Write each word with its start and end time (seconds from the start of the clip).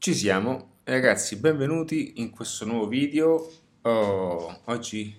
Ci 0.00 0.14
siamo, 0.14 0.76
ragazzi, 0.84 1.36
benvenuti 1.36 2.22
in 2.22 2.30
questo 2.30 2.64
nuovo 2.64 2.88
video. 2.88 3.52
Oh, 3.82 4.62
oggi 4.64 5.14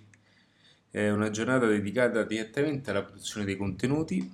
è 0.89 1.07
una 1.11 1.29
giornata 1.29 1.67
dedicata 1.67 2.23
direttamente 2.23 2.89
alla 2.89 3.03
produzione 3.03 3.45
dei 3.45 3.57
contenuti. 3.57 4.27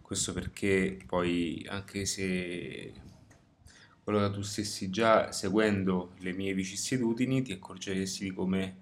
Questo 0.00 0.32
perché 0.32 0.98
poi, 1.04 1.66
anche 1.68 2.06
se 2.06 2.92
allora 4.04 4.30
tu 4.30 4.42
stessi 4.42 4.88
già 4.88 5.32
seguendo 5.32 6.12
le 6.18 6.32
mie 6.32 6.54
vicissitudini, 6.54 7.42
ti 7.42 7.50
accorgeresti 7.50 8.22
di 8.22 8.30
come 8.32 8.81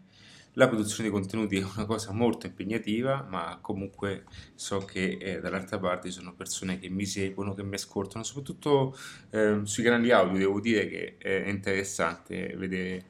la 0.55 0.69
produzione 0.69 1.09
di 1.09 1.14
contenuti 1.14 1.57
è 1.57 1.62
una 1.62 1.87
cosa 1.87 2.12
molto 2.12 2.46
impegnativa, 2.46 3.27
ma 3.29 3.59
comunque 3.61 4.25
so 4.55 4.79
che 4.79 5.19
eh, 5.21 5.41
dall'altra 5.41 5.79
parte 5.79 6.09
ci 6.11 6.19
sono 6.19 6.35
persone 6.35 6.79
che 6.79 6.89
mi 6.89 7.07
seguono, 7.07 7.55
che 7.55 7.62
mi 7.62 7.75
ascoltano, 7.75 8.25
soprattutto 8.25 8.96
eh, 9.31 9.61
sui 9.64 9.82
canali 9.85 10.11
audio. 10.11 10.39
Devo 10.39 10.61
dire 10.61 10.89
che 10.89 11.17
è 11.18 11.49
interessante 11.49 12.54
vedere 12.57 13.04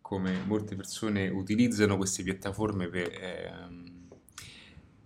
come 0.00 0.42
molte 0.44 0.74
persone 0.74 1.28
utilizzano 1.28 1.96
queste 1.96 2.24
piattaforme 2.24 2.88
per, 2.88 3.12
ehm, 3.12 4.08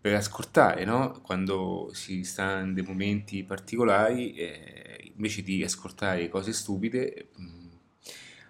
per 0.00 0.14
ascoltare, 0.14 0.84
no? 0.84 1.20
Quando 1.22 1.90
si 1.92 2.24
sta 2.24 2.60
in 2.60 2.72
dei 2.74 2.84
momenti 2.84 3.44
particolari, 3.44 4.34
eh, 4.34 5.12
invece 5.14 5.42
di 5.42 5.62
ascoltare 5.62 6.28
cose 6.28 6.52
stupide, 6.52 7.28
mh, 7.36 7.53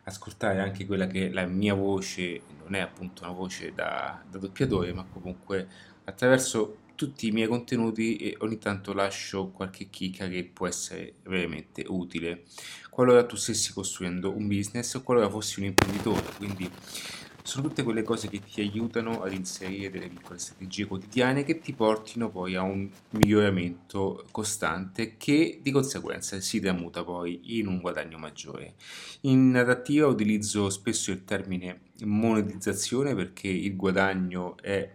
ascoltare 0.05 0.61
anche 0.61 0.87
quella 0.87 1.07
che 1.07 1.31
la 1.31 1.47
mia 1.47 1.75
voce, 1.75 2.41
non 2.63 2.75
è 2.75 2.81
appunto 2.81 3.25
una 3.25 3.33
voce 3.33 3.73
da, 3.75 4.23
da 4.29 4.39
doppiatore, 4.39 4.93
ma 4.93 5.05
comunque 5.05 5.67
attraverso 6.05 6.79
tutti 6.95 7.27
i 7.27 7.33
miei 7.33 7.49
contenuti 7.49 8.17
e 8.19 8.37
ogni 8.39 8.59
tanto 8.59 8.93
lascio 8.93 9.49
qualche 9.49 9.91
chicca 9.91 10.29
che 10.29 10.45
può 10.45 10.69
essere 10.69 11.15
veramente 11.25 11.85
utile 11.89 12.45
qualora 12.95 13.27
tu 13.27 13.35
stessi 13.35 13.73
costruendo 13.73 14.31
un 14.31 14.47
business 14.47 14.95
o 14.95 15.03
qualora 15.03 15.29
fossi 15.29 15.59
un 15.59 15.67
imprenditore. 15.67 16.23
Quindi 16.37 16.71
sono 17.47 17.69
tutte 17.69 17.83
quelle 17.83 18.03
cose 18.03 18.29
che 18.29 18.41
ti 18.41 18.63
aiutano 18.63 19.23
ad 19.23 19.35
inserire 19.35 19.91
delle 19.91 20.09
piccole 20.09 20.39
strategie 20.39 20.87
quotidiane 20.87 21.45
che 21.45 21.59
ti 21.59 21.75
portino 21.75 22.31
poi 22.31 22.55
a 22.55 22.63
un 22.63 22.89
miglioramento 23.11 24.25
costante 24.31 25.19
che 25.19 25.61
di 25.63 25.71
conseguenza 25.71 26.41
si 26.41 26.59
tramuta 26.59 27.05
poi 27.05 27.59
in 27.59 27.67
un 27.67 27.83
guadagno 27.83 28.17
maggiore. 28.17 28.77
In 29.23 29.51
narrativa 29.51 30.07
utilizzo 30.07 30.71
spesso 30.71 31.11
il 31.11 31.25
termine 31.25 31.81
monetizzazione 32.05 33.15
perché 33.15 33.49
il 33.49 33.77
guadagno 33.77 34.57
è 34.63 34.91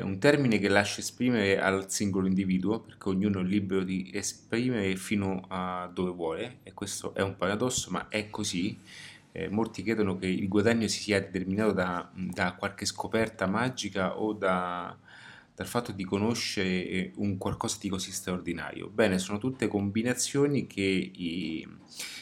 un 0.00 0.18
termine 0.20 0.60
che 0.60 0.68
lascia 0.68 1.00
esprimere 1.00 1.60
al 1.60 1.90
singolo 1.90 2.28
individuo, 2.28 2.78
perché 2.78 3.08
ognuno 3.08 3.40
è 3.40 3.42
libero 3.42 3.82
di 3.82 4.10
esprimere 4.14 4.94
fino 4.94 5.44
a 5.48 5.90
dove 5.92 6.12
vuole, 6.12 6.58
e 6.62 6.72
questo 6.72 7.12
è 7.14 7.20
un 7.20 7.34
paradosso, 7.34 7.90
ma 7.90 8.06
è 8.06 8.30
così 8.30 8.78
eh, 9.32 9.48
molti 9.48 9.82
credono 9.82 10.16
che 10.16 10.26
il 10.26 10.48
guadagno 10.48 10.86
si 10.88 11.00
sia 11.00 11.20
determinato 11.20 11.72
da, 11.72 12.10
da 12.14 12.54
qualche 12.54 12.84
scoperta 12.84 13.46
magica 13.46 14.18
o 14.18 14.32
da, 14.34 14.96
dal 15.54 15.66
fatto 15.66 15.92
di 15.92 16.04
conoscere 16.04 16.86
eh, 16.86 17.12
un 17.16 17.38
qualcosa 17.38 17.78
di 17.80 17.88
così 17.88 18.12
straordinario. 18.12 18.88
Bene, 18.88 19.18
sono 19.18 19.38
tutte 19.38 19.68
combinazioni 19.68 20.66
che 20.66 20.82
i, 20.82 21.66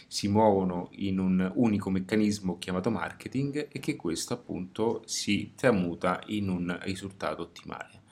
si 0.06 0.28
muovono 0.28 0.88
in 0.92 1.18
un 1.18 1.50
unico 1.54 1.90
meccanismo 1.90 2.58
chiamato 2.58 2.90
marketing 2.90 3.68
e 3.70 3.78
che 3.80 3.96
questo 3.96 4.34
appunto 4.34 5.02
si 5.06 5.52
tramuta 5.54 6.20
in 6.26 6.48
un 6.48 6.78
risultato 6.82 7.42
ottimale. 7.42 8.02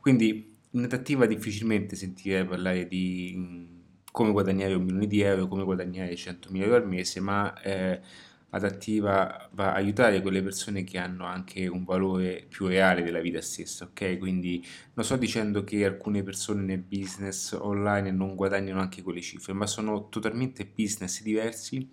Quindi 0.00 0.54
in 0.70 0.88
attiva 0.90 1.26
difficilmente 1.26 1.96
sentirei 1.96 2.44
parlare 2.44 2.86
di 2.86 3.74
come 4.12 4.32
guadagnare 4.32 4.74
un 4.74 4.84
milione 4.84 5.06
di 5.06 5.20
euro, 5.20 5.48
come 5.48 5.64
guadagnare 5.64 6.14
100.000 6.14 6.62
euro 6.62 6.76
al 6.76 6.86
mese, 6.86 7.20
ma 7.20 7.58
eh, 7.60 8.00
adattiva 8.50 9.48
va 9.52 9.72
a 9.72 9.74
aiutare 9.74 10.22
quelle 10.22 10.42
persone 10.42 10.84
che 10.84 10.98
hanno 10.98 11.24
anche 11.24 11.66
un 11.66 11.84
valore 11.84 12.46
più 12.48 12.66
reale 12.66 13.02
della 13.02 13.20
vita 13.20 13.40
stessa, 13.40 13.84
ok? 13.84 14.18
Quindi 14.18 14.64
non 14.94 15.04
sto 15.04 15.16
dicendo 15.16 15.64
che 15.64 15.84
alcune 15.84 16.22
persone 16.22 16.62
nel 16.62 16.80
business 16.80 17.52
online 17.52 18.10
non 18.10 18.34
guadagnano 18.34 18.80
anche 18.80 19.02
quelle 19.02 19.20
cifre, 19.20 19.52
ma 19.52 19.66
sono 19.66 20.08
totalmente 20.08 20.66
business 20.66 21.22
diversi, 21.22 21.90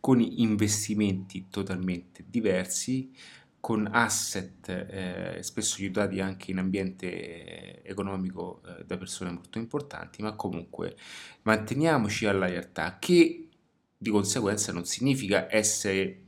con 0.00 0.20
investimenti 0.20 1.48
totalmente 1.50 2.24
diversi, 2.28 3.10
con 3.60 3.88
asset 3.90 4.68
eh, 4.68 5.42
spesso 5.42 5.80
aiutati 5.80 6.20
anche 6.20 6.52
in 6.52 6.58
ambiente 6.58 7.82
eh, 7.82 7.90
economico 7.90 8.62
eh, 8.64 8.84
da 8.84 8.96
persone 8.96 9.30
molto 9.32 9.58
importanti, 9.58 10.22
ma 10.22 10.34
comunque 10.34 10.96
manteniamoci 11.42 12.26
alla 12.26 12.46
realtà 12.46 12.98
che 13.00 13.47
di 13.98 14.10
conseguenza 14.10 14.72
non 14.72 14.84
significa 14.84 15.48
essere 15.50 16.22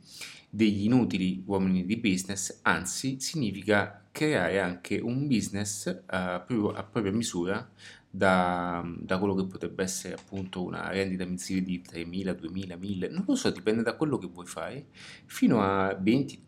degli 0.49 0.83
inutili 0.83 1.41
uomini 1.45 1.85
di 1.85 1.95
business, 1.95 2.59
anzi 2.63 3.21
significa 3.21 4.05
creare 4.11 4.59
anche 4.59 4.99
un 4.99 5.25
business 5.25 5.85
uh, 5.87 6.43
proprio 6.45 6.73
a 6.73 6.83
propria 6.83 7.13
misura 7.13 7.71
da, 8.09 8.85
da, 8.99 9.17
quello 9.17 9.33
che 9.33 9.45
potrebbe 9.45 9.83
essere 9.83 10.15
appunto 10.15 10.61
una 10.61 10.89
rendita 10.89 11.23
mensile 11.23 11.63
di 11.63 11.81
3.000, 11.81 12.37
2.000, 12.37 12.77
1.000, 12.77 13.11
non 13.11 13.23
lo 13.25 13.35
so, 13.35 13.49
dipende 13.49 13.83
da 13.83 13.95
quello 13.95 14.17
che 14.17 14.27
vuoi 14.27 14.45
fare, 14.45 14.87
fino 15.25 15.61
a 15.61 15.93
20, 15.93 16.43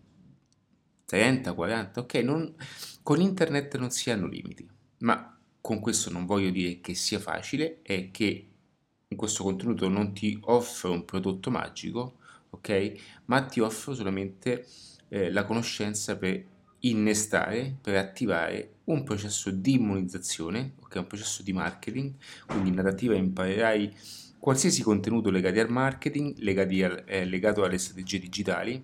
30, 1.05 1.53
40, 1.53 1.99
ok? 2.01 2.13
Non, 2.15 2.53
con 3.01 3.21
internet 3.21 3.77
non 3.77 3.91
si 3.91 4.11
hanno 4.11 4.27
limiti, 4.27 4.67
ma 4.99 5.39
con 5.61 5.79
questo 5.79 6.11
non 6.11 6.25
voglio 6.25 6.49
dire 6.49 6.81
che 6.81 6.93
sia 6.93 7.19
facile, 7.19 7.79
è 7.81 8.11
che 8.11 8.49
in 9.13 9.15
questo 9.15 9.43
contenuto 9.43 9.87
non 9.87 10.13
ti 10.13 10.37
offro 10.41 10.91
un 10.91 11.05
prodotto 11.05 11.49
magico, 11.49 12.17
ok? 12.49 12.93
Ma 13.25 13.43
ti 13.43 13.59
offro 13.59 13.93
solamente 13.93 14.65
eh, 15.09 15.31
la 15.31 15.45
conoscenza 15.45 16.17
per 16.17 16.43
innestare, 16.79 17.77
per 17.79 17.95
attivare 17.95 18.71
un 18.85 19.03
processo 19.03 19.51
di 19.51 19.75
immunizzazione, 19.75 20.73
ok? 20.81 20.95
Un 20.95 21.07
processo 21.07 21.43
di 21.43 21.53
marketing, 21.53 22.13
quindi 22.47 22.69
in 22.69 22.75
narrativa 22.75 23.15
imparerai 23.15 23.93
qualsiasi 24.39 24.81
contenuto 24.81 25.29
legato 25.29 25.61
al 25.61 25.69
marketing, 25.69 26.35
al, 26.83 27.03
eh, 27.05 27.25
legato 27.25 27.63
alle 27.63 27.77
strategie 27.77 28.19
digitali, 28.19 28.83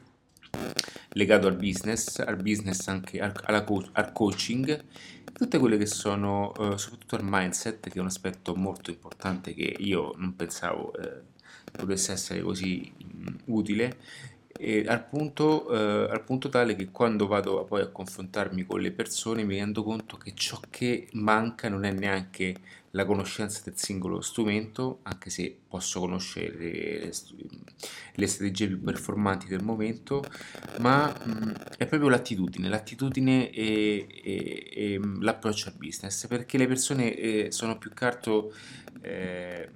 legato 1.14 1.48
al 1.48 1.56
business, 1.56 2.20
al 2.20 2.38
business 2.38 2.88
anche 2.88 3.20
al, 3.20 3.34
alla, 3.44 3.66
al 3.94 4.12
coaching 4.14 4.84
tutte 5.40 5.58
quelle 5.58 5.78
che 5.78 5.86
sono, 5.86 6.54
eh, 6.56 6.78
soprattutto 6.78 7.16
il 7.16 7.22
mindset, 7.24 7.90
che 7.90 7.98
è 7.98 8.02
un 8.02 8.08
aspetto 8.08 8.56
molto 8.56 8.90
importante 8.90 9.54
che 9.54 9.74
io 9.80 10.14
non 10.18 10.36
pensavo 10.36 10.94
eh, 10.96 11.22
potesse 11.72 12.12
essere 12.12 12.42
così 12.42 12.92
mh, 12.98 13.36
utile, 13.46 13.98
al 14.86 15.06
punto, 15.06 15.70
eh, 15.72 16.12
al, 16.12 16.24
punto, 16.26 16.50
tale 16.50 16.76
che 16.76 16.92
quando 16.92 17.26
vado 17.26 17.64
poi 17.64 17.82
a 17.82 17.88
confrontarmi 17.88 18.66
con 18.66 18.82
le 18.82 18.92
persone 18.92 19.46
mi 19.46 19.56
rendo 19.56 19.82
conto 19.84 20.18
che 20.18 20.34
ciò 20.36 20.60
che 20.70 21.08
manca 21.14 21.70
non 21.70 21.86
è 21.86 21.94
neanche 21.94 22.56
la 22.92 23.06
conoscenza 23.06 23.62
del 23.64 23.78
singolo 23.78 24.22
strumento, 24.22 25.00
anche 25.04 25.30
se 25.30 25.56
posso 25.68 26.00
conoscere 26.00 26.58
le, 26.58 27.12
le 28.16 28.28
strategie 28.28 28.68
più 28.68 28.82
performanti 28.82 29.48
del 29.48 29.64
momento, 29.64 30.24
ma 30.80 31.08
mh, 31.08 31.76
è 31.78 31.86
proprio 31.86 32.10
l'attitudine, 32.10 32.68
l'attitudine 32.68 33.50
e, 33.52 34.08
e, 34.24 34.70
e 34.72 35.00
l'approccio 35.20 35.70
al 35.70 35.76
business, 35.76 36.28
perché 36.28 36.58
le 36.58 36.68
persone 36.68 37.16
eh, 37.16 37.52
sono 37.52 37.78
più 37.78 37.92
che 37.92 38.06
altro 38.06 38.54
eh, 39.02 39.70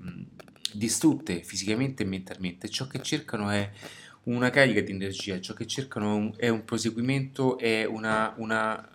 distrutte 0.73 1.44
fisicamente 1.44 2.03
e 2.03 2.06
mentalmente, 2.07 2.69
ciò 2.69 2.88
che 2.88 3.02
cercano 3.02 3.50
è 3.50 3.69
una 4.23 4.50
carica 4.50 4.81
di 4.81 4.91
energia, 4.91 5.40
ciò 5.41 5.53
che 5.53 5.68
cercano 5.68 6.34
è 6.38 6.50
un 6.50 6.63
proseguimento, 6.63 7.57
è 7.57 7.85
una, 7.85 8.34
una, 8.38 8.88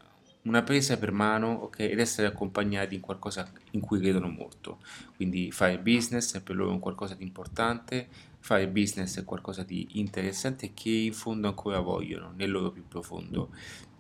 una 0.49 0.63
presa 0.63 0.97
per 0.97 1.13
mano 1.13 1.65
okay, 1.65 1.91
ed 1.91 2.01
essere 2.01 2.27
accompagnati 2.27 2.95
in 2.95 3.01
qualcosa 3.01 3.49
in 3.73 3.81
cui 3.81 4.01
credono 4.01 4.29
molto. 4.29 4.79
Quindi 5.15 5.51
fare 5.53 5.79
business 5.79 6.35
è 6.35 6.41
per 6.41 6.57
loro 6.57 6.73
un 6.73 6.81
qualcosa 6.81 7.15
di 7.15 7.23
importante, 7.23 8.09
fare 8.41 8.67
business 8.69 9.19
è 9.19 9.25
qualcosa 9.25 9.63
di 9.63 9.87
interessante 9.93 10.73
che 10.73 10.91
in 10.91 11.13
fondo 11.13 11.49
ancora 11.49 11.81
vogliono 11.81 12.33
nel 12.35 12.51
loro 12.51 12.71
più 12.71 12.87
profondo. 12.89 13.51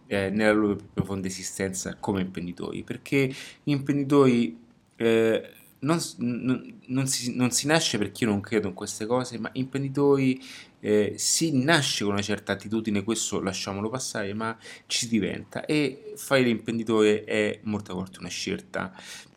Eh, 0.06 0.30
nella 0.30 0.52
loro 0.52 0.76
più 0.76 0.86
profonda 0.94 1.26
esistenza 1.26 1.94
come 1.96 2.22
imprenditori 2.22 2.82
perché 2.82 3.30
gli 3.62 3.72
imprenditori 3.72 4.58
eh, 4.96 5.52
non, 5.80 6.00
non, 6.16 6.78
non, 6.86 7.06
si, 7.06 7.36
non, 7.36 7.50
si, 7.50 7.66
nasce 7.66 7.98
perché 7.98 8.24
io 8.24 8.30
non 8.30 8.40
credo 8.40 8.68
in 8.68 8.74
queste 8.74 9.06
cose, 9.06 9.38
ma 9.38 9.50
imprenditori 9.52 10.40
eh, 10.80 11.14
si 11.16 11.62
nasce 11.62 12.04
con 12.04 12.12
una 12.12 12.22
certa 12.22 12.52
attitudine, 12.52 13.02
questo 13.02 13.40
lasciamolo 13.40 13.88
passare, 13.88 14.32
ma 14.34 14.56
ci 14.86 15.08
diventa 15.08 15.64
e 15.64 16.12
fare 16.16 16.42
l'imprenditore 16.42 17.24
è 17.24 17.60
molte 17.62 17.92
volte 17.92 18.18
una 18.20 18.28
scelta 18.28 18.92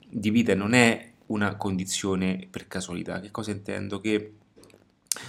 di 0.08 0.30
vita, 0.30 0.54
non 0.56 0.74
è 0.74 1.12
una 1.28 1.56
condizione 1.56 2.48
per 2.50 2.68
casualità. 2.68 3.20
Che 3.20 3.32
cosa 3.32 3.52
intendo? 3.52 4.00
Che 4.00 4.34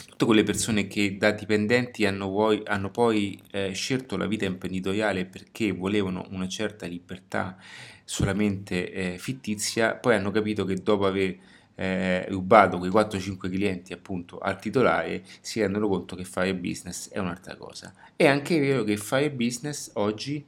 tutte 0.06 0.25
quelle 0.25 0.43
persone 0.44 0.87
che 0.87 1.17
da 1.17 1.32
dipendenti 1.32 2.06
hanno, 2.06 2.31
poi, 2.31 2.62
hanno 2.64 2.91
poi 2.91 3.41
eh, 3.50 3.73
scelto 3.73 4.17
la 4.17 4.26
vita 4.26 4.44
imprenditoriale 4.44 5.25
perché 5.25 5.73
volevano 5.73 6.26
una 6.31 6.47
certa 6.49 6.87
libertà 6.87 7.56
solamente 8.05 8.93
eh, 8.93 9.19
fittizia, 9.19 9.94
poi 9.94 10.14
hanno 10.14 10.31
capito 10.31 10.64
che 10.64 10.75
dopo 10.75 11.06
aver 11.06 11.37
eh, 11.75 12.27
rubato 12.29 12.79
quei 12.79 12.91
4-5 12.91 13.51
clienti 13.51 13.93
appunto 13.93 14.39
al 14.39 14.59
titolare 14.59 15.25
si 15.41 15.61
rendono 15.61 15.89
conto 15.89 16.17
che 16.17 16.25
fare 16.25 16.55
business 16.55 17.09
è 17.11 17.19
un'altra 17.19 17.57
cosa. 17.57 17.93
È 18.15 18.27
anche 18.27 18.59
vero 18.59 18.85
che 18.85 18.97
fare 18.97 19.31
business 19.31 19.91
oggi 19.95 20.45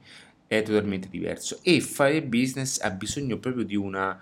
è 0.47 0.61
totalmente 0.61 1.09
diverso 1.09 1.59
e 1.63 1.81
fare 1.81 2.21
business 2.21 2.79
ha 2.79 2.91
bisogno 2.91 3.39
proprio 3.39 3.63
di 3.63 3.75
una, 3.75 4.19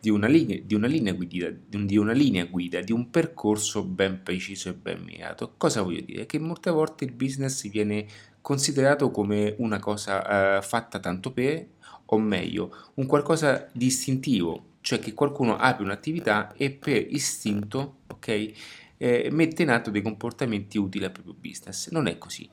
di 0.00 0.08
una, 0.08 0.28
linea, 0.28 0.60
di 0.64 0.74
una 0.74 0.86
linea 0.86 1.12
guida, 1.12 1.50
di 1.50 1.96
una 1.96 2.12
linea 2.12 2.44
guida, 2.44 2.80
di 2.80 2.92
un 2.92 3.10
percorso 3.10 3.84
ben 3.84 4.22
preciso 4.22 4.68
e 4.68 4.74
ben 4.74 5.02
mirato. 5.02 5.54
Cosa 5.56 5.82
voglio 5.82 6.02
dire? 6.02 6.26
Che 6.26 6.38
molte 6.38 6.70
volte 6.70 7.04
il 7.04 7.12
business 7.12 7.68
viene 7.68 8.06
considerato 8.40 9.10
come 9.10 9.54
una 9.58 9.78
cosa 9.78 10.58
uh, 10.58 10.62
fatta 10.62 11.00
tanto 11.00 11.32
per, 11.32 11.66
o 12.04 12.18
meglio, 12.18 12.90
un 12.94 13.06
qualcosa 13.06 13.68
di 13.72 13.86
istintivo, 13.86 14.73
cioè 14.84 14.98
che 14.98 15.14
qualcuno 15.14 15.56
apre 15.56 15.82
un'attività 15.82 16.52
e 16.58 16.70
per 16.70 17.06
istinto, 17.08 18.00
ok? 18.08 18.52
eh, 18.96 19.28
mette 19.30 19.62
in 19.62 19.70
atto 19.70 19.90
dei 19.90 20.02
comportamenti 20.02 20.78
utili 20.78 21.04
al 21.04 21.12
proprio 21.12 21.34
business. 21.38 21.90
Non 21.90 22.06
è 22.06 22.18
così. 22.18 22.48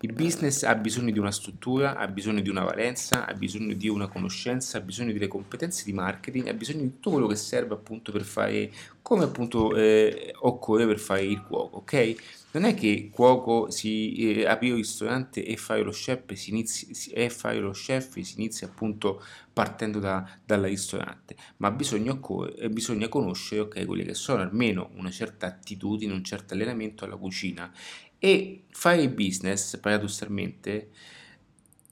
Il 0.00 0.12
business 0.12 0.62
ha 0.62 0.74
bisogno 0.74 1.10
di 1.10 1.18
una 1.18 1.32
struttura, 1.32 1.96
ha 1.96 2.06
bisogno 2.06 2.40
di 2.40 2.48
una 2.48 2.62
valenza, 2.62 3.26
ha 3.26 3.34
bisogno 3.34 3.74
di 3.74 3.88
una 3.88 4.06
conoscenza, 4.06 4.78
ha 4.78 4.80
bisogno 4.80 5.12
delle 5.12 5.28
competenze 5.28 5.84
di 5.84 5.92
marketing, 5.92 6.48
ha 6.48 6.54
bisogno 6.54 6.82
di 6.82 6.90
tutto 6.94 7.10
quello 7.10 7.26
che 7.26 7.36
serve 7.36 7.74
appunto 7.74 8.12
per 8.12 8.22
fare 8.22 8.70
come 9.02 9.24
appunto 9.24 9.74
eh, 9.74 10.34
occorre 10.40 10.86
per 10.86 10.98
fare 10.98 11.24
il 11.24 11.42
cuoco, 11.42 11.78
ok? 11.78 12.37
Non 12.50 12.64
è 12.64 12.74
che 12.74 13.10
cuoco 13.12 13.70
si 13.70 14.14
eh, 14.14 14.46
apre 14.46 14.68
il 14.68 14.74
ristorante 14.74 15.44
e 15.44 15.56
fare 15.56 15.82
lo 15.82 15.90
chef 15.90 16.32
si 16.32 16.50
inizi, 16.50 17.10
e 17.10 17.28
fare 17.28 17.58
lo 17.58 17.72
chef 17.72 18.18
si 18.20 18.34
inizia 18.38 18.66
appunto 18.66 19.22
partendo 19.52 19.98
da, 19.98 20.26
dal 20.44 20.62
ristorante, 20.62 21.36
ma 21.58 21.70
bisogna, 21.70 22.18
eh, 22.56 22.70
bisogna 22.70 23.08
conoscere 23.08 23.60
okay, 23.62 23.84
quelle 23.84 24.04
che 24.04 24.14
sono 24.14 24.40
almeno 24.40 24.90
una 24.94 25.10
certa 25.10 25.46
attitudine, 25.46 26.12
un 26.12 26.24
certo 26.24 26.54
allenamento 26.54 27.04
alla 27.04 27.16
cucina. 27.16 27.70
E 28.18 28.64
fare 28.70 29.08
business 29.10 29.78
paradossalmente 29.78 30.90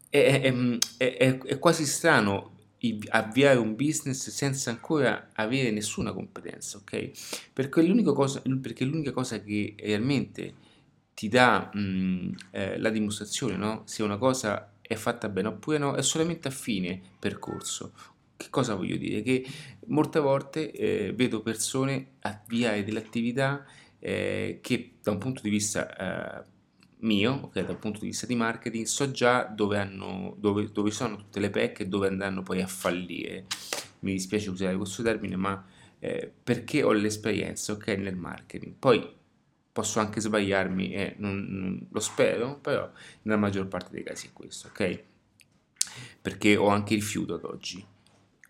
è, 0.09 0.41
è, 0.97 1.17
è, 1.17 1.39
è 1.39 1.59
quasi 1.59 1.85
strano 1.85 2.56
avviare 3.09 3.59
un 3.59 3.75
business 3.75 4.29
senza 4.31 4.71
ancora 4.71 5.31
avere 5.35 5.71
nessuna 5.71 6.13
competenza, 6.13 6.79
ok? 6.79 7.11
Perché 7.53 7.83
l'unica 7.83 8.13
cosa, 8.13 8.43
perché 8.61 8.85
l'unica 8.85 9.13
cosa 9.13 9.41
che 9.41 9.75
realmente 9.79 10.55
ti 11.15 11.29
dà 11.29 11.71
mh, 11.73 12.35
eh, 12.51 12.79
la 12.79 12.91
dimostrazione, 12.91 13.57
no? 13.57 13.83
Se 13.87 14.03
una 14.03 14.19
cosa 14.19 14.73
è 14.81 14.95
fatta 14.95 15.29
bene 15.29 15.49
oppure 15.49 15.79
no, 15.79 15.95
è 15.95 16.03
solamente 16.03 16.49
a 16.49 16.51
fine 16.51 17.01
percorso. 17.19 17.93
Che 18.37 18.49
cosa 18.51 18.75
voglio 18.75 18.97
dire? 18.97 19.23
Che 19.23 19.47
molte 19.87 20.21
volte 20.21 20.71
eh, 20.71 21.13
vedo 21.15 21.41
persone 21.41 22.17
avviare 22.21 22.85
delle 22.85 22.99
attività 22.99 23.65
eh, 23.99 24.59
che 24.61 24.99
da 25.03 25.11
un 25.11 25.19
punto 25.19 25.41
di 25.43 25.49
vista 25.49 26.43
eh, 26.43 26.45
mio, 26.99 27.33
ok, 27.45 27.61
dal 27.61 27.79
punto 27.79 28.01
di 28.01 28.07
vista 28.07 28.27
di 28.27 28.35
marketing, 28.35 28.87
so 28.87 29.11
già 29.11 29.45
dove, 29.45 29.79
hanno, 29.79 30.35
dove, 30.39 30.71
dove 30.73 30.91
sono 30.91 31.17
tutte 31.17 31.41
le 31.41 31.51
pecche 31.51 31.83
e 31.83 31.87
dove 31.87 32.09
andranno 32.09 32.43
poi 32.43 32.63
a 32.63 32.67
fallire. 32.67 33.47
Mi 34.01 34.13
dispiace 34.13 34.51
usare 34.51 34.77
questo 34.77 35.03
termine, 35.03 35.37
ma 35.37 35.65
eh, 35.99 36.33
perché 36.43 36.83
ho 36.83 36.93
l'esperienza, 36.93 37.73
ok, 37.73 37.89
nel 37.89 38.17
marketing. 38.17 38.75
Poi 38.79 39.15
posso 39.73 40.01
anche 40.01 40.21
sbagliarmi 40.21 40.95
e 40.95 41.15
non, 41.19 41.47
non, 41.49 41.87
lo 41.91 42.01
spero, 42.01 42.59
però 42.59 42.91
nella 43.23 43.39
maggior 43.39 43.69
parte 43.69 43.91
dei 43.93 44.03
casi 44.03 44.29
è 44.29 44.33
questo, 44.33 44.69
ok? 44.69 45.03
Perché 46.23 46.57
ho 46.57 46.69
anche 46.69 46.95
rifiuto 46.95 47.35
ad 47.35 47.45
oggi. 47.45 47.85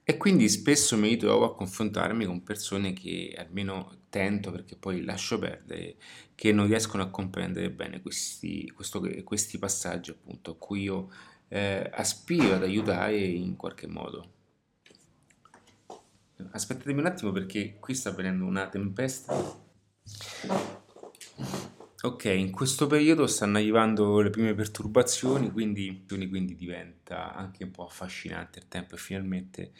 E 0.09 0.17
quindi 0.19 0.49
spesso 0.49 0.97
mi 0.97 1.09
ritrovo 1.09 1.47
a 1.47 1.57
confrontarmi 1.57 2.27
con 2.27 2.45
persone 2.45 2.93
che 2.93 3.35
almeno 3.37 4.03
tento, 4.09 4.53
perché 4.53 4.77
poi 4.77 5.03
lascio 5.03 5.37
perdere, 5.41 5.97
che 6.37 6.53
non 6.53 6.67
riescono 6.67 7.03
a 7.03 7.09
comprendere 7.09 7.71
bene 7.71 8.01
questi, 8.03 8.71
questo, 8.71 9.03
questi 9.25 9.59
passaggi 9.59 10.11
appunto 10.11 10.53
a 10.53 10.57
cui 10.57 10.83
io 10.83 11.11
eh, 11.49 11.91
aspiro 11.93 12.55
ad 12.55 12.63
aiutare 12.63 13.19
in 13.19 13.57
qualche 13.57 13.87
modo. 13.87 14.35
Aspettatemi 16.51 17.01
un 17.01 17.07
attimo 17.07 17.33
perché 17.33 17.79
qui 17.81 17.95
sta 17.95 18.11
avvenendo 18.11 18.45
una 18.45 18.69
tempesta. 18.69 19.65
Ok, 22.03 22.25
in 22.27 22.53
questo 22.53 22.87
periodo 22.87 23.27
stanno 23.27 23.57
arrivando 23.57 24.21
le 24.21 24.29
prime 24.29 24.55
perturbazioni, 24.55 25.51
quindi, 25.51 26.05
quindi 26.07 26.55
diventa 26.55 27.35
anche 27.35 27.65
un 27.65 27.71
po' 27.71 27.87
affascinante 27.87 28.59
il 28.59 28.69
tempo 28.69 28.95
e 28.95 28.99
finalmente 28.99 29.73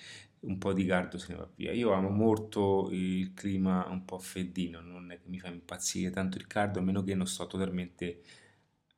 un 0.47 0.59
po' 0.59 0.73
di 0.73 0.85
caldo 0.87 1.19
se 1.19 1.33
ne 1.33 1.39
va 1.39 1.49
via. 1.55 1.73
Io 1.73 1.93
amo 1.93 2.09
molto 2.09 2.89
il 2.91 3.35
clima 3.35 3.87
un 3.89 4.05
po' 4.05 4.19
freddino, 4.19 4.81
non 4.81 5.11
è 5.11 5.19
che 5.21 5.29
mi 5.29 5.39
fa 5.39 5.49
impazzire 5.49 6.11
tanto 6.11 6.39
il 6.39 6.47
caldo, 6.47 6.79
a 6.79 6.83
meno 6.83 7.03
che 7.03 7.15
non 7.15 7.27
sto 7.27 7.47
totalmente 7.47 8.23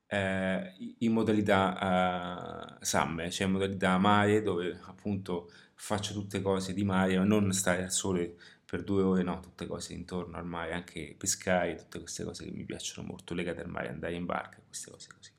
eh, 0.06 0.74
in 0.98 1.12
modalità 1.12 2.76
uh, 2.78 2.84
summer, 2.84 3.30
cioè 3.32 3.46
in 3.46 3.52
modalità 3.52 3.98
mare, 3.98 4.42
dove 4.42 4.78
appunto 4.86 5.50
faccio 5.74 6.12
tutte 6.12 6.40
cose 6.40 6.72
di 6.74 6.84
mare, 6.84 7.18
ma 7.18 7.24
non 7.24 7.52
stare 7.52 7.82
al 7.82 7.92
sole 7.92 8.36
per 8.64 8.84
due 8.84 9.02
ore, 9.02 9.22
no, 9.22 9.40
tutte 9.40 9.66
cose 9.66 9.94
intorno 9.94 10.36
al 10.36 10.46
mare, 10.46 10.72
anche 10.72 11.14
pescare, 11.16 11.74
tutte 11.76 12.00
queste 12.00 12.24
cose 12.24 12.44
che 12.44 12.50
mi 12.50 12.64
piacciono 12.64 13.06
molto 13.06 13.34
legate 13.34 13.62
al 13.62 13.68
mare, 13.68 13.88
andare 13.88 14.14
in 14.14 14.26
barca, 14.26 14.60
queste 14.66 14.90
cose 14.90 15.08
così. 15.14 15.30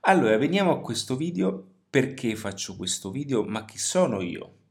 Allora, 0.00 0.36
veniamo 0.36 0.72
a 0.72 0.80
questo 0.80 1.16
video. 1.16 1.66
Perché 1.92 2.36
faccio 2.36 2.74
questo 2.74 3.10
video? 3.10 3.44
Ma 3.44 3.66
chi 3.66 3.76
sono 3.76 4.22
io? 4.22 4.61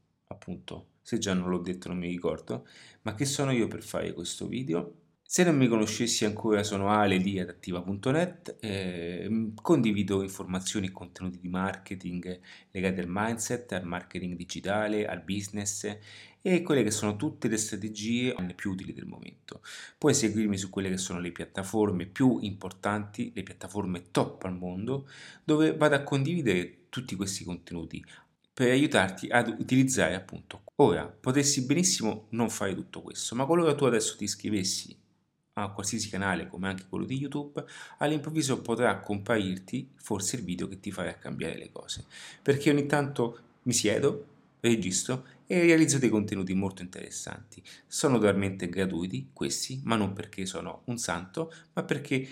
Appunto, 0.42 0.88
se 1.02 1.18
già 1.18 1.34
non 1.34 1.48
l'ho 1.48 1.58
detto 1.58 1.86
non 1.86 1.98
mi 1.98 2.08
ricordo, 2.08 2.66
ma 3.02 3.14
chi 3.14 3.24
sono 3.24 3.52
io 3.52 3.68
per 3.68 3.84
fare 3.84 4.12
questo 4.12 4.48
video? 4.48 4.94
Se 5.22 5.44
non 5.44 5.56
mi 5.56 5.68
conoscessi 5.68 6.24
ancora 6.24 6.64
sono 6.64 6.90
Ale 6.90 7.18
di 7.18 7.38
adattiva.net, 7.38 8.56
eh, 8.60 9.52
condivido 9.54 10.20
informazioni 10.20 10.88
e 10.88 10.90
contenuti 10.90 11.38
di 11.38 11.48
marketing 11.48 12.40
legati 12.72 12.98
al 12.98 13.06
mindset, 13.08 13.72
al 13.72 13.86
marketing 13.86 14.34
digitale, 14.34 15.06
al 15.06 15.22
business 15.22 15.96
e 16.42 16.62
quelle 16.62 16.82
che 16.82 16.90
sono 16.90 17.14
tutte 17.14 17.46
le 17.46 17.56
strategie 17.56 18.34
più 18.56 18.72
utili 18.72 18.92
del 18.92 19.06
momento. 19.06 19.62
Puoi 19.96 20.12
seguirmi 20.12 20.58
su 20.58 20.70
quelle 20.70 20.90
che 20.90 20.98
sono 20.98 21.20
le 21.20 21.30
piattaforme 21.30 22.06
più 22.06 22.38
importanti, 22.40 23.30
le 23.32 23.44
piattaforme 23.44 24.10
top 24.10 24.44
al 24.44 24.58
mondo, 24.58 25.08
dove 25.44 25.76
vado 25.76 25.94
a 25.94 26.02
condividere 26.02 26.88
tutti 26.88 27.16
questi 27.16 27.42
contenuti 27.44 28.04
per 28.52 28.70
aiutarti 28.70 29.28
ad 29.28 29.54
utilizzare 29.58 30.14
appunto. 30.14 30.62
Ora, 30.76 31.06
potessi 31.06 31.64
benissimo 31.64 32.26
non 32.30 32.50
fare 32.50 32.74
tutto 32.74 33.02
questo, 33.02 33.34
ma 33.34 33.46
qualora 33.46 33.74
tu 33.74 33.84
adesso 33.84 34.16
ti 34.16 34.24
iscrivessi 34.24 34.96
a 35.54 35.70
qualsiasi 35.70 36.08
canale 36.08 36.48
come 36.48 36.68
anche 36.68 36.86
quello 36.88 37.04
di 37.04 37.18
YouTube, 37.18 37.64
all'improvviso 37.98 38.60
potrà 38.62 39.00
comparirti 39.00 39.90
forse 39.96 40.36
il 40.36 40.44
video 40.44 40.66
che 40.68 40.80
ti 40.80 40.90
farà 40.90 41.14
cambiare 41.18 41.58
le 41.58 41.70
cose. 41.70 42.04
Perché 42.40 42.70
ogni 42.70 42.86
tanto 42.86 43.38
mi 43.62 43.72
siedo, 43.72 44.26
registro 44.60 45.26
e 45.46 45.60
realizzo 45.60 45.98
dei 45.98 46.08
contenuti 46.08 46.54
molto 46.54 46.82
interessanti. 46.82 47.62
Sono 47.86 48.18
totalmente 48.18 48.68
gratuiti 48.68 49.30
questi, 49.32 49.80
ma 49.84 49.96
non 49.96 50.12
perché 50.12 50.46
sono 50.46 50.82
un 50.86 50.96
santo, 50.98 51.52
ma 51.74 51.82
perché 51.82 52.26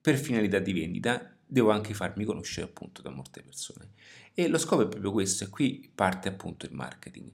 per 0.00 0.16
finalità 0.16 0.58
di 0.58 0.72
vendita 0.72 1.34
devo 1.44 1.70
anche 1.70 1.94
farmi 1.94 2.24
conoscere 2.24 2.66
appunto 2.66 3.02
da 3.02 3.10
molte 3.10 3.42
persone. 3.42 3.90
E 4.34 4.48
lo 4.48 4.58
scopo 4.58 4.82
è 4.82 4.88
proprio 4.88 5.12
questo, 5.12 5.44
e 5.44 5.48
qui 5.48 5.90
parte 5.94 6.28
appunto 6.28 6.66
il 6.66 6.72
marketing. 6.72 7.30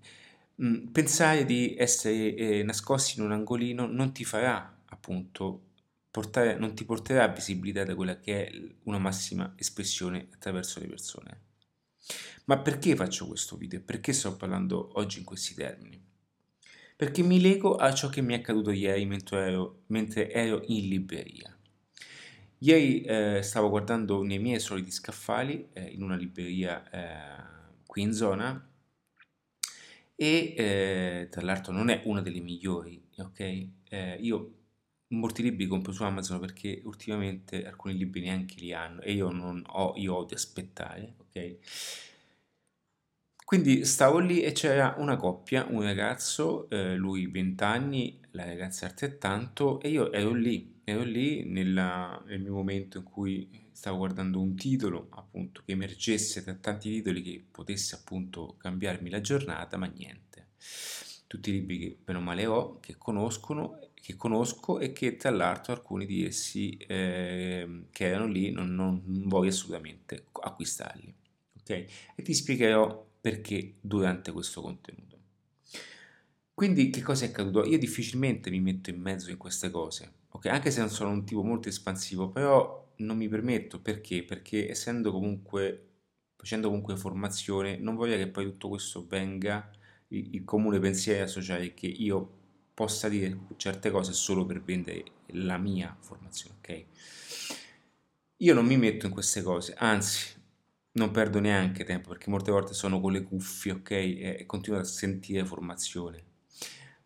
Mm, 0.63 0.87
pensare 0.89 1.45
di 1.45 1.77
essere 1.79 2.35
eh, 2.35 2.63
nascosti 2.65 3.19
in 3.19 3.25
un 3.25 3.33
angolino 3.33 3.87
non 3.87 4.13
ti 4.13 4.25
farà 4.25 4.83
appunto 4.87 5.67
portare, 6.11 6.57
non 6.59 6.75
ti 6.75 6.85
porterà 6.85 7.29
visibilità 7.29 7.85
da 7.85 7.95
quella 7.95 8.19
che 8.19 8.47
è 8.47 8.53
una 8.85 8.99
massima 8.99 9.55
espressione 9.57 10.29
attraverso 10.33 10.81
le 10.81 10.87
persone. 10.87 11.41
Ma 12.47 12.59
perché 12.59 12.97
faccio 12.97 13.27
questo 13.27 13.57
video? 13.57 13.81
Perché 13.83 14.13
sto 14.13 14.35
parlando 14.37 14.91
oggi 14.95 15.19
in 15.19 15.25
questi 15.25 15.55
termini? 15.55 16.03
Perché 16.97 17.23
mi 17.23 17.41
lego 17.41 17.77
a 17.77 17.93
ciò 17.95 18.09
che 18.09 18.23
mi 18.23 18.35
è 18.35 18.39
accaduto 18.39 18.71
ieri 18.71 19.05
mentre 19.05 19.47
ero, 19.47 19.83
mentre 19.89 20.33
ero 20.33 20.63
in 20.67 20.89
libreria. 20.89 21.58
Ieri 22.61 23.03
eh, 23.03 23.41
stavo 23.43 23.69
guardando 23.69 24.23
nei 24.23 24.41
miei 24.41 24.59
soliti 24.59 24.91
scaffali 24.91 25.69
eh, 25.73 25.85
in 25.85 26.03
una 26.03 26.17
libreria 26.17 26.91
eh, 26.91 27.83
qui 27.87 28.03
in 28.03 28.13
zona 28.13 28.69
e 30.17 30.55
eh, 30.57 31.29
tra 31.31 31.43
l'altro 31.43 31.73
non 31.73 31.89
è 31.89 32.03
una 32.07 32.21
delle 32.21 32.41
migliori, 32.41 33.01
ok? 33.19 33.69
Eh, 33.89 34.19
io 34.21 34.55
molti 35.09 35.43
libri 35.43 35.67
compro 35.67 35.93
su 35.93 36.03
Amazon 36.03 36.41
perché 36.41 36.83
ultimamente 36.85 37.65
alcuni 37.65 37.97
libri 37.97 38.23
neanche 38.23 38.57
li 38.59 38.73
hanno 38.73 39.01
e 39.03 39.13
io 39.13 39.31
non 39.31 39.63
ho, 39.65 39.95
io 39.97 40.17
odio 40.17 40.37
aspettare, 40.37 41.15
ok? 41.19 41.59
Quindi 43.49 43.87
stavo 43.87 44.19
lì 44.19 44.43
e 44.43 44.53
c'era 44.53 44.97
una 44.99 45.17
coppia, 45.17 45.65
un 45.71 45.83
ragazzo, 45.83 46.69
eh, 46.69 46.95
lui 46.97 47.29
20 47.29 47.65
anni, 47.65 48.21
la 48.33 48.45
ragazza 48.45 48.85
altrettanto, 48.85 49.81
e 49.81 49.89
io 49.89 50.13
ero 50.13 50.35
lì, 50.35 50.81
ero 50.85 51.03
lì 51.03 51.45
nella, 51.45 52.23
nel 52.27 52.43
mio 52.43 52.53
momento 52.53 52.99
in 52.99 53.05
cui 53.05 53.49
stavo 53.73 53.97
guardando 53.97 54.39
un 54.39 54.55
titolo, 54.55 55.07
appunto, 55.13 55.63
che 55.65 55.73
emergesse 55.73 56.45
tra 56.45 56.53
tanti 56.57 56.91
titoli 56.91 57.23
che 57.23 57.43
potesse 57.51 57.95
appunto 57.95 58.57
cambiarmi 58.59 59.09
la 59.09 59.23
giornata, 59.23 59.79
ma 59.79 59.87
niente. 59.87 60.49
tutti 61.27 61.49
i 61.49 61.55
libri 61.55 61.79
che 61.79 61.97
bene 62.05 62.19
male 62.19 62.45
ho, 62.45 62.79
che 62.81 62.97
conoscono, 62.99 63.79
che 63.95 64.15
conosco 64.15 64.79
e 64.79 64.93
che 64.93 65.17
tra 65.17 65.31
l'altro 65.31 65.73
alcuni 65.73 66.05
di 66.05 66.27
essi 66.27 66.77
eh, 66.77 67.85
che 67.93 68.05
erano 68.09 68.27
lì 68.27 68.51
non, 68.51 68.75
non, 68.75 69.01
voglio 69.27 69.49
assolutamente 69.49 70.27
acquistarli. 70.33 71.15
Ok? 71.61 71.71
E 72.15 72.23
ti 72.23 72.35
spiegherò 72.35 73.08
perché 73.21 73.75
durante 73.81 74.33
questo 74.33 74.61
contenuto. 74.61 75.17
Quindi 76.55 76.91
che 76.91 77.03
cosa 77.03 77.25
è 77.25 77.29
accaduto? 77.29 77.65
Io 77.65 77.79
difficilmente 77.79 78.51
mi 78.51 78.61
metto 78.61 78.91
in 78.91 79.01
mezzo 79.01 79.31
in 79.31 79.37
queste 79.37 79.71
cose, 79.71 80.13
ok? 80.31 80.47
Anche 80.47 80.71
se 80.71 80.81
non 80.81 80.91
sono 80.91 81.11
un 81.11 81.25
tipo 81.25 81.43
molto 81.43 81.69
espansivo, 81.69 82.31
però 82.31 82.93
non 82.97 83.17
mi 83.17 83.29
permetto 83.29 83.81
perché? 83.81 84.25
Perché 84.25 84.69
essendo 84.69 85.13
comunque 85.13 85.89
facendo 86.39 86.69
comunque 86.69 86.97
formazione, 86.97 87.79
non 87.79 87.97
voglio 87.97 88.17
che 88.17 88.29
poi 88.29 88.45
tutto 88.45 88.69
questo 88.69 89.05
venga 89.07 89.69
il, 90.09 90.37
il 90.37 90.45
comune 90.45 90.79
pensiero 90.79 91.25
associare 91.25 91.75
che 91.75 91.89
io 91.89 92.37
possa 92.75 93.09
dire 93.09 93.37
certe 93.57 93.91
cose 93.91 94.13
solo 94.13 94.47
per 94.47 94.63
vendere 94.63 95.03
la 95.33 95.59
mia 95.59 95.95
formazione, 95.99 96.55
ok? 96.59 96.85
Io 98.37 98.55
non 98.55 98.67
mi 98.67 98.77
metto 98.77 99.07
in 99.07 99.13
queste 99.13 99.43
cose, 99.43 99.75
anzi, 99.77 100.38
non 100.99 101.11
perdo 101.11 101.41
neanche 101.41 101.85
tempo 101.85 102.11
perché 102.11 102.29
molte 102.29 102.51
volte 102.51 102.75
sono 102.75 103.01
con 103.01 103.13
le 103.13 103.23
cuffie, 103.23 103.73
ok? 103.73 103.91
E 103.91 104.45
continuo 104.47 104.79
a 104.79 104.85
sentire 104.85 105.45
formazione. 105.45 106.25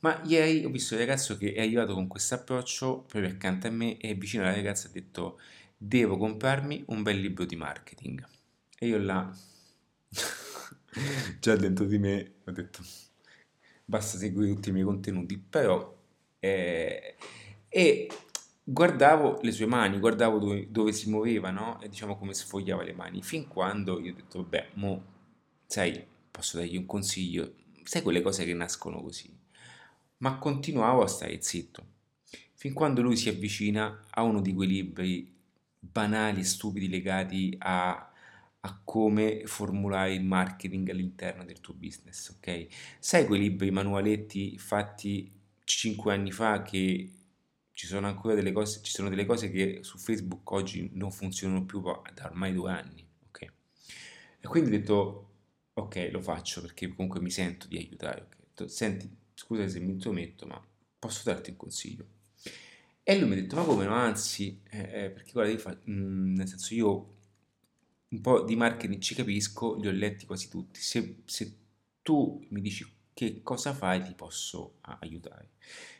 Ma 0.00 0.20
ieri 0.24 0.64
ho 0.64 0.70
visto 0.70 0.94
il 0.94 1.00
ragazzo 1.00 1.36
che 1.36 1.52
è 1.52 1.60
arrivato 1.60 1.94
con 1.94 2.08
questo 2.08 2.34
approccio 2.34 3.04
proprio 3.06 3.30
accanto 3.30 3.68
a 3.68 3.70
me 3.70 3.98
e 3.98 4.14
vicino 4.14 4.42
alla 4.42 4.54
ragazza 4.54 4.88
ha 4.88 4.90
detto 4.90 5.38
devo 5.76 6.16
comprarmi 6.16 6.84
un 6.88 7.02
bel 7.02 7.20
libro 7.20 7.44
di 7.44 7.54
marketing. 7.54 8.26
E 8.78 8.86
io 8.86 8.98
là, 8.98 9.32
già 11.38 11.54
dentro 11.54 11.84
di 11.84 11.98
me, 11.98 12.32
ho 12.44 12.50
detto 12.50 12.82
basta 13.84 14.18
seguire 14.18 14.52
tutti 14.52 14.70
i 14.70 14.72
miei 14.72 14.84
contenuti, 14.84 15.38
però... 15.38 16.00
Eh, 16.40 17.16
e 17.68 18.08
guardavo 18.62 19.40
le 19.42 19.52
sue 19.52 19.66
mani, 19.66 19.98
guardavo 19.98 20.38
dove, 20.38 20.70
dove, 20.70 20.92
si 20.92 21.10
muoveva, 21.10 21.50
no? 21.50 21.80
E 21.80 21.88
diciamo 21.88 22.16
come 22.16 22.34
sfogliava 22.34 22.82
le 22.82 22.92
mani, 22.92 23.22
fin 23.22 23.48
quando 23.48 24.00
io 24.00 24.12
ho 24.12 24.14
detto, 24.14 24.42
vabbè, 24.42 24.68
mo, 24.74 25.04
sai, 25.66 26.04
posso 26.30 26.58
dargli 26.58 26.76
un 26.76 26.86
consiglio, 26.86 27.54
sai 27.84 28.02
quelle 28.02 28.22
cose 28.22 28.44
che 28.44 28.54
nascono 28.54 29.00
così. 29.02 29.30
Ma 30.18 30.38
continuavo 30.38 31.02
a 31.02 31.08
stare 31.08 31.40
zitto, 31.42 31.84
fin 32.54 32.72
quando 32.72 33.02
lui 33.02 33.16
si 33.16 33.28
avvicina 33.28 34.04
a 34.10 34.22
uno 34.22 34.40
di 34.40 34.54
quei 34.54 34.68
libri 34.68 35.34
banali, 35.78 36.44
stupidi, 36.44 36.88
legati 36.88 37.54
a 37.58 38.06
a 38.64 38.80
come 38.84 39.42
formulare 39.46 40.14
il 40.14 40.24
marketing 40.24 40.88
all'interno 40.90 41.44
del 41.44 41.60
tuo 41.60 41.74
business, 41.74 42.28
ok? 42.28 42.66
Sai 43.00 43.26
quei 43.26 43.40
libri, 43.40 43.72
manualetti 43.72 44.56
fatti 44.56 45.28
5 45.64 46.12
anni 46.12 46.30
fa 46.30 46.62
che 46.62 47.10
ci 47.82 47.88
sono 47.88 48.06
ancora 48.06 48.34
delle 48.34 48.52
cose, 48.52 48.80
ci 48.80 48.92
sono 48.92 49.08
delle 49.08 49.26
cose 49.26 49.50
che 49.50 49.80
su 49.82 49.98
Facebook 49.98 50.48
oggi 50.52 50.88
non 50.92 51.10
funzionano 51.10 51.64
più 51.64 51.82
da 51.82 52.26
ormai 52.26 52.52
due 52.52 52.70
anni, 52.70 53.04
ok? 53.26 53.42
E 54.38 54.46
quindi 54.46 54.68
ho 54.68 54.78
detto, 54.78 55.30
ok, 55.72 56.10
lo 56.12 56.22
faccio 56.22 56.60
perché 56.60 56.86
comunque 56.86 57.18
mi 57.20 57.32
sento 57.32 57.66
di 57.66 57.76
aiutare, 57.78 58.20
ok? 58.20 58.36
Detto, 58.38 58.68
Senti, 58.68 59.10
scusa 59.34 59.66
se 59.66 59.80
mi 59.80 59.90
intrometto, 59.90 60.46
ma 60.46 60.64
posso 60.96 61.22
darti 61.24 61.50
un 61.50 61.56
consiglio? 61.56 62.06
E 63.02 63.18
lui 63.18 63.30
mi 63.30 63.36
ha 63.36 63.40
detto, 63.40 63.56
ma 63.56 63.64
come 63.64 63.84
no, 63.84 63.94
anzi, 63.94 64.60
eh, 64.70 65.06
eh 65.06 65.10
perché 65.10 65.32
guarda, 65.32 65.58
fa, 65.58 65.76
mh, 65.82 65.92
mm, 65.92 66.34
nel 66.36 66.46
senso 66.46 66.74
io 66.74 67.14
un 68.10 68.20
po' 68.20 68.42
di 68.42 68.54
marketing 68.54 69.02
ci 69.02 69.16
capisco, 69.16 69.74
li 69.74 69.88
ho 69.88 69.90
letti 69.90 70.24
quasi 70.24 70.48
tutti. 70.48 70.78
Se, 70.78 71.22
se 71.24 71.58
tu 72.00 72.46
mi 72.50 72.60
dici 72.60 72.86
che 73.14 73.40
cosa 73.42 73.74
fai, 73.74 74.02
ti 74.02 74.14
posso 74.14 74.78
aiutare. 74.80 75.50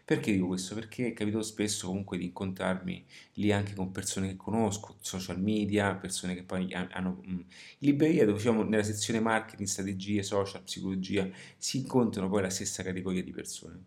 Perché 0.04 0.33
dico 0.33 0.49
questo? 0.49 0.75
Perché 0.75 1.12
capito 1.12 1.42
spesso 1.42 1.87
comunque 1.87 2.19
di 2.19 2.25
incontrarmi 2.25 3.07
lì 3.35 3.52
anche 3.52 3.75
con 3.75 3.92
persone 3.92 4.28
che 4.28 4.37
conosco, 4.37 4.97
social 5.00 5.40
media, 5.40 5.95
persone 5.95 6.35
che 6.35 6.42
poi 6.42 6.73
hanno... 6.73 7.21
In 7.25 7.45
libreria 7.78 8.25
dove 8.25 8.38
diciamo 8.38 8.62
nella 8.64 8.83
sezione 8.83 9.21
marketing, 9.21 9.69
strategie, 9.69 10.23
social, 10.23 10.62
psicologia, 10.62 11.28
si 11.57 11.78
incontrano 11.78 12.28
poi 12.28 12.42
la 12.42 12.50
stessa 12.50 12.83
categoria 12.83 13.23
di 13.23 13.31
persone. 13.31 13.85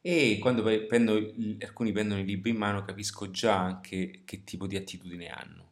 E 0.00 0.38
quando 0.40 0.62
prendo, 0.86 1.14
alcuni 1.60 1.92
prendono 1.92 2.20
i 2.20 2.24
libri 2.24 2.50
in 2.50 2.56
mano 2.56 2.84
capisco 2.84 3.30
già 3.30 3.58
anche 3.58 4.22
che 4.24 4.44
tipo 4.44 4.66
di 4.66 4.76
attitudine 4.76 5.28
hanno. 5.28 5.66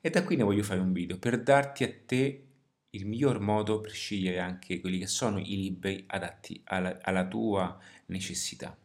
E 0.00 0.10
da 0.10 0.22
qui 0.22 0.36
ne 0.36 0.42
voglio 0.42 0.62
fare 0.62 0.80
un 0.80 0.92
video 0.92 1.18
per 1.18 1.42
darti 1.42 1.82
a 1.82 1.92
te 2.04 2.44
il 2.94 3.06
miglior 3.06 3.40
modo 3.40 3.80
per 3.80 3.92
scegliere 3.92 4.38
anche 4.38 4.80
quelli 4.80 4.98
che 4.98 5.06
sono 5.06 5.38
i 5.38 5.56
libri 5.56 6.04
adatti 6.06 6.60
alla, 6.64 6.98
alla 7.02 7.26
tua 7.26 7.78
necessità. 8.06 8.76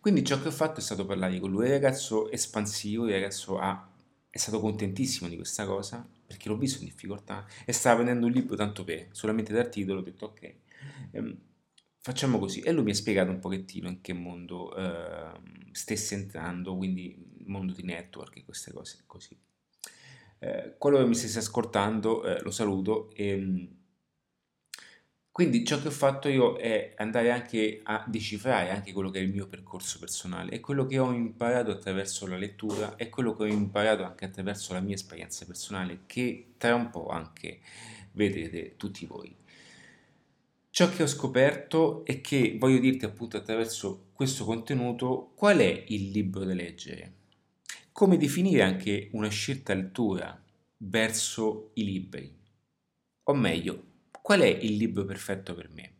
Quindi 0.00 0.24
ciò 0.24 0.40
che 0.40 0.48
ho 0.48 0.52
fatto 0.52 0.80
è 0.80 0.82
stato 0.82 1.06
parlare 1.06 1.38
con 1.40 1.50
lui, 1.50 1.64
il 1.64 1.70
ragazzo 1.70 2.30
espansivo, 2.30 3.06
il 3.06 3.12
ragazzo 3.12 3.58
ha, 3.58 3.90
è 4.28 4.36
stato 4.38 4.60
contentissimo 4.60 5.28
di 5.28 5.36
questa 5.36 5.64
cosa 5.64 6.06
perché 6.26 6.48
l'ho 6.48 6.56
visto 6.56 6.82
in 6.82 6.88
difficoltà 6.88 7.46
e 7.64 7.72
stava 7.72 7.96
prendendo 7.96 8.26
un 8.26 8.32
libro 8.32 8.56
tanto 8.56 8.82
per, 8.84 9.08
solamente 9.12 9.52
dal 9.52 9.68
titolo, 9.68 10.00
ho 10.00 10.02
detto 10.02 10.26
ok, 10.26 10.54
ehm, 11.12 11.38
facciamo 11.98 12.38
così. 12.38 12.60
E 12.60 12.72
lui 12.72 12.84
mi 12.84 12.90
ha 12.90 12.94
spiegato 12.94 13.30
un 13.30 13.38
pochettino 13.38 13.88
in 13.88 14.00
che 14.00 14.12
mondo 14.12 14.74
eh, 14.76 15.40
stesse 15.72 16.14
entrando, 16.14 16.76
quindi 16.76 17.16
mondo 17.46 17.72
di 17.72 17.82
network 17.82 18.36
e 18.36 18.44
queste 18.44 18.72
cose 18.72 19.02
così. 19.06 19.38
Eh, 20.44 20.76
che 20.78 21.04
mi 21.06 21.14
stesse 21.14 21.38
ascoltando 21.38 22.22
eh, 22.22 22.42
lo 22.42 22.50
saluto. 22.50 23.10
E, 23.14 23.28
ehm, 23.28 23.68
quindi 25.30 25.64
ciò 25.64 25.80
che 25.80 25.88
ho 25.88 25.90
fatto 25.90 26.28
io 26.28 26.56
è 26.56 26.94
andare 26.98 27.32
anche 27.32 27.80
a 27.82 28.04
decifrare 28.06 28.70
anche 28.70 28.92
quello 28.92 29.10
che 29.10 29.18
è 29.18 29.22
il 29.22 29.32
mio 29.32 29.48
percorso 29.48 29.98
personale 29.98 30.52
e 30.52 30.60
quello 30.60 30.86
che 30.86 30.98
ho 30.98 31.12
imparato 31.12 31.72
attraverso 31.72 32.26
la 32.28 32.36
lettura 32.36 32.94
e 32.96 33.08
quello 33.08 33.34
che 33.34 33.44
ho 33.44 33.46
imparato 33.46 34.04
anche 34.04 34.26
attraverso 34.26 34.74
la 34.74 34.80
mia 34.80 34.94
esperienza 34.94 35.44
personale 35.46 36.00
che 36.06 36.54
tra 36.56 36.74
un 36.74 36.90
po' 36.90 37.08
anche 37.08 37.60
vedrete 38.12 38.76
tutti 38.76 39.06
voi. 39.06 39.34
Ciò 40.70 40.88
che 40.90 41.02
ho 41.02 41.06
scoperto 41.06 42.04
è 42.04 42.20
che 42.20 42.56
voglio 42.58 42.78
dirti 42.78 43.04
appunto 43.04 43.36
attraverso 43.36 44.08
questo 44.12 44.44
contenuto 44.44 45.32
qual 45.34 45.58
è 45.58 45.84
il 45.88 46.10
libro 46.10 46.44
da 46.44 46.54
leggere 46.54 47.22
come 47.94 48.16
definire 48.16 48.62
anche 48.62 49.08
una 49.12 49.28
scelta 49.28 49.72
lettura 49.72 50.36
verso 50.78 51.70
i 51.74 51.84
libri? 51.84 52.36
O 53.22 53.34
meglio, 53.34 53.84
qual 54.20 54.40
è 54.40 54.48
il 54.48 54.74
libro 54.74 55.04
perfetto 55.04 55.54
per 55.54 55.70
me? 55.70 55.94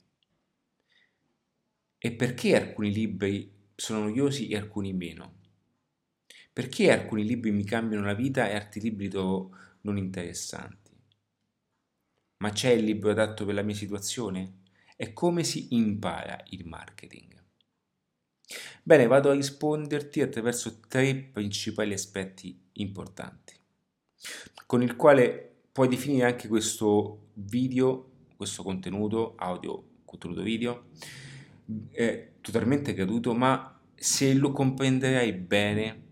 E 1.96 2.10
perché 2.10 2.56
alcuni 2.56 2.92
libri 2.92 3.48
sono 3.76 4.00
noiosi 4.00 4.48
e 4.48 4.56
alcuni 4.56 4.92
meno? 4.92 5.34
Perché 6.52 6.90
alcuni 6.90 7.24
libri 7.24 7.52
mi 7.52 7.64
cambiano 7.64 8.04
la 8.04 8.14
vita 8.14 8.48
e 8.48 8.56
altri 8.56 8.80
libri 8.80 9.08
trovo 9.08 9.56
non 9.82 9.96
interessanti? 9.96 10.90
Ma 12.38 12.50
c'è 12.50 12.70
il 12.70 12.82
libro 12.82 13.12
adatto 13.12 13.44
per 13.44 13.54
la 13.54 13.62
mia 13.62 13.76
situazione? 13.76 14.62
E 14.96 15.12
come 15.12 15.44
si 15.44 15.76
impara 15.76 16.42
il 16.48 16.66
marketing? 16.66 17.33
Bene, 18.82 19.06
vado 19.06 19.30
a 19.30 19.34
risponderti 19.34 20.20
attraverso 20.20 20.80
tre 20.88 21.14
principali 21.14 21.92
aspetti 21.92 22.58
importanti, 22.74 23.54
con 24.66 24.82
il 24.82 24.96
quale 24.96 25.54
puoi 25.72 25.88
definire 25.88 26.26
anche 26.26 26.48
questo 26.48 27.30
video, 27.34 28.10
questo 28.36 28.62
contenuto 28.62 29.34
audio, 29.36 29.82
contenuto 30.04 30.42
video, 30.42 30.88
è 31.90 32.32
totalmente 32.40 32.92
gratuito, 32.92 33.34
ma 33.34 33.80
se 33.94 34.34
lo 34.34 34.52
comprenderai 34.52 35.32
bene, 35.32 36.02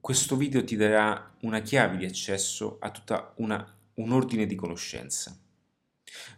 questo 0.00 0.36
video 0.36 0.64
ti 0.64 0.76
darà 0.76 1.36
una 1.42 1.60
chiave 1.60 1.96
di 1.96 2.06
accesso 2.06 2.78
a 2.80 2.90
tutta 2.90 3.34
una, 3.36 3.76
un 3.94 4.12
ordine 4.12 4.46
di 4.46 4.54
conoscenza. 4.54 5.38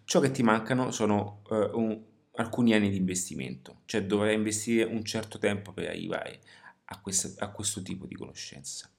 Ciò 0.04 0.20
che 0.20 0.30
ti 0.30 0.42
mancano 0.42 0.90
sono 0.90 1.42
uh, 1.48 1.78
un, 1.78 2.02
alcuni 2.38 2.72
anni 2.72 2.90
di 2.90 2.96
investimento, 2.96 3.82
cioè 3.84 4.04
dovrai 4.04 4.34
investire 4.34 4.84
un 4.84 5.04
certo 5.04 5.38
tempo 5.38 5.72
per 5.72 5.88
arrivare 5.88 6.40
a, 6.86 7.00
questa, 7.00 7.44
a 7.44 7.50
questo 7.50 7.82
tipo 7.82 8.06
di 8.06 8.14
conoscenza. 8.14 8.90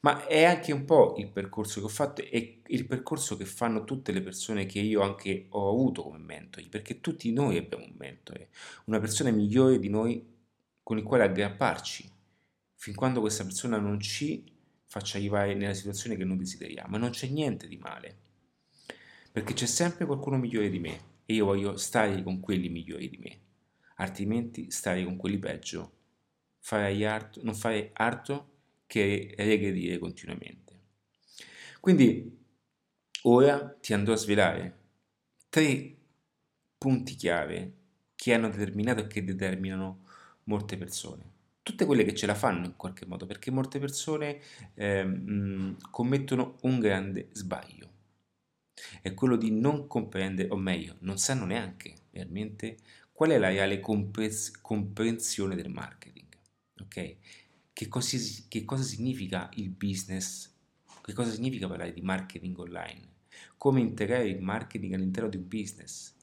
Ma 0.00 0.26
è 0.26 0.44
anche 0.44 0.72
un 0.72 0.84
po' 0.84 1.14
il 1.18 1.28
percorso 1.28 1.80
che 1.80 1.86
ho 1.86 1.90
fatto 1.90 2.22
e 2.22 2.62
il 2.66 2.86
percorso 2.86 3.36
che 3.36 3.44
fanno 3.44 3.84
tutte 3.84 4.12
le 4.12 4.22
persone 4.22 4.64
che 4.64 4.80
io 4.80 5.02
anche 5.02 5.46
ho 5.50 5.70
avuto 5.70 6.02
come 6.02 6.18
mentori, 6.18 6.68
perché 6.68 7.00
tutti 7.00 7.32
noi 7.32 7.56
abbiamo 7.56 7.84
un 7.84 7.94
mentore, 7.98 8.48
una 8.84 8.98
persona 8.98 9.30
migliore 9.30 9.78
di 9.78 9.88
noi 9.88 10.24
con 10.82 10.98
il 10.98 11.04
quale 11.04 11.24
aggrapparci, 11.24 12.10
fin 12.76 12.94
quando 12.94 13.20
questa 13.20 13.44
persona 13.44 13.78
non 13.78 14.00
ci 14.00 14.44
faccia 14.86 15.18
arrivare 15.18 15.54
nella 15.54 15.74
situazione 15.74 16.16
che 16.16 16.24
noi 16.24 16.38
desideriamo. 16.38 16.90
Ma 16.90 16.98
non 16.98 17.10
c'è 17.10 17.28
niente 17.28 17.66
di 17.66 17.76
male, 17.76 18.16
perché 19.32 19.52
c'è 19.54 19.66
sempre 19.66 20.06
qualcuno 20.06 20.36
migliore 20.36 20.70
di 20.70 20.78
me 20.78 21.09
e 21.30 21.34
io 21.34 21.44
voglio 21.44 21.76
stare 21.76 22.24
con 22.24 22.40
quelli 22.40 22.68
migliori 22.68 23.08
di 23.08 23.16
me, 23.18 23.38
altrimenti 23.98 24.72
stare 24.72 25.04
con 25.04 25.16
quelli 25.16 25.38
peggio, 25.38 25.92
fare 26.58 27.06
arto, 27.06 27.40
non 27.44 27.54
fare 27.54 27.90
altro 27.92 28.48
che 28.88 29.32
regredire 29.36 29.98
continuamente. 29.98 30.78
Quindi 31.78 32.36
ora 33.22 33.76
ti 33.80 33.92
andrò 33.92 34.14
a 34.14 34.16
svelare 34.16 34.78
tre 35.48 35.94
punti 36.76 37.14
chiave 37.14 37.74
che 38.16 38.34
hanno 38.34 38.50
determinato 38.50 39.02
e 39.02 39.06
che 39.06 39.22
determinano 39.22 40.06
molte 40.44 40.76
persone. 40.76 41.22
Tutte 41.62 41.84
quelle 41.84 42.02
che 42.02 42.14
ce 42.16 42.26
la 42.26 42.34
fanno 42.34 42.66
in 42.66 42.74
qualche 42.74 43.06
modo, 43.06 43.26
perché 43.26 43.52
molte 43.52 43.78
persone 43.78 44.40
eh, 44.74 45.76
commettono 45.92 46.56
un 46.62 46.80
grande 46.80 47.28
sbaglio. 47.30 47.89
È 49.02 49.14
quello 49.14 49.36
di 49.36 49.50
non 49.50 49.86
comprendere, 49.86 50.48
o 50.50 50.56
meglio, 50.56 50.96
non 51.00 51.18
sanno 51.18 51.44
neanche 51.44 51.94
realmente 52.10 52.78
qual 53.12 53.30
è 53.30 53.38
la 53.38 53.48
reale 53.48 53.80
comprensione 53.80 55.54
del 55.54 55.68
marketing. 55.68 56.26
Ok? 56.80 57.16
Che 57.72 57.88
cosa, 57.88 58.16
che 58.48 58.64
cosa 58.64 58.82
significa 58.82 59.50
il 59.54 59.68
business? 59.68 60.50
Che 61.02 61.12
cosa 61.12 61.30
significa 61.30 61.68
parlare 61.68 61.92
di 61.92 62.00
marketing 62.00 62.58
online? 62.58 63.08
Come 63.56 63.80
integrare 63.80 64.28
il 64.28 64.40
marketing 64.40 64.94
all'interno 64.94 65.28
di 65.28 65.36
un 65.36 65.48
business? 65.48 66.14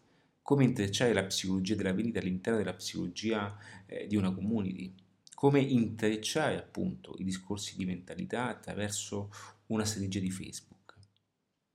Come 0.41 0.63
intrecciare 0.63 1.13
la 1.13 1.25
psicologia 1.25 1.75
della 1.75 1.93
vendita 1.93 2.19
all'interno 2.19 2.57
della 2.57 2.73
psicologia 2.73 3.55
eh, 3.85 4.07
di 4.07 4.15
una 4.15 4.31
community? 4.31 4.93
Come 5.33 5.59
intrecciare 5.59 6.57
appunto 6.57 7.15
i 7.19 7.23
discorsi 7.23 7.75
di 7.77 7.85
mentalità 7.85 8.47
attraverso 8.47 9.29
una 9.67 9.85
strategia 9.85 10.19
di 10.19 10.31
Facebook? 10.31 10.76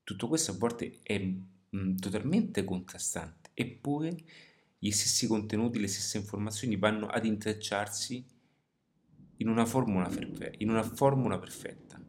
Tutto 0.04 0.28
questo 0.28 0.52
a 0.52 0.54
volte 0.54 0.98
è 1.02 1.18
mh, 1.18 1.94
totalmente 1.96 2.64
contrastante, 2.64 3.50
eppure 3.54 4.16
gli 4.78 4.90
stessi 4.90 5.26
contenuti, 5.26 5.78
le 5.78 5.86
stesse 5.86 6.18
informazioni 6.18 6.76
vanno 6.76 7.06
ad 7.06 7.24
intrecciarsi 7.24 8.24
in 9.36 9.48
una 9.48 9.64
formula, 9.64 10.08
perfe- 10.08 10.54
in 10.58 10.70
una 10.70 10.82
formula 10.82 11.38
perfetta, 11.38 12.00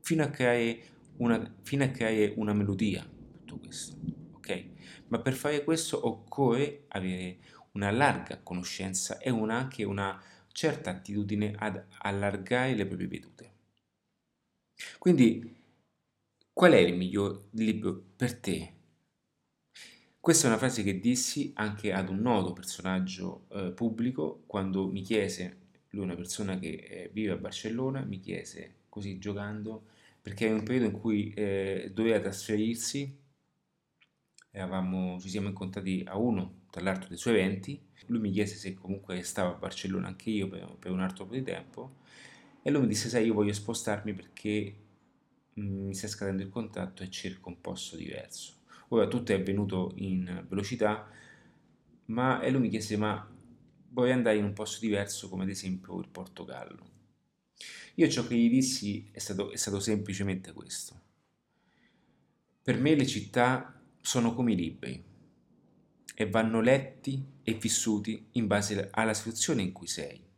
fino 0.00 0.22
a, 0.22 0.28
creare 0.28 0.82
una, 1.18 1.54
fino 1.62 1.84
a 1.84 1.88
creare 1.88 2.34
una 2.36 2.52
melodia, 2.52 3.02
tutto 3.44 3.58
questo, 3.58 3.96
ok? 4.32 4.66
Ma 5.08 5.20
per 5.20 5.34
fare 5.34 5.64
questo 5.64 6.06
occorre 6.06 6.84
avere 6.88 7.38
una 7.72 7.90
larga 7.90 8.40
conoscenza 8.42 9.18
e 9.18 9.30
una, 9.30 9.56
anche 9.56 9.84
una 9.84 10.22
certa 10.52 10.90
attitudine 10.90 11.54
ad 11.56 11.82
allargare 11.98 12.74
le 12.74 12.86
proprie 12.86 13.08
vedute. 13.08 13.50
Quindi, 14.98 15.61
qual 16.52 16.72
è 16.72 16.78
il 16.78 16.94
miglior 16.94 17.48
libro 17.52 18.02
per 18.16 18.38
te? 18.38 18.74
Questa 20.20 20.46
è 20.46 20.48
una 20.50 20.58
frase 20.58 20.82
che 20.82 21.00
dissi 21.00 21.50
anche 21.56 21.92
ad 21.92 22.08
un 22.08 22.20
noto 22.20 22.52
personaggio 22.52 23.46
eh, 23.50 23.72
pubblico 23.72 24.44
quando 24.46 24.86
mi 24.86 25.02
chiese 25.02 25.60
lui 25.92 26.02
è 26.02 26.04
una 26.06 26.14
persona 26.14 26.58
che 26.58 26.68
eh, 26.68 27.10
vive 27.12 27.32
a 27.32 27.36
Barcellona, 27.36 28.00
mi 28.02 28.18
chiese 28.18 28.76
così 28.88 29.18
giocando, 29.18 29.88
perché 30.22 30.46
era 30.46 30.54
un 30.54 30.62
periodo 30.62 30.86
in 30.86 31.00
cui 31.00 31.32
eh, 31.34 31.90
doveva 31.92 32.20
trasferirsi, 32.20 33.18
eravamo, 34.50 35.18
ci 35.20 35.28
siamo 35.28 35.48
incontrati 35.48 36.02
a 36.06 36.16
uno 36.16 36.60
tra 36.70 36.82
l'altro 36.82 37.08
dei 37.08 37.18
suoi 37.18 37.34
eventi, 37.34 37.80
lui 38.06 38.20
mi 38.20 38.30
chiese 38.30 38.56
se 38.56 38.74
comunque 38.74 39.22
stavo 39.22 39.54
a 39.54 39.58
Barcellona 39.58 40.08
anche 40.08 40.30
io 40.30 40.48
per, 40.48 40.76
per 40.78 40.90
un 40.90 41.00
altro 41.00 41.26
po' 41.26 41.34
di 41.34 41.42
tempo, 41.42 41.96
e 42.62 42.70
lui 42.70 42.82
mi 42.82 42.88
disse 42.88 43.08
sai 43.08 43.26
io 43.26 43.34
voglio 43.34 43.52
spostarmi 43.52 44.14
perché 44.14 44.74
mi 45.54 45.94
sta 45.94 46.08
scadendo 46.08 46.42
il 46.42 46.48
contratto 46.48 47.02
e 47.02 47.10
cerco 47.10 47.48
un 47.48 47.60
posto 47.60 47.96
diverso. 47.96 48.60
Ora 48.88 49.08
tutto 49.08 49.32
è 49.32 49.34
avvenuto 49.34 49.92
in 49.96 50.44
velocità, 50.48 51.08
ma 52.06 52.40
e 52.40 52.50
lui 52.50 52.62
mi 52.62 52.68
chiese 52.68 52.96
ma 52.96 53.28
vorrei 53.90 54.12
andare 54.12 54.38
in 54.38 54.44
un 54.44 54.52
posto 54.52 54.80
diverso 54.80 55.28
come 55.28 55.44
ad 55.44 55.50
esempio 55.50 55.98
il 55.98 56.08
Portogallo. 56.08 56.90
Io 57.96 58.08
ciò 58.08 58.26
che 58.26 58.36
gli 58.36 58.48
dissi 58.48 59.08
è 59.12 59.18
stato, 59.18 59.50
è 59.50 59.56
stato 59.56 59.80
semplicemente 59.80 60.52
questo. 60.52 61.00
Per 62.62 62.78
me 62.78 62.94
le 62.94 63.06
città 63.06 63.80
sono 64.00 64.34
come 64.34 64.52
i 64.52 64.56
libri 64.56 65.04
e 66.14 66.30
vanno 66.30 66.60
letti 66.60 67.24
e 67.42 67.54
vissuti 67.54 68.28
in 68.32 68.46
base 68.46 68.88
alla 68.92 69.14
situazione 69.14 69.62
in 69.62 69.72
cui 69.72 69.86
sei. 69.86 70.31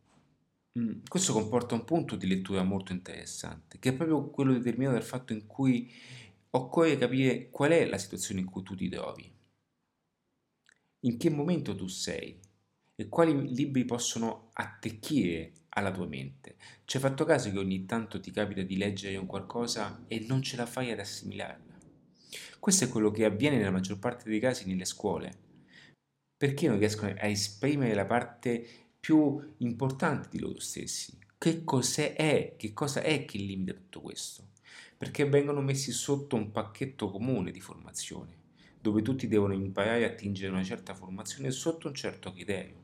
Mm, 0.78 1.02
questo 1.08 1.32
comporta 1.32 1.74
un 1.74 1.84
punto 1.84 2.16
di 2.16 2.26
lettura 2.26 2.62
molto 2.64 2.92
interessante, 2.92 3.78
che 3.78 3.90
è 3.90 3.94
proprio 3.94 4.28
quello 4.30 4.52
determinato 4.52 4.94
dal 4.96 5.04
fatto 5.04 5.32
in 5.32 5.46
cui 5.46 5.90
occorre 6.50 6.96
capire 6.98 7.48
qual 7.50 7.70
è 7.70 7.84
la 7.86 7.98
situazione 7.98 8.40
in 8.40 8.46
cui 8.46 8.62
tu 8.62 8.74
ti 8.74 8.88
trovi, 8.88 9.32
in 11.00 11.16
che 11.16 11.30
momento 11.30 11.74
tu 11.76 11.86
sei, 11.86 12.40
e 12.96 13.08
quali 13.08 13.54
libri 13.54 13.84
possono 13.84 14.50
attecchire 14.54 15.52
alla 15.70 15.90
tua 15.90 16.06
mente. 16.06 16.56
Ci 16.84 16.96
hai 16.96 17.02
fatto 17.02 17.24
caso 17.24 17.50
che 17.50 17.58
ogni 17.58 17.84
tanto 17.86 18.20
ti 18.20 18.30
capita 18.30 18.62
di 18.62 18.76
leggere 18.76 19.16
un 19.16 19.26
qualcosa 19.26 20.04
e 20.08 20.24
non 20.28 20.42
ce 20.42 20.56
la 20.56 20.66
fai 20.66 20.90
ad 20.90 21.00
assimilarla? 21.00 21.72
Questo 22.58 22.84
è 22.84 22.88
quello 22.88 23.10
che 23.10 23.24
avviene 23.24 23.58
nella 23.58 23.70
maggior 23.70 23.98
parte 23.98 24.28
dei 24.28 24.40
casi 24.40 24.66
nelle 24.66 24.84
scuole. 24.84 25.42
Perché 26.36 26.68
non 26.68 26.78
riescono 26.78 27.12
a 27.16 27.26
esprimere 27.26 27.94
la 27.94 28.06
parte 28.06 28.83
più 29.04 29.38
importante 29.58 30.28
di 30.30 30.40
loro 30.40 30.58
stessi? 30.58 31.18
Che 31.36 31.62
cos'è? 31.62 32.54
Che 32.56 32.72
cosa 32.72 33.02
è 33.02 33.26
che 33.26 33.36
limita 33.36 33.74
tutto 33.74 34.00
questo? 34.00 34.52
Perché 34.96 35.28
vengono 35.28 35.60
messi 35.60 35.92
sotto 35.92 36.36
un 36.36 36.50
pacchetto 36.50 37.10
comune 37.10 37.50
di 37.50 37.60
formazione, 37.60 38.34
dove 38.80 39.02
tutti 39.02 39.28
devono 39.28 39.52
imparare 39.52 40.06
a 40.06 40.08
attingere 40.08 40.52
una 40.52 40.64
certa 40.64 40.94
formazione 40.94 41.50
sotto 41.50 41.88
un 41.88 41.94
certo 41.94 42.32
criterio. 42.32 42.76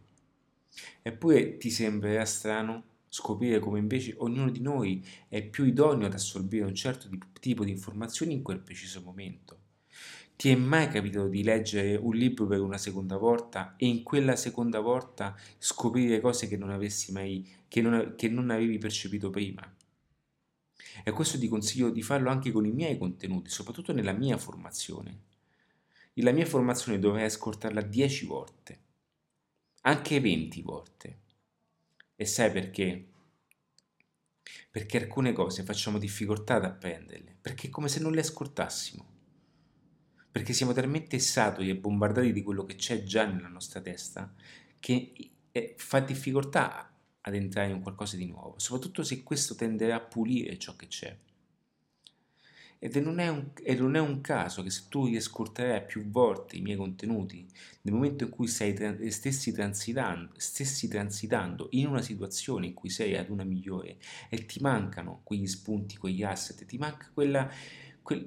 Eppure 1.00 1.56
ti 1.56 1.70
sembrerà 1.70 2.26
strano 2.26 2.84
scoprire 3.08 3.58
come 3.58 3.78
invece 3.78 4.14
ognuno 4.18 4.50
di 4.50 4.60
noi 4.60 5.02
è 5.26 5.42
più 5.42 5.64
idoneo 5.64 6.06
ad 6.06 6.12
assorbire 6.12 6.66
un 6.66 6.74
certo 6.74 7.08
tipo 7.40 7.64
di 7.64 7.70
informazioni 7.70 8.34
in 8.34 8.42
quel 8.42 8.60
preciso 8.60 9.00
momento. 9.00 9.59
Ti 10.40 10.48
è 10.48 10.54
mai 10.54 10.88
capitato 10.88 11.28
di 11.28 11.42
leggere 11.42 11.96
un 11.96 12.14
libro 12.14 12.46
per 12.46 12.62
una 12.62 12.78
seconda 12.78 13.18
volta 13.18 13.74
e 13.76 13.86
in 13.86 14.02
quella 14.02 14.36
seconda 14.36 14.80
volta 14.80 15.36
scoprire 15.58 16.18
cose 16.18 16.48
che 16.48 16.56
non 16.56 16.70
mai, 17.10 17.46
che 17.68 17.82
non, 17.82 18.14
che 18.16 18.30
non 18.30 18.48
avevi 18.48 18.78
percepito 18.78 19.28
prima? 19.28 19.62
E 21.04 21.10
questo 21.10 21.38
ti 21.38 21.46
consiglio 21.46 21.90
di 21.90 22.00
farlo 22.00 22.30
anche 22.30 22.52
con 22.52 22.64
i 22.64 22.72
miei 22.72 22.96
contenuti, 22.96 23.50
soprattutto 23.50 23.92
nella 23.92 24.12
mia 24.12 24.38
formazione. 24.38 25.18
La 26.14 26.32
mia 26.32 26.46
formazione 26.46 26.98
dovrei 26.98 27.26
ascoltarla 27.26 27.82
10 27.82 28.24
volte 28.24 28.78
anche 29.82 30.20
20 30.20 30.62
volte. 30.62 31.18
E 32.16 32.24
sai 32.24 32.50
perché? 32.50 33.08
Perché 34.70 34.96
alcune 34.96 35.34
cose 35.34 35.64
facciamo 35.64 35.98
difficoltà 35.98 36.54
ad 36.54 36.64
apprenderle, 36.64 37.36
perché 37.38 37.66
è 37.66 37.70
come 37.70 37.88
se 37.88 38.00
non 38.00 38.12
le 38.12 38.20
ascoltassimo. 38.20 39.09
Perché 40.32 40.52
siamo 40.52 40.72
talmente 40.72 41.18
saturi 41.18 41.70
e 41.70 41.76
bombardati 41.76 42.32
di 42.32 42.42
quello 42.42 42.64
che 42.64 42.76
c'è 42.76 43.02
già 43.02 43.26
nella 43.26 43.48
nostra 43.48 43.80
testa 43.80 44.32
che 44.78 45.12
fa 45.76 46.00
difficoltà 46.00 46.90
ad 47.22 47.34
entrare 47.34 47.70
in 47.70 47.82
qualcosa 47.82 48.16
di 48.16 48.26
nuovo, 48.26 48.54
soprattutto 48.58 49.02
se 49.02 49.22
questo 49.22 49.54
tenderà 49.54 49.96
a 49.96 50.00
pulire 50.00 50.58
ciò 50.58 50.74
che 50.76 50.86
c'è. 50.86 51.16
Ed 52.82 52.96
non, 52.96 53.18
un, 53.18 53.50
e 53.62 53.74
non, 53.74 53.94
è 53.94 53.98
un, 53.98 54.22
caso 54.22 54.62
che 54.62 54.70
se 54.70 54.84
tu 54.88 55.04
riascolterai 55.04 55.84
più 55.84 56.08
volte 56.08 56.56
i 56.56 56.62
miei 56.62 56.78
contenuti, 56.78 57.46
nel 57.82 57.92
momento 57.92 58.24
in 58.24 58.30
cui 58.30 58.46
sei, 58.46 58.74
stessi, 59.10 59.52
transitando, 59.52 60.32
stessi 60.38 60.88
transitando 60.88 61.68
in 61.72 61.88
una 61.88 62.00
situazione 62.00 62.64
in 62.64 62.72
cui 62.72 62.88
sei 62.88 63.18
ad 63.18 63.28
una 63.28 63.44
migliore 63.44 63.98
e 64.30 64.46
ti 64.46 64.60
mancano 64.62 65.20
quegli 65.24 65.46
spunti, 65.46 65.98
quegli 65.98 66.22
asset, 66.22 66.64
ti 66.64 66.78
manca 66.78 67.10
quella... 67.12 67.50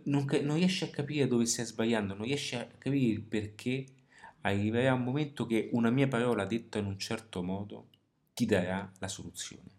Non, 0.03 0.25
non 0.43 0.55
riesci 0.55 0.83
a 0.83 0.89
capire 0.89 1.27
dove 1.27 1.45
stai 1.45 1.65
sbagliando, 1.65 2.13
non 2.13 2.25
riesci 2.25 2.55
a 2.55 2.65
capire 2.65 3.11
il 3.11 3.21
perché, 3.21 3.85
arriverà 4.41 4.93
un 4.93 5.03
momento 5.03 5.45
che 5.45 5.69
una 5.73 5.89
mia 5.89 6.07
parola 6.07 6.45
detta 6.45 6.79
in 6.79 6.85
un 6.85 6.97
certo 6.97 7.43
modo 7.43 7.87
ti 8.33 8.45
darà 8.45 8.89
la 8.99 9.07
soluzione. 9.07 9.71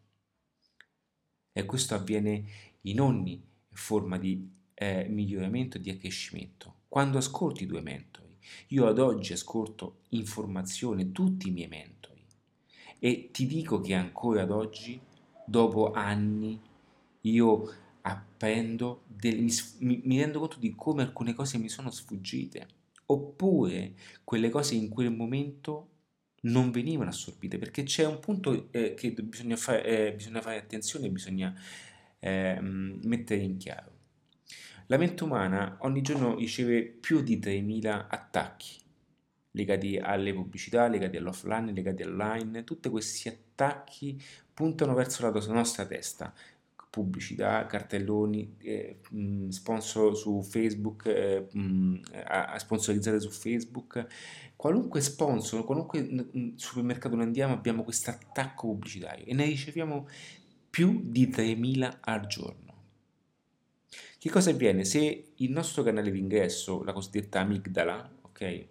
E 1.52 1.64
questo 1.64 1.94
avviene 1.94 2.44
in 2.82 3.00
ogni 3.00 3.42
forma 3.70 4.18
di 4.18 4.50
eh, 4.74 5.06
miglioramento 5.08 5.76
e 5.76 5.80
di 5.80 5.90
accrescimento. 5.90 6.82
Quando 6.88 7.18
ascolti 7.18 7.64
i 7.64 7.66
tuoi 7.66 7.82
mentori, 7.82 8.36
io 8.68 8.86
ad 8.86 8.98
oggi 8.98 9.32
ascolto 9.32 10.00
informazione 10.10 11.12
tutti 11.12 11.48
i 11.48 11.52
miei 11.52 11.68
mentori 11.68 12.04
e 12.98 13.28
ti 13.30 13.46
dico 13.46 13.80
che 13.80 13.94
ancora 13.94 14.42
ad 14.42 14.50
oggi, 14.50 14.98
dopo 15.44 15.92
anni, 15.92 16.58
io 17.20 17.74
apprendo, 18.06 19.04
del, 19.06 19.40
mi, 19.78 20.00
mi 20.04 20.18
rendo 20.18 20.38
conto 20.38 20.58
di 20.58 20.74
come 20.74 21.02
alcune 21.02 21.34
cose 21.34 21.58
mi 21.58 21.68
sono 21.68 21.90
sfuggite, 21.90 22.66
oppure 23.06 23.94
quelle 24.24 24.50
cose 24.50 24.74
in 24.74 24.88
quel 24.88 25.10
momento 25.10 25.90
non 26.42 26.70
venivano 26.70 27.10
assorbite, 27.10 27.58
perché 27.58 27.82
c'è 27.84 28.04
un 28.06 28.20
punto 28.20 28.68
eh, 28.72 28.94
che 28.94 29.12
bisogna 29.12 29.56
fare, 29.56 29.84
eh, 29.84 30.12
bisogna 30.14 30.42
fare 30.42 30.58
attenzione, 30.58 31.08
bisogna 31.08 31.54
eh, 32.18 32.58
mettere 32.60 33.40
in 33.42 33.56
chiaro. 33.56 33.92
La 34.88 34.98
mente 34.98 35.24
umana 35.24 35.78
ogni 35.80 36.02
giorno 36.02 36.36
riceve 36.36 36.82
più 36.82 37.22
di 37.22 37.38
3.000 37.38 38.06
attacchi 38.10 38.82
legati 39.54 39.98
alle 39.98 40.32
pubblicità, 40.34 40.86
legati 40.88 41.16
all'offline, 41.16 41.72
legati 41.72 42.02
all'online. 42.02 42.64
Tutti 42.64 42.88
questi 42.88 43.28
attacchi 43.28 44.20
puntano 44.52 44.94
verso 44.94 45.22
la 45.22 45.52
nostra 45.52 45.86
testa, 45.86 46.32
pubblicità, 46.94 47.66
cartelloni, 47.66 48.56
eh, 48.62 49.00
mh, 49.10 49.48
sponsor 49.48 50.16
su 50.16 50.42
Facebook, 50.42 51.06
eh, 51.06 51.48
mh, 51.50 52.00
sponsorizzate 52.56 53.18
su 53.18 53.30
Facebook, 53.30 54.06
qualunque 54.54 55.00
sponsor, 55.00 55.64
qualunque 55.64 56.54
supermercato 56.54 57.16
noi 57.16 57.24
andiamo 57.24 57.52
abbiamo 57.52 57.82
questo 57.82 58.10
attacco 58.10 58.68
pubblicitario 58.68 59.24
e 59.26 59.34
ne 59.34 59.44
riceviamo 59.44 60.08
più 60.70 61.00
di 61.04 61.28
3.000 61.28 61.98
al 62.00 62.26
giorno. 62.26 62.62
Che 64.18 64.30
cosa 64.30 64.50
avviene? 64.50 64.84
Se 64.84 65.32
il 65.34 65.50
nostro 65.50 65.82
canale 65.82 66.10
di 66.12 66.18
ingresso, 66.18 66.82
la 66.84 66.92
cosiddetta 66.92 67.40
amigdala, 67.40 68.18
ok, 68.22 68.40
eh, 68.40 68.68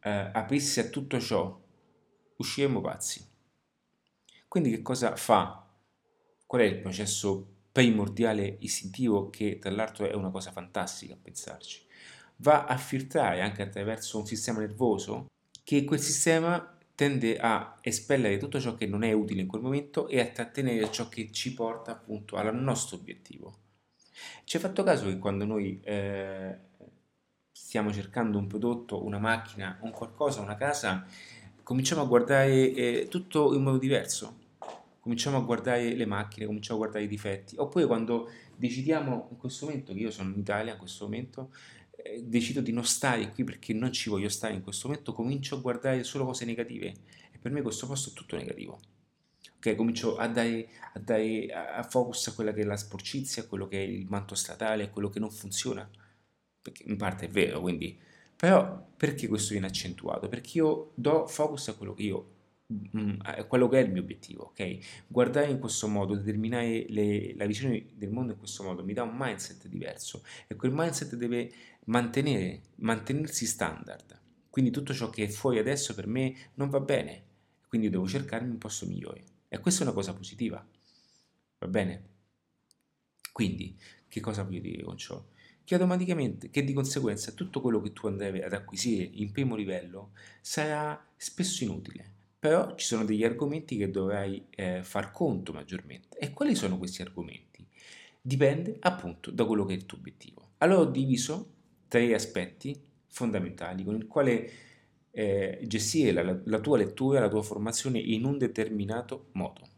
aprisse 0.00 0.80
a 0.80 0.88
tutto 0.88 1.18
ciò, 1.20 1.60
usciremo 2.36 2.80
pazzi. 2.80 3.26
Quindi 4.46 4.70
che 4.70 4.82
cosa 4.82 5.16
fa? 5.16 5.67
Qual 6.48 6.62
è 6.62 6.64
il 6.64 6.78
processo 6.78 7.46
primordiale 7.70 8.56
istintivo 8.60 9.28
che 9.28 9.58
tra 9.58 9.70
l'altro 9.70 10.08
è 10.08 10.14
una 10.14 10.30
cosa 10.30 10.50
fantastica 10.50 11.12
a 11.12 11.18
pensarci? 11.22 11.84
Va 12.36 12.64
a 12.64 12.78
filtrare 12.78 13.42
anche 13.42 13.60
attraverso 13.60 14.16
un 14.16 14.24
sistema 14.24 14.60
nervoso 14.60 15.26
che 15.62 15.84
quel 15.84 16.00
sistema 16.00 16.74
tende 16.94 17.36
a 17.36 17.76
espellere 17.82 18.38
tutto 18.38 18.58
ciò 18.60 18.74
che 18.76 18.86
non 18.86 19.02
è 19.02 19.12
utile 19.12 19.42
in 19.42 19.46
quel 19.46 19.60
momento 19.60 20.08
e 20.08 20.20
a 20.20 20.26
trattenere 20.26 20.90
ciò 20.90 21.10
che 21.10 21.30
ci 21.32 21.52
porta 21.52 21.90
appunto 21.90 22.36
al 22.36 22.56
nostro 22.56 22.96
obiettivo. 22.96 23.54
Ci 24.44 24.56
hai 24.56 24.62
fatto 24.62 24.82
caso 24.82 25.04
che 25.04 25.18
quando 25.18 25.44
noi 25.44 25.78
eh, 25.84 26.56
stiamo 27.52 27.92
cercando 27.92 28.38
un 28.38 28.46
prodotto, 28.46 29.04
una 29.04 29.18
macchina, 29.18 29.78
un 29.82 29.90
qualcosa, 29.90 30.40
una 30.40 30.56
casa, 30.56 31.04
cominciamo 31.62 32.00
a 32.00 32.06
guardare 32.06 32.72
eh, 32.72 33.06
tutto 33.10 33.54
in 33.54 33.62
modo 33.62 33.76
diverso? 33.76 34.46
Cominciamo 35.08 35.38
a 35.38 35.40
guardare 35.40 35.94
le 35.94 36.04
macchine, 36.04 36.44
cominciamo 36.44 36.80
a 36.80 36.82
guardare 36.82 37.06
i 37.06 37.08
difetti. 37.08 37.56
Oppure 37.56 37.86
quando 37.86 38.30
decidiamo, 38.54 39.28
in 39.30 39.38
questo 39.38 39.64
momento, 39.64 39.94
che 39.94 40.00
io 40.00 40.10
sono 40.10 40.34
in 40.34 40.38
Italia, 40.38 40.72
in 40.74 40.78
questo 40.78 41.04
momento, 41.04 41.50
eh, 41.96 42.22
decido 42.22 42.60
di 42.60 42.72
non 42.72 42.84
stare 42.84 43.30
qui 43.30 43.42
perché 43.42 43.72
non 43.72 43.90
ci 43.90 44.10
voglio 44.10 44.28
stare 44.28 44.52
in 44.52 44.62
questo 44.62 44.88
momento, 44.88 45.14
comincio 45.14 45.56
a 45.56 45.60
guardare 45.60 46.04
solo 46.04 46.26
cose 46.26 46.44
negative. 46.44 46.94
E 47.32 47.38
per 47.40 47.52
me 47.52 47.62
questo 47.62 47.86
posto 47.86 48.10
è 48.10 48.12
tutto 48.12 48.36
negativo 48.36 48.78
ok? 49.56 49.74
Comincio 49.76 50.18
a 50.18 50.28
dare, 50.28 50.68
a 50.92 50.98
dare 50.98 51.46
a 51.52 51.82
focus 51.82 52.26
a 52.28 52.34
quella 52.34 52.52
che 52.52 52.60
è 52.60 52.64
la 52.64 52.76
sporcizia, 52.76 53.44
a 53.44 53.46
quello 53.46 53.66
che 53.66 53.78
è 53.82 53.86
il 53.86 54.04
manto 54.10 54.34
statale, 54.34 54.84
a 54.84 54.90
quello 54.90 55.08
che 55.08 55.20
non 55.20 55.30
funziona, 55.30 55.88
perché 56.60 56.84
in 56.86 56.98
parte 56.98 57.24
è 57.26 57.28
vero, 57.30 57.60
quindi... 57.62 57.98
Però 58.36 58.86
perché 58.96 59.26
questo 59.26 59.50
viene 59.50 59.66
accentuato? 59.66 60.28
Perché 60.28 60.58
io 60.58 60.92
do 60.94 61.26
focus 61.26 61.68
a 61.68 61.74
quello 61.74 61.92
che 61.94 62.02
io 62.02 62.37
quello 63.46 63.68
che 63.68 63.80
è 63.80 63.82
il 63.82 63.90
mio 63.90 64.02
obiettivo, 64.02 64.44
ok? 64.44 65.06
Guardare 65.06 65.50
in 65.50 65.58
questo 65.58 65.88
modo, 65.88 66.14
determinare 66.14 66.84
le, 66.88 67.34
la 67.34 67.46
visione 67.46 67.86
del 67.94 68.10
mondo 68.10 68.32
in 68.32 68.38
questo 68.38 68.62
modo 68.62 68.84
mi 68.84 68.92
dà 68.92 69.02
un 69.02 69.16
mindset 69.16 69.66
diverso 69.68 70.22
e 70.46 70.54
quel 70.54 70.72
mindset 70.72 71.14
deve 71.14 71.50
mantenere, 71.84 72.62
mantenersi 72.76 73.46
standard. 73.46 74.20
Quindi 74.50 74.70
tutto 74.70 74.92
ciò 74.92 75.08
che 75.08 75.24
è 75.24 75.28
fuori 75.28 75.58
adesso 75.58 75.94
per 75.94 76.06
me 76.06 76.34
non 76.54 76.68
va 76.68 76.80
bene, 76.80 77.24
quindi 77.68 77.88
devo 77.88 78.06
cercarmi 78.06 78.50
un 78.50 78.58
posto 78.58 78.86
migliore. 78.86 79.24
E 79.48 79.58
questa 79.60 79.80
è 79.80 79.84
una 79.84 79.94
cosa 79.94 80.12
positiva, 80.12 80.66
va 81.58 81.68
bene? 81.68 82.02
Quindi, 83.32 83.78
che 84.08 84.20
cosa 84.20 84.42
voglio 84.42 84.60
dire 84.60 84.82
con 84.82 84.98
ciò? 84.98 85.24
Che 85.64 85.74
automaticamente, 85.74 86.50
che 86.50 86.64
di 86.64 86.72
conseguenza 86.72 87.32
tutto 87.32 87.60
quello 87.60 87.80
che 87.80 87.92
tu 87.92 88.06
andrai 88.06 88.42
ad 88.42 88.52
acquisire 88.52 89.04
in 89.04 89.30
primo 89.32 89.54
livello 89.54 90.12
sarà 90.40 91.06
spesso 91.16 91.62
inutile, 91.62 92.16
però 92.38 92.74
ci 92.76 92.86
sono 92.86 93.04
degli 93.04 93.24
argomenti 93.24 93.76
che 93.76 93.90
dovrai 93.90 94.46
eh, 94.50 94.82
far 94.82 95.10
conto 95.10 95.52
maggiormente. 95.52 96.18
E 96.18 96.32
quali 96.32 96.54
sono 96.54 96.78
questi 96.78 97.02
argomenti? 97.02 97.66
Dipende 98.20 98.76
appunto 98.80 99.30
da 99.30 99.44
quello 99.44 99.64
che 99.64 99.74
è 99.74 99.76
il 99.76 99.86
tuo 99.86 99.98
obiettivo. 99.98 100.50
Allora 100.58 100.80
ho 100.80 100.90
diviso 100.90 101.54
tre 101.88 102.14
aspetti 102.14 102.80
fondamentali 103.06 103.84
con 103.84 103.96
il 103.96 104.06
quale 104.06 104.50
eh, 105.10 105.60
gestire 105.66 106.12
la, 106.12 106.38
la 106.44 106.60
tua 106.60 106.76
lettura, 106.76 107.20
la 107.20 107.28
tua 107.28 107.42
formazione 107.42 107.98
in 107.98 108.24
un 108.24 108.38
determinato 108.38 109.28
modo 109.32 109.76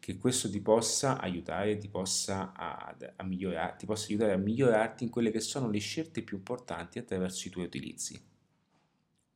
che 0.00 0.16
questo 0.18 0.50
ti 0.50 0.60
possa 0.60 1.20
aiutare, 1.20 1.78
ti 1.78 1.88
possa, 1.88 2.52
a, 2.52 2.96
a 3.16 3.24
migliorare, 3.24 3.76
ti 3.76 3.86
possa 3.86 4.08
aiutare 4.08 4.32
a 4.32 4.36
migliorarti 4.36 5.04
in 5.04 5.10
quelle 5.10 5.30
che 5.30 5.40
sono 5.40 5.70
le 5.70 5.78
scelte 5.78 6.22
più 6.22 6.36
importanti 6.36 6.98
attraverso 6.98 7.46
i 7.46 7.50
tuoi 7.50 7.66
utilizzi. 7.66 8.20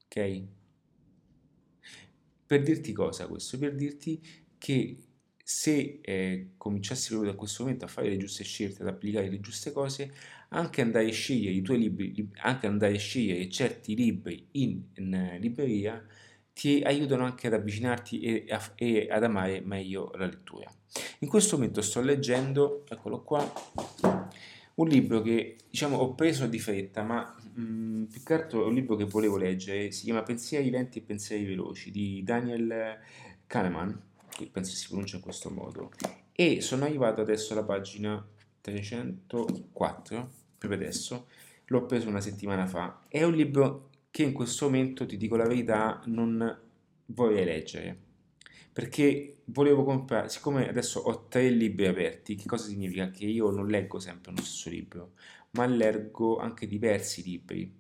Ok? 0.05 0.43
Per 2.55 2.63
dirti 2.63 2.93
cosa 2.93 3.27
questo? 3.27 3.59
Per 3.59 3.75
dirti 3.75 4.23
che 4.59 4.97
se 5.43 5.99
eh, 6.01 6.51
cominciassi 6.57 7.09
proprio 7.09 7.33
da 7.33 7.37
questo 7.37 7.65
momento 7.65 7.85
a 7.85 7.89
fare 7.89 8.09
le 8.09 8.17
giuste 8.17 8.45
scelte, 8.45 8.83
ad 8.83 8.89
applicare 8.91 9.29
le 9.29 9.41
giuste 9.41 9.73
cose, 9.73 10.15
anche 10.51 10.81
andare 10.81 11.09
a 11.09 11.13
scegliere 11.13 11.53
i 11.53 11.63
tuoi 11.63 11.79
libri, 11.79 12.31
anche 12.43 12.69
andare 12.69 12.95
a 12.95 12.99
scegliere 12.99 13.51
certi 13.51 13.97
libri 13.97 14.47
in, 14.53 14.85
in 14.95 15.39
libreria, 15.41 16.01
ti 16.53 16.81
aiutano 16.81 17.25
anche 17.25 17.49
ad 17.49 17.55
avvicinarti 17.55 18.21
e, 18.21 18.45
a, 18.49 18.73
e, 18.77 19.09
ad 19.11 19.25
amare 19.25 19.61
meglio 19.61 20.13
la 20.15 20.27
lettura. 20.27 20.73
In 21.19 21.29
questo 21.29 21.57
momento 21.57 21.83
sto 21.83 22.03
leggendo, 22.03 22.85
eccolo 22.89 23.25
qua, 23.25 23.53
un 24.75 24.87
libro 24.87 25.23
che 25.23 25.57
diciamo 25.69 25.97
ho 25.97 26.15
preso 26.15 26.47
di 26.47 26.61
fretta, 26.61 27.03
ma 27.03 27.35
mh, 27.55 27.63
mm, 27.63 28.05
più 28.05 28.23
che 28.23 28.35
altro 28.35 28.65
è 28.65 28.67
un 28.67 28.75
libro 28.75 28.97
che 28.97 29.05
volevo 29.05 29.37
leggere, 29.37 29.91
si 29.91 30.05
chiama 30.05 30.23
Pensieri 30.23 30.71
lenti 30.71 30.99
e 30.99 31.03
pensieri 31.03 31.45
veloci 31.45 31.91
di 31.91 32.23
Daniel 32.25 32.99
Kahneman 33.47 34.13
che 34.35 34.49
penso 34.51 34.75
si 34.75 34.89
pronuncia 34.89 35.17
in 35.17 35.23
questo 35.23 35.51
modo, 35.51 35.93
e 36.33 36.61
sono 36.61 36.85
arrivato 36.85 37.21
adesso 37.21 37.53
alla 37.53 37.63
pagina 37.63 38.27
304, 38.61 40.31
proprio 40.59 40.81
adesso, 40.81 41.29
l'ho 41.67 41.87
preso 41.87 42.09
una 42.09 42.21
settimana 42.21 42.67
fa, 42.67 43.03
è 43.09 43.23
un 43.23 43.35
libro 43.35 43.91
che 44.11 44.25
in 44.25 44.33
questo 44.33 44.67
momento, 44.67 45.07
ti 45.07 45.17
dico 45.17 45.37
la 45.37 45.47
verità, 45.47 46.03
non 46.07 46.59
vorrei 47.07 47.45
leggere, 47.45 47.97
perché 48.73 49.39
volevo 49.47 49.85
comprare, 49.85 50.29
siccome 50.29 50.69
adesso 50.69 50.99
ho 51.01 51.27
tre 51.29 51.49
libri 51.49 51.87
aperti, 51.87 52.35
che 52.35 52.47
cosa 52.47 52.67
significa? 52.67 53.11
Che 53.11 53.25
io 53.25 53.51
non 53.51 53.69
leggo 53.69 54.01
sempre 54.01 54.33
lo 54.33 54.43
stesso 54.43 54.69
libro, 54.69 55.13
ma 55.55 55.67
leggo 55.67 56.39
anche 56.39 56.67
diversi 56.67 57.23
libri, 57.23 57.73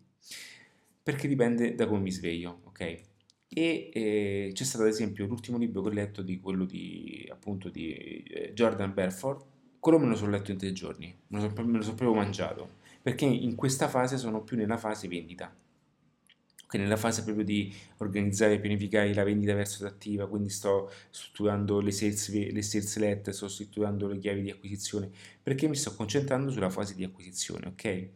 perché 1.02 1.28
dipende 1.28 1.74
da 1.74 1.86
come 1.86 2.00
mi 2.00 2.10
sveglio, 2.10 2.60
ok? 2.64 2.80
E 3.48 3.90
eh, 3.92 4.50
c'è 4.52 4.64
stato 4.64 4.84
ad 4.84 4.90
esempio 4.90 5.26
l'ultimo 5.26 5.58
libro 5.58 5.82
che 5.82 5.88
ho 5.88 5.92
letto 5.92 6.22
di 6.22 6.40
quello 6.40 6.64
di, 6.64 7.28
appunto, 7.30 7.68
di 7.68 7.92
eh, 7.94 8.52
Jordan 8.52 8.92
Belfort, 8.92 9.44
quello 9.78 9.98
me 9.98 10.06
lo 10.06 10.16
sono 10.16 10.30
letto 10.30 10.50
in 10.50 10.58
tre 10.58 10.72
giorni, 10.72 11.14
me 11.28 11.40
lo, 11.40 11.48
so, 11.48 11.62
me 11.62 11.76
lo 11.76 11.82
sono 11.82 11.94
proprio 11.94 12.14
mangiato, 12.14 12.68
perché 13.02 13.26
in 13.26 13.54
questa 13.54 13.88
fase 13.88 14.16
sono 14.16 14.42
più 14.42 14.56
nella 14.56 14.78
fase 14.78 15.08
vendita, 15.08 15.54
che 16.74 16.78
nella 16.80 16.96
fase 16.96 17.22
proprio 17.22 17.44
di 17.44 17.72
organizzare 17.98 18.54
e 18.54 18.58
pianificare 18.58 19.14
la 19.14 19.22
vendita 19.22 19.54
verso 19.54 19.84
l'attiva, 19.84 20.26
quindi 20.26 20.50
sto 20.50 20.90
strutturando 21.10 21.78
le 21.78 21.92
sales, 21.92 22.28
le 22.32 22.62
sales 22.62 22.96
letter, 22.96 23.32
sto 23.32 23.46
strutturando 23.46 24.08
le 24.08 24.18
chiavi 24.18 24.42
di 24.42 24.50
acquisizione, 24.50 25.08
perché 25.40 25.68
mi 25.68 25.76
sto 25.76 25.94
concentrando 25.94 26.50
sulla 26.50 26.70
fase 26.70 26.96
di 26.96 27.04
acquisizione, 27.04 27.68
ok? 27.68 28.08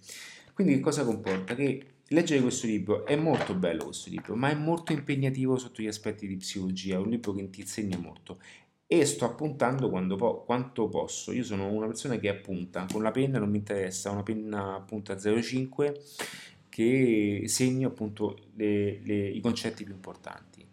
Quindi 0.55 0.75
che 0.75 0.81
cosa 0.81 1.05
comporta? 1.05 1.55
Che 1.55 1.87
leggere 2.09 2.41
questo 2.41 2.67
libro 2.67 3.07
è 3.07 3.15
molto 3.15 3.55
bello 3.55 3.85
questo 3.85 4.11
libro, 4.11 4.35
ma 4.35 4.51
è 4.51 4.55
molto 4.55 4.91
impegnativo 4.91 5.57
sotto 5.57 5.81
gli 5.81 5.87
aspetti 5.87 6.27
di 6.27 6.37
psicologia, 6.37 6.97
è 6.97 6.99
un 6.99 7.11
libro 7.11 7.33
che 7.35 7.49
ti 7.51 7.61
insegna 7.61 7.97
molto 7.97 8.41
e 8.89 9.05
sto 9.05 9.25
appuntando 9.25 9.89
po- 10.17 10.43
quanto 10.45 10.89
posso. 10.89 11.31
Io 11.31 11.45
sono 11.45 11.69
una 11.69 11.87
persona 11.87 12.17
che 12.17 12.29
appunta 12.29 12.87
con 12.91 13.05
la 13.05 13.13
penna, 13.13 13.39
non 13.39 13.51
mi 13.51 13.59
interessa, 13.59 14.11
una 14.11 14.25
penna 14.25 14.75
appunta 14.75 15.17
05 15.17 16.01
che 16.79 17.43
segno 17.47 17.89
appunto 17.89 18.39
le, 18.55 19.01
le, 19.03 19.27
i 19.31 19.41
concetti 19.41 19.83
più 19.83 19.95
importanti. 19.95 20.65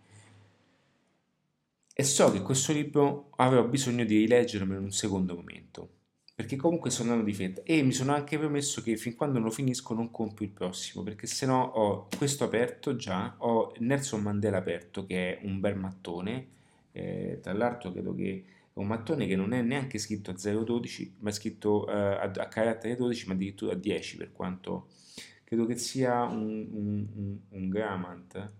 E 1.97 2.03
so 2.03 2.31
che 2.31 2.43
questo 2.43 2.73
libro 2.73 3.31
avrò 3.37 3.65
bisogno 3.67 4.05
di 4.05 4.19
rileggermelo 4.19 4.77
in 4.77 4.85
un 4.85 4.91
secondo 4.91 5.33
momento 5.33 5.89
perché 6.35 6.57
comunque 6.57 6.89
sono 6.89 7.11
andato 7.11 7.29
di 7.29 7.33
fretta 7.33 7.61
e 7.63 7.81
mi 7.81 7.93
sono 7.93 8.13
anche 8.13 8.37
promesso 8.37 8.83
che 8.83 8.97
fin 8.97 9.15
quando 9.15 9.39
non 9.39 9.47
lo 9.47 9.53
finisco 9.53 9.93
non 9.93 10.11
compro 10.11 10.43
il 10.43 10.51
prossimo 10.51 11.01
perché 11.01 11.27
se 11.27 11.45
no 11.45 11.63
ho 11.63 12.07
questo 12.17 12.43
aperto 12.43 12.97
già 12.97 13.35
ho 13.37 13.73
Nelson 13.77 14.21
Mandela 14.21 14.57
aperto 14.57 15.05
che 15.05 15.37
è 15.37 15.45
un 15.45 15.61
bel 15.61 15.77
mattone 15.77 16.47
eh, 16.91 17.39
tra 17.41 17.53
l'altro 17.53 17.93
credo 17.93 18.13
che 18.13 18.43
è 18.73 18.77
un 18.79 18.87
mattone 18.87 19.27
che 19.27 19.37
non 19.37 19.53
è 19.53 19.61
neanche 19.61 19.97
scritto 19.97 20.31
a 20.31 20.33
0,12 20.33 21.11
ma 21.19 21.29
è 21.29 21.33
scritto 21.33 21.87
eh, 21.87 21.93
a, 21.93 22.23
a, 22.23 22.47
carattere 22.49 22.97
12 22.97 23.27
ma 23.27 23.33
addirittura 23.33 23.71
a 23.71 23.75
10 23.75 24.17
per 24.17 24.33
quanto 24.33 24.87
credo 25.55 25.65
che 25.65 25.77
sia 25.77 26.23
un, 26.23 26.67
un, 26.71 27.07
un, 27.13 27.39
un 27.49 27.69
Gramant 27.69 28.51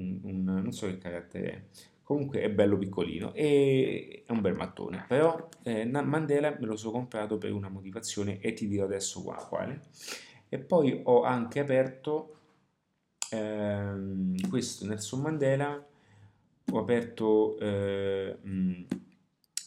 non 0.00 0.70
so 0.72 0.86
che 0.86 0.98
carattere 0.98 1.50
è. 1.50 1.62
Comunque 2.02 2.40
è 2.40 2.50
bello 2.50 2.78
piccolino 2.78 3.34
e 3.34 4.22
è 4.26 4.32
un 4.32 4.40
bel 4.40 4.54
mattone. 4.54 5.04
Però 5.08 5.48
eh, 5.62 5.84
Mandela 5.84 6.56
me 6.58 6.66
lo 6.66 6.76
sono 6.76 6.92
comprato 6.92 7.36
per 7.36 7.52
una 7.52 7.68
motivazione 7.68 8.40
e 8.40 8.54
ti 8.54 8.66
dirò 8.66 8.84
adesso 8.84 9.22
qua, 9.22 9.36
quale. 9.36 9.82
E 10.48 10.58
poi 10.58 11.00
ho 11.04 11.22
anche 11.22 11.60
aperto 11.60 12.36
ehm, 13.30 14.48
questo 14.48 14.86
Nelson 14.86 15.20
Mandela 15.20 15.86
ho 16.70 16.78
aperto 16.78 17.58
eh, 17.58 18.38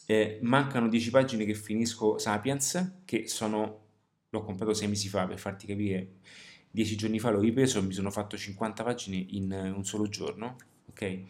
eh, 0.06 0.38
mancano 0.42 0.88
10 0.88 1.10
pagine 1.10 1.44
che 1.44 1.54
finisco 1.54 2.18
Sapiens, 2.18 3.02
che 3.04 3.28
sono, 3.28 3.80
l'ho 4.28 4.42
comprato 4.42 4.74
6 4.74 4.88
mesi 4.88 5.08
fa 5.08 5.26
per 5.26 5.38
farti 5.38 5.66
capire, 5.66 6.14
10 6.72 6.96
giorni 6.96 7.18
fa 7.18 7.30
l'ho 7.30 7.40
ripreso 7.40 7.82
mi 7.82 7.92
sono 7.92 8.10
fatto 8.10 8.36
50 8.36 8.82
pagine 8.82 9.24
in 9.28 9.52
un 9.52 9.84
solo 9.84 10.08
giorno, 10.08 10.56
ok? 10.88 11.20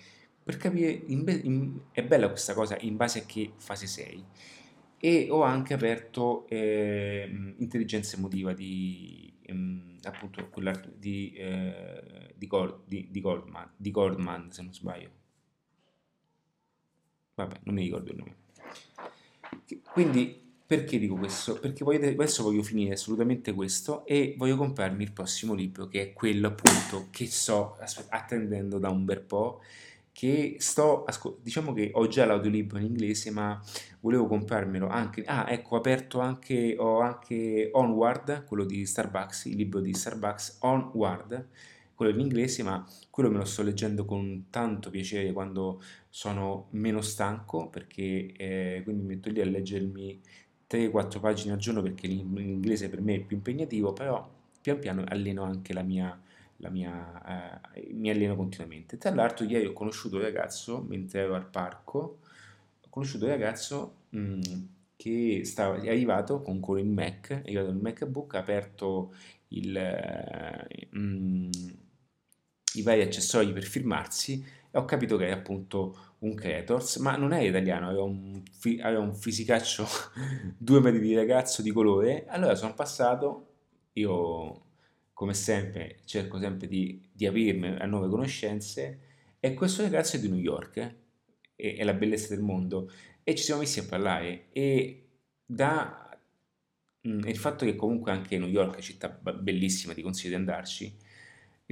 Per 0.45 0.57
capire, 0.57 0.91
in, 1.07 1.25
in, 1.43 1.81
è 1.93 2.03
bella 2.05 2.29
questa 2.29 2.55
cosa 2.55 2.77
in 2.81 2.97
base 2.97 3.21
a 3.21 3.27
che 3.27 3.53
fase 3.57 3.87
sei. 3.87 4.25
E 4.99 5.27
ho 5.31 5.43
anche 5.43 5.75
aperto 5.75 6.47
eh, 6.49 7.29
intelligenza 7.57 8.17
emotiva 8.17 8.53
di, 8.53 9.33
ehm, 9.43 9.99
appunto, 10.05 10.49
quella 10.49 10.81
di, 10.97 11.33
eh, 11.35 12.35
di, 12.37 12.47
Gold, 12.47 12.83
di, 12.87 13.09
di, 13.11 13.21
Goldman, 13.21 13.71
di 13.77 13.91
Goldman, 13.91 14.53
se 14.53 14.63
non 14.63 14.73
sbaglio. 14.73 15.11
Vabbè, 17.35 17.61
non 17.65 17.75
mi 17.75 17.83
ricordo 17.83 18.11
il 18.13 18.17
nome. 18.17 18.37
Quindi, 19.93 20.52
perché 20.67 20.99
dico 20.99 21.17
questo? 21.17 21.59
Perché 21.59 21.85
voglio, 21.85 22.07
adesso 22.07 22.43
voglio 22.43 22.63
finire 22.63 22.95
assolutamente 22.95 23.53
questo 23.53 24.07
e 24.07 24.35
voglio 24.39 24.57
comprarmi 24.57 25.03
il 25.03 25.13
prossimo 25.13 25.55
libro, 25.55 25.87
che 25.89 26.03
è 26.03 26.13
quello 26.13 26.49
appunto 26.49 27.09
che 27.11 27.27
sto 27.27 27.77
attendendo 28.09 28.79
da 28.79 28.89
un 28.89 29.05
bel 29.05 29.21
po', 29.21 29.61
che 30.13 30.57
sto, 30.59 31.05
diciamo 31.41 31.73
che 31.73 31.91
ho 31.95 32.07
già 32.07 32.27
l'audiolibro 32.27 32.79
in 32.79 32.85
inglese, 32.85 33.31
ma 33.31 33.61
volevo 34.01 34.27
comprarmelo 34.27 34.89
anche, 34.89 35.25
ah 35.25 35.47
ecco, 35.51 35.75
ho 35.75 35.79
aperto 35.79 36.21
anche, 36.21 36.77
ho 36.79 37.01
anche 37.01 37.71
Onward, 37.73 38.45
quello 38.45 38.65
di 38.65 38.85
Starbucks, 38.85 39.47
il 39.47 39.57
libro 39.57 39.81
di 39.81 39.93
Starbucks, 39.93 40.59
Onward, 40.61 41.49
quello 41.95 42.13
in 42.13 42.21
inglese, 42.21 42.63
ma 42.63 42.87
quello 43.11 43.31
me 43.31 43.39
lo 43.39 43.45
sto 43.45 43.63
leggendo 43.63 44.05
con 44.05 44.47
tanto 44.51 44.91
piacere 44.91 45.33
quando 45.33 45.83
sono 46.09 46.67
meno 46.71 47.01
stanco, 47.01 47.69
perché 47.69 48.33
eh, 48.37 48.81
quindi 48.85 49.03
mi 49.03 49.15
metto 49.15 49.31
lì 49.31 49.41
a 49.41 49.45
leggermi 49.45 50.21
3-4 50.73 51.21
pagine 51.21 51.53
al 51.53 51.59
giorno 51.59 51.83
perché 51.83 52.07
l'inglese 52.07 52.89
per 52.89 53.03
me 53.03 53.17
è 53.17 53.21
più 53.21 53.37
impegnativo, 53.37 53.93
però 53.93 54.27
pian 54.63 54.79
piano 54.79 55.05
alleno 55.07 55.43
anche 55.43 55.75
la 55.75 55.83
mia, 55.83 56.19
la 56.59 56.71
mia 56.71 57.61
eh, 57.75 57.93
mi 57.93 58.09
alleno 58.09 58.35
continuamente. 58.37 58.97
Tra 58.97 59.15
l'altro 59.15 59.45
ieri 59.45 59.67
ho 59.67 59.75
conosciuto 59.75 60.17
un 60.17 60.23
ragazzo, 60.23 60.83
mentre 60.89 61.21
ero 61.21 61.35
al 61.35 61.47
parco, 61.47 62.21
ho 62.81 62.89
conosciuto 62.89 63.27
un 63.27 63.31
ragazzo 63.33 63.95
mh, 64.11 64.19
mm, 64.19 64.41
che 64.97 65.43
stava, 65.45 65.77
è 65.77 65.89
arrivato 65.91 66.41
con, 66.41 66.61
con 66.61 66.79
il 66.79 66.87
Mac, 66.87 67.29
è 67.29 67.35
arrivato 67.35 67.69
il 67.69 67.77
MacBook, 67.77 68.35
ha 68.35 68.39
aperto 68.39 69.13
il, 69.49 69.77
eh, 69.77 70.89
mh, 70.91 70.99
mm, 70.99 71.51
i 72.75 72.83
vari 72.83 73.03
accessori 73.03 73.53
per 73.53 73.65
firmarsi 73.65 74.43
e 74.73 74.79
ho 74.79 74.85
capito 74.87 75.19
che 75.19 75.29
è 75.29 75.31
appunto 75.31 76.15
un 76.21 76.35
creators, 76.35 76.97
ma 76.97 77.17
non 77.17 77.33
è 77.33 77.43
italiano, 77.43 77.89
aveva 77.89 78.05
un, 78.05 78.43
fi- 78.51 78.81
aveva 78.81 79.03
un 79.03 79.15
fisicaccio 79.15 79.87
due 80.57 80.81
metri 80.81 81.01
di 81.01 81.15
ragazzo 81.15 81.61
di 81.61 81.71
colore, 81.71 82.25
allora 82.27 82.55
sono 82.55 82.73
passato, 82.73 83.49
io 83.93 84.71
come 85.13 85.35
sempre 85.35 85.99
cerco 86.05 86.39
sempre 86.39 86.67
di, 86.67 87.07
di 87.13 87.27
aprirmi 87.27 87.77
a 87.79 87.85
nuove 87.85 88.09
conoscenze 88.09 89.01
e 89.39 89.55
questo 89.55 89.83
ragazzo 89.83 90.17
è 90.17 90.21
di 90.21 90.29
New 90.29 90.39
York, 90.39 90.77
eh, 91.55 91.75
è 91.75 91.85
la 91.85 91.95
bellezza 91.95 92.35
del 92.35 92.43
mondo 92.43 92.91
e 93.23 93.35
ci 93.35 93.45
siamo 93.45 93.61
messi 93.61 93.79
a 93.81 93.85
parlare 93.85 94.47
e 94.53 95.11
da 95.45 96.19
mm, 97.07 97.21
il 97.27 97.37
fatto 97.37 97.67
che 97.67 97.77
comunque 97.77 98.11
anche 98.11 98.39
New 98.39 98.49
York 98.49 98.71
è 98.71 98.75
una 98.75 98.81
città 98.81 99.09
bellissima, 99.09 99.93
ti 99.93 100.01
consiglio 100.01 100.31
di 100.31 100.37
andarci, 100.37 100.97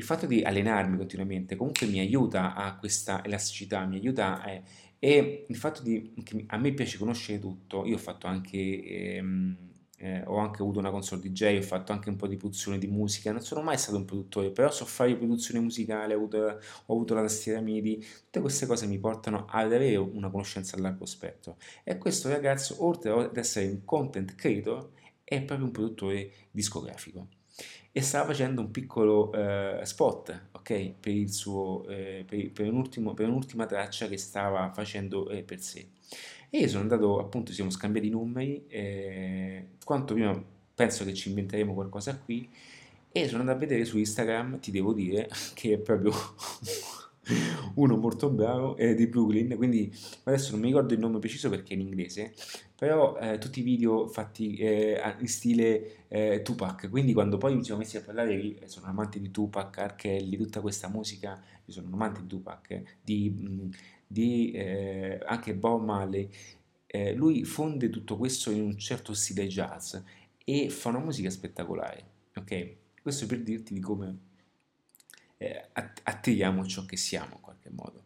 il 0.01 0.07
fatto 0.07 0.25
di 0.25 0.43
allenarmi 0.43 0.97
continuamente 0.97 1.57
comunque 1.57 1.87
mi 1.87 2.01
aiuta 2.01 2.55
a 2.55 2.75
questa 2.77 3.23
elasticità, 3.23 3.85
mi 3.85 3.97
aiuta 3.97 4.43
a, 4.43 4.63
e 4.99 5.45
il 5.47 5.57
fatto 5.57 5.83
di, 5.83 6.15
che 6.25 6.45
a 6.47 6.57
me 6.57 6.73
piace 6.73 6.97
conoscere 6.97 7.39
tutto, 7.39 7.85
io 7.85 7.97
ho 7.97 7.99
fatto 7.99 8.27
anche, 8.27 8.57
ehm, 8.57 9.57
eh, 9.99 10.23
ho 10.27 10.39
anche 10.39 10.63
avuto 10.63 10.79
una 10.79 10.91
console 10.91 11.21
DJ, 11.21 11.59
ho 11.59 11.63
fatto 11.63 11.93
anche 11.93 12.09
un 12.09 12.17
po' 12.17 12.27
di 12.27 12.37
produzione 12.37 12.79
di 12.79 12.87
musica, 12.87 13.31
non 13.31 13.43
sono 13.43 13.61
mai 13.61 13.77
stato 13.77 13.99
un 13.99 14.07
produttore, 14.07 14.51
però 14.51 14.71
so 14.71 14.87
fare 14.87 15.15
produzione 15.17 15.61
musicale, 15.61 16.15
ho 16.15 16.17
avuto, 16.17 16.39
ho 16.87 16.93
avuto 16.95 17.13
la 17.15 17.21
tastiera 17.21 17.61
MIDI, 17.61 17.99
tutte 18.25 18.41
queste 18.41 18.65
cose 18.67 18.87
mi 18.87 18.99
portano 18.99 19.47
ad 19.51 19.67
avere 19.67 19.97
una 19.97 20.31
conoscenza 20.31 20.77
a 20.77 20.81
largo 20.81 21.05
spettro. 21.05 21.57
E 21.85 21.99
questo 21.99 22.31
ragazzo, 22.31 22.85
oltre 22.85 23.11
ad 23.11 23.37
essere 23.37 23.67
un 23.69 23.85
content 23.85 24.35
creator, 24.35 24.93
è 25.25 25.43
proprio 25.43 25.67
un 25.67 25.73
produttore 25.73 26.31
discografico 26.51 27.29
e 27.92 28.00
stava 28.03 28.26
facendo 28.26 28.61
un 28.61 28.70
piccolo 28.70 29.33
eh, 29.33 29.81
spot 29.85 30.48
ok? 30.61 30.92
Per, 31.00 31.29
suo, 31.29 31.87
eh, 31.88 32.24
per, 32.26 32.50
per, 32.53 32.68
un 32.68 32.76
ultimo, 32.76 33.14
per, 33.14 33.29
un'ultima 33.29 33.66
traccia 33.66 34.07
che 34.07 34.16
stava 34.16 34.70
facendo 34.72 35.29
eh, 35.29 35.42
per 35.42 35.61
sé. 35.61 35.88
E 36.50 36.59
io 36.59 36.68
sono 36.68 36.83
andato 36.83 37.18
appunto 37.18 37.53
siamo 37.53 37.70
scambiati 37.70 38.09
i 38.09 38.11
numeri 38.11 38.64
eh, 38.68 39.66
quanto 39.85 40.14
prima 40.14 40.42
penso 40.74 41.05
che 41.05 41.14
ci 41.14 41.29
inventeremo 41.29 41.74
qualcosa 41.74 42.16
qui 42.18 42.48
e 43.12 43.29
sono 43.29 43.40
andato 43.40 43.59
a 43.59 43.61
vedere 43.61 43.85
su 43.85 43.98
Instagram 43.98 44.59
ti 44.59 44.70
devo 44.70 44.92
dire 44.92 45.29
che 45.55 45.74
è 45.74 45.79
proprio 45.79 46.12
uno 47.75 47.97
molto 47.97 48.31
bravo 48.31 48.77
è 48.77 48.95
di 48.95 49.07
Brooklyn 49.07 49.57
quindi 49.57 49.93
adesso 50.25 50.53
non 50.53 50.61
mi 50.61 50.66
ricordo 50.66 50.95
il 50.95 51.01
nome 51.01 51.19
preciso 51.19 51.49
perché 51.49 51.75
è 51.75 51.77
in 51.77 51.83
inglese 51.83 52.35
però 52.81 53.19
eh, 53.19 53.37
tutti 53.37 53.61
i 53.61 53.62
video 53.62 54.07
fatti 54.07 54.55
eh, 54.55 54.99
in 55.19 55.29
stile 55.29 56.07
eh, 56.09 56.40
Tupac, 56.43 56.88
quindi 56.88 57.12
quando 57.12 57.37
poi 57.37 57.59
ci 57.59 57.64
siamo 57.64 57.81
messi 57.81 57.99
a 57.99 58.01
parlare, 58.01 58.57
sono 58.64 58.87
amante 58.87 59.21
di 59.21 59.31
Tupac, 59.31 59.77
Archelli, 59.77 60.38
tutta 60.38 60.62
questa 60.62 60.88
musica, 60.88 61.38
io 61.62 61.73
sono 61.75 61.90
amante 61.93 62.23
di 62.23 62.27
Tupac, 62.27 62.83
di, 63.03 63.71
di 64.07 64.53
eh, 64.53 65.21
anche 65.27 65.55
Bob 65.55 65.85
Marley, 65.85 66.31
eh, 66.87 67.12
lui 67.12 67.45
fonde 67.45 67.90
tutto 67.90 68.16
questo 68.16 68.51
in 68.51 68.62
un 68.62 68.79
certo 68.79 69.12
stile 69.12 69.47
jazz 69.47 69.97
e 70.43 70.71
fa 70.71 70.88
una 70.88 71.01
musica 71.01 71.29
spettacolare, 71.29 72.05
ok? 72.35 72.77
Questo 73.03 73.27
per 73.27 73.43
dirti 73.43 73.75
di 73.75 73.81
come 73.81 74.19
eh, 75.42 75.68
attiriamo 76.03 76.66
ciò 76.66 76.85
che 76.85 76.96
siamo 76.96 77.37
in 77.37 77.40
qualche 77.40 77.70
modo. 77.70 78.05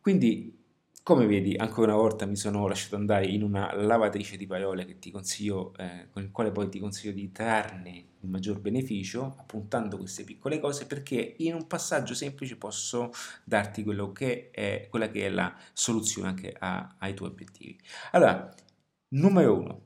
Quindi 0.00 0.58
come 1.02 1.26
vedi, 1.26 1.56
ancora 1.56 1.92
una 1.92 2.00
volta 2.00 2.24
mi 2.26 2.36
sono 2.36 2.68
lasciato 2.68 2.94
andare 2.94 3.26
in 3.26 3.42
una 3.42 3.74
lavatrice 3.74 4.36
di 4.36 4.46
parole 4.46 4.84
che 4.84 4.98
ti 4.98 5.10
consiglio, 5.10 5.74
eh, 5.76 6.08
con 6.10 6.22
il 6.22 6.30
quale 6.30 6.52
poi 6.52 6.68
ti 6.68 6.78
consiglio 6.78 7.12
di 7.12 7.32
trarne 7.32 7.90
il 8.20 8.28
maggior 8.28 8.60
beneficio, 8.60 9.34
appuntando 9.38 9.96
queste 9.96 10.24
piccole 10.24 10.60
cose, 10.60 10.86
perché 10.86 11.34
in 11.38 11.54
un 11.54 11.66
passaggio 11.66 12.14
semplice 12.14 12.56
posso 12.56 13.10
darti 13.44 13.82
che 14.12 14.50
è, 14.50 14.86
quella 14.88 15.10
che 15.10 15.26
è 15.26 15.30
la 15.30 15.52
soluzione 15.72 16.28
anche 16.28 16.54
a, 16.56 16.96
ai 16.98 17.14
tuoi 17.14 17.30
obiettivi. 17.30 17.78
Allora, 18.12 18.54
numero 19.08 19.58
uno, 19.58 19.80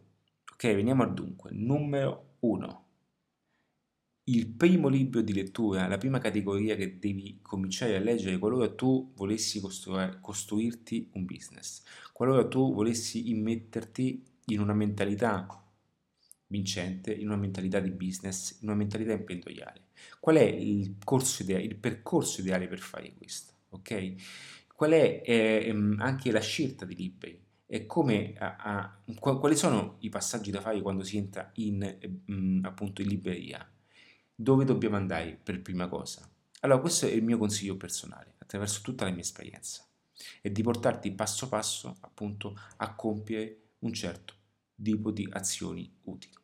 ok, 0.52 0.74
veniamo 0.74 1.04
al 1.04 1.14
dunque. 1.14 1.50
Numero 1.52 2.36
uno, 2.40 2.83
il 4.26 4.46
primo 4.46 4.88
libro 4.88 5.20
di 5.20 5.34
lettura, 5.34 5.86
la 5.86 5.98
prima 5.98 6.18
categoria 6.18 6.76
che 6.76 6.98
devi 6.98 7.40
cominciare 7.42 7.96
a 7.96 8.00
leggere 8.00 8.38
qualora 8.38 8.72
tu 8.72 9.12
volessi 9.16 9.60
costruirti 9.60 11.10
un 11.12 11.26
business, 11.26 11.82
qualora 12.12 12.48
tu 12.48 12.72
volessi 12.72 13.28
immetterti 13.28 14.24
in 14.46 14.60
una 14.60 14.72
mentalità 14.72 15.46
vincente, 16.46 17.12
in 17.12 17.26
una 17.26 17.36
mentalità 17.36 17.80
di 17.80 17.90
business, 17.90 18.60
in 18.60 18.68
una 18.68 18.76
mentalità 18.76 19.12
imprenditoriale. 19.12 19.88
Qual 20.20 20.36
è 20.36 20.44
il, 20.44 20.96
ideale, 21.40 21.64
il 21.64 21.76
percorso 21.76 22.40
ideale 22.40 22.66
per 22.66 22.78
fare 22.78 23.12
questo? 23.14 23.52
Okay? 23.70 24.16
Qual 24.74 24.92
è 24.92 25.22
eh, 25.24 25.70
anche 25.98 26.30
la 26.30 26.40
scelta 26.40 26.86
di 26.86 26.94
libri? 26.94 27.42
E 27.66 27.86
come, 27.86 28.34
a, 28.38 28.56
a, 28.56 29.02
quali 29.20 29.56
sono 29.56 29.96
i 30.00 30.08
passaggi 30.08 30.50
da 30.50 30.60
fare 30.60 30.80
quando 30.80 31.02
si 31.02 31.16
entra 31.16 31.50
in, 31.56 31.82
eh, 31.82 32.60
appunto 32.62 33.02
in 33.02 33.08
libreria? 33.08 33.68
Dove 34.34 34.64
dobbiamo 34.64 34.96
andare 34.96 35.38
per 35.42 35.62
prima 35.62 35.88
cosa? 35.88 36.28
Allora, 36.60 36.80
questo 36.80 37.06
è 37.06 37.10
il 37.10 37.22
mio 37.22 37.38
consiglio 37.38 37.76
personale, 37.76 38.34
attraverso 38.38 38.80
tutta 38.82 39.04
la 39.04 39.10
mia 39.10 39.20
esperienza, 39.20 39.84
è 40.40 40.50
di 40.50 40.62
portarti 40.62 41.12
passo 41.12 41.48
passo 41.48 41.96
appunto 42.00 42.58
a 42.76 42.94
compiere 42.94 43.58
un 43.80 43.92
certo 43.92 44.34
tipo 44.82 45.10
di 45.10 45.28
azioni 45.30 45.90
utili. 46.04 46.34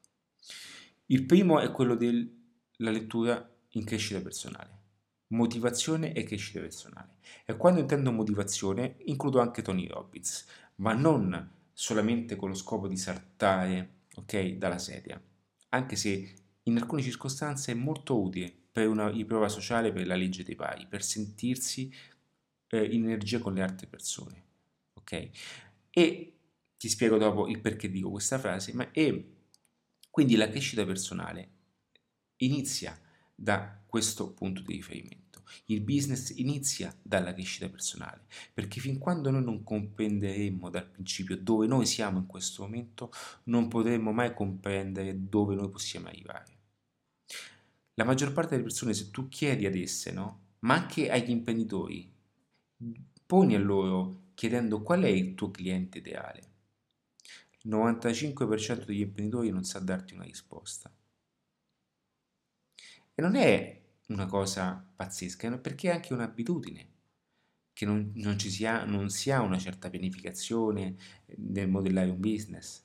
Il 1.06 1.24
primo 1.24 1.58
è 1.58 1.70
quello 1.72 1.96
della 1.96 2.90
lettura 2.90 3.50
in 3.70 3.84
crescita 3.84 4.20
personale. 4.20 4.78
Motivazione 5.28 6.12
e 6.12 6.24
crescita 6.24 6.60
personale. 6.60 7.16
E 7.44 7.56
quando 7.56 7.80
intendo 7.80 8.12
motivazione 8.12 8.96
includo 9.04 9.40
anche 9.40 9.62
Tony 9.62 9.86
Robbins, 9.86 10.46
ma 10.76 10.92
non 10.92 11.50
solamente 11.72 12.36
con 12.36 12.50
lo 12.50 12.54
scopo 12.54 12.88
di 12.88 12.96
saltare 12.96 14.02
okay, 14.16 14.58
dalla 14.58 14.78
sedia, 14.78 15.20
anche 15.70 15.96
se 15.96 16.34
in 16.64 16.76
alcune 16.76 17.02
circostanze 17.02 17.72
è 17.72 17.74
molto 17.74 18.20
utile 18.20 18.52
per 18.72 18.88
una 18.88 19.08
riprova 19.08 19.48
sociale 19.48 19.92
per 19.92 20.06
la 20.06 20.14
legge 20.14 20.44
dei 20.44 20.54
pari, 20.54 20.86
per 20.86 21.02
sentirsi 21.02 21.92
eh, 22.68 22.84
in 22.84 23.04
energia 23.04 23.38
con 23.38 23.54
le 23.54 23.62
altre 23.62 23.86
persone. 23.86 24.44
Ok? 24.94 25.30
E 25.90 26.34
ti 26.76 26.88
spiego 26.88 27.18
dopo 27.18 27.48
il 27.48 27.60
perché 27.60 27.90
dico 27.90 28.10
questa 28.10 28.38
frase, 28.38 28.72
ma 28.72 28.90
e 28.92 29.36
quindi 30.08 30.36
la 30.36 30.48
crescita 30.48 30.84
personale 30.84 31.50
inizia 32.36 32.98
da 33.34 33.82
questo 33.86 34.32
punto 34.32 34.62
di 34.62 34.74
riferimento. 34.74 35.19
Il 35.66 35.80
business 35.82 36.30
inizia 36.36 36.94
dalla 37.02 37.32
crescita 37.32 37.68
personale, 37.68 38.24
perché 38.52 38.80
fin 38.80 38.98
quando 38.98 39.30
noi 39.30 39.42
non 39.42 39.62
comprenderemo 39.62 40.70
dal 40.70 40.88
principio 40.88 41.36
dove 41.36 41.66
noi 41.66 41.86
siamo 41.86 42.18
in 42.18 42.26
questo 42.26 42.62
momento, 42.62 43.12
non 43.44 43.68
potremo 43.68 44.12
mai 44.12 44.34
comprendere 44.34 45.28
dove 45.28 45.54
noi 45.54 45.68
possiamo 45.68 46.08
arrivare. 46.08 46.58
La 47.94 48.04
maggior 48.04 48.32
parte 48.32 48.50
delle 48.50 48.62
persone, 48.62 48.94
se 48.94 49.10
tu 49.10 49.28
chiedi 49.28 49.66
ad 49.66 49.74
esse, 49.74 50.12
no? 50.12 50.48
ma 50.60 50.74
anche 50.74 51.10
agli 51.10 51.30
imprenditori, 51.30 52.10
poni 53.26 53.54
a 53.54 53.58
loro 53.58 54.28
chiedendo 54.34 54.82
qual 54.82 55.02
è 55.02 55.08
il 55.08 55.34
tuo 55.34 55.50
cliente 55.50 55.98
ideale. 55.98 56.48
Il 57.62 57.70
95% 57.70 58.86
degli 58.86 59.00
imprenditori 59.00 59.50
non 59.50 59.64
sa 59.64 59.78
darti 59.80 60.14
una 60.14 60.24
risposta. 60.24 60.90
E 63.14 63.22
non 63.22 63.34
è 63.34 63.79
una 64.10 64.26
cosa 64.26 64.84
pazzesca, 64.94 65.58
perché 65.58 65.90
è 65.90 65.94
anche 65.94 66.12
un'abitudine, 66.12 66.88
che 67.72 67.86
non, 67.86 68.12
non, 68.16 68.38
ci 68.38 68.50
sia, 68.50 68.84
non 68.84 69.08
si 69.08 69.30
ha 69.30 69.40
una 69.40 69.58
certa 69.58 69.88
pianificazione 69.88 70.96
nel 71.36 71.68
modellare 71.68 72.10
un 72.10 72.20
business, 72.20 72.84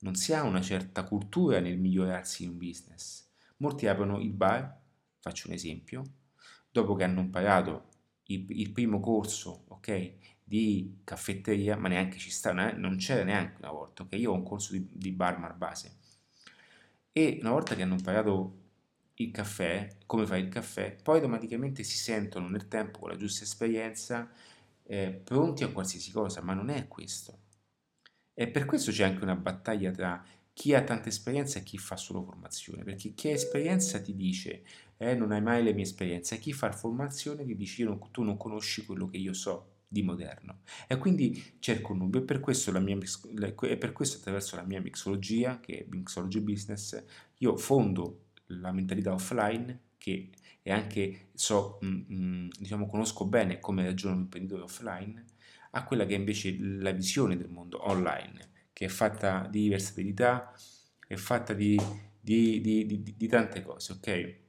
non 0.00 0.14
si 0.14 0.32
ha 0.34 0.42
una 0.42 0.60
certa 0.60 1.04
cultura 1.04 1.60
nel 1.60 1.78
migliorarsi 1.78 2.42
in 2.44 2.50
un 2.50 2.58
business. 2.58 3.30
Molti 3.58 3.86
aprono 3.86 4.20
il 4.20 4.32
bar, 4.32 4.80
faccio 5.20 5.46
un 5.46 5.54
esempio, 5.54 6.02
dopo 6.70 6.94
che 6.94 7.04
hanno 7.04 7.20
imparato 7.20 7.88
il, 8.24 8.44
il 8.50 8.72
primo 8.72 8.98
corso, 8.98 9.64
ok, 9.68 10.14
di 10.42 11.00
caffetteria, 11.04 11.76
ma 11.76 11.88
neanche 11.88 12.18
ci 12.18 12.30
sta, 12.30 12.52
non 12.52 12.96
c'era 12.96 13.22
neanche 13.22 13.58
una 13.58 13.70
volta, 13.70 14.02
ok, 14.02 14.14
io 14.14 14.32
ho 14.32 14.34
un 14.34 14.42
corso 14.42 14.72
di, 14.72 14.88
di 14.92 15.12
barman 15.12 15.56
base, 15.56 15.98
e 17.12 17.38
una 17.40 17.50
volta 17.50 17.76
che 17.76 17.82
hanno 17.82 17.94
imparato 17.94 18.61
il 19.22 19.30
caffè, 19.30 19.88
come 20.06 20.26
fare 20.26 20.40
il 20.40 20.48
caffè, 20.48 20.96
poi 21.02 21.16
automaticamente 21.16 21.82
si 21.82 21.96
sentono 21.96 22.48
nel 22.48 22.68
tempo 22.68 23.00
con 23.00 23.10
la 23.10 23.16
giusta 23.16 23.44
esperienza 23.44 24.30
eh, 24.84 25.10
pronti 25.12 25.64
a 25.64 25.68
qualsiasi 25.68 26.10
cosa, 26.10 26.42
ma 26.42 26.54
non 26.54 26.68
è 26.68 26.88
questo. 26.88 27.38
E 28.34 28.48
per 28.48 28.64
questo 28.64 28.90
c'è 28.90 29.04
anche 29.04 29.22
una 29.22 29.36
battaglia 29.36 29.90
tra 29.90 30.24
chi 30.52 30.74
ha 30.74 30.82
tanta 30.82 31.08
esperienza 31.08 31.58
e 31.58 31.62
chi 31.62 31.78
fa 31.78 31.96
solo 31.96 32.22
formazione, 32.22 32.82
perché 32.84 33.14
chi 33.14 33.28
ha 33.28 33.32
esperienza 33.32 34.00
ti 34.00 34.14
dice 34.14 34.64
eh, 34.96 35.14
non 35.14 35.32
hai 35.32 35.40
mai 35.40 35.62
le 35.62 35.72
mie 35.72 35.84
esperienze, 35.84 36.36
e 36.36 36.38
chi 36.38 36.52
fa 36.52 36.70
formazione 36.72 37.44
ti 37.44 37.56
dice 37.56 37.84
non, 37.84 37.98
tu 38.10 38.22
non 38.22 38.36
conosci 38.36 38.84
quello 38.84 39.08
che 39.08 39.16
io 39.16 39.32
so 39.32 39.72
di 39.88 40.02
moderno. 40.02 40.60
E 40.86 40.96
quindi 40.96 41.56
cerco 41.58 41.92
un 41.92 41.98
nubio, 41.98 42.20
e 42.20 42.24
per 42.24 42.40
questo, 42.40 42.72
la 42.72 42.80
mia, 42.80 42.96
e 42.96 43.76
per 43.76 43.92
questo 43.92 44.18
attraverso 44.18 44.56
la 44.56 44.62
mia 44.62 44.80
mixologia, 44.80 45.60
che 45.60 45.80
è 45.80 45.86
Mixology 45.88 46.40
Business, 46.40 47.04
io 47.38 47.56
fondo 47.56 48.21
la 48.60 48.72
mentalità 48.72 49.12
offline 49.12 49.80
che 49.98 50.30
e 50.62 50.70
anche 50.70 51.30
so, 51.34 51.78
mh, 51.80 51.86
mm, 51.86 52.04
mh, 52.06 52.24
mm, 52.24 52.48
diciamo, 52.58 52.86
conosco 52.86 53.26
bene 53.26 53.58
come 53.58 53.84
ragiona 53.84 54.14
un 54.14 54.22
imprenditore 54.22 54.62
offline, 54.62 55.24
a 55.72 55.84
quella 55.84 56.06
che 56.06 56.14
è 56.14 56.18
invece 56.18 56.56
la 56.58 56.92
visione 56.92 57.36
del 57.36 57.48
mondo 57.48 57.88
online, 57.88 58.50
che 58.72 58.86
è 58.86 58.88
fatta 58.88 59.48
di 59.50 59.62
diversità, 59.62 60.52
è 61.06 61.16
fatta 61.16 61.52
di, 61.52 61.76
di, 62.20 62.60
di, 62.60 63.14
di, 63.16 63.26
tante 63.26 63.62
cose, 63.62 63.92
ok? 63.92 64.40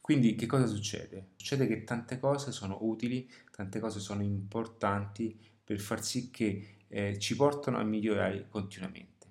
Quindi 0.00 0.34
che 0.34 0.46
cosa 0.46 0.66
succede? 0.66 1.30
Succede 1.36 1.66
che 1.68 1.84
tante 1.84 2.18
cose 2.18 2.50
sono 2.50 2.78
utili, 2.80 3.30
tante 3.52 3.78
cose 3.78 4.00
sono 4.00 4.22
importanti 4.22 5.38
per 5.62 5.78
far 5.78 6.02
sì 6.02 6.30
che 6.30 6.78
eh, 6.88 7.18
ci 7.18 7.36
portano 7.36 7.78
a 7.78 7.84
migliorare 7.84 8.48
continuamente, 8.48 9.26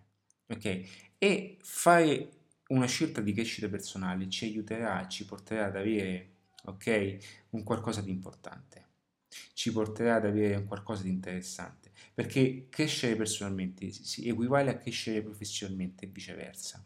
ok? 0.47 1.15
E 1.17 1.58
fare 1.62 2.30
una 2.69 2.86
scelta 2.86 3.21
di 3.21 3.34
crescita 3.34 3.67
personale 3.67 4.29
ci 4.29 4.45
aiuterà, 4.45 5.08
ci 5.08 5.25
porterà 5.25 5.65
ad 5.65 5.75
avere 5.75 6.38
ok, 6.65 7.17
un 7.51 7.63
qualcosa 7.63 8.01
di 8.01 8.12
importante, 8.12 8.88
ci 9.53 9.71
porterà 9.71 10.15
ad 10.15 10.25
avere 10.25 10.55
un 10.55 10.65
qualcosa 10.65 11.03
di 11.03 11.10
interessante, 11.10 11.91
perché 12.13 12.67
crescere 12.69 13.15
personalmente 13.15 13.91
si 13.91 14.27
equivale 14.27 14.69
a 14.69 14.77
crescere 14.77 15.21
professionalmente 15.21 16.05
e 16.05 16.10
viceversa. 16.10 16.86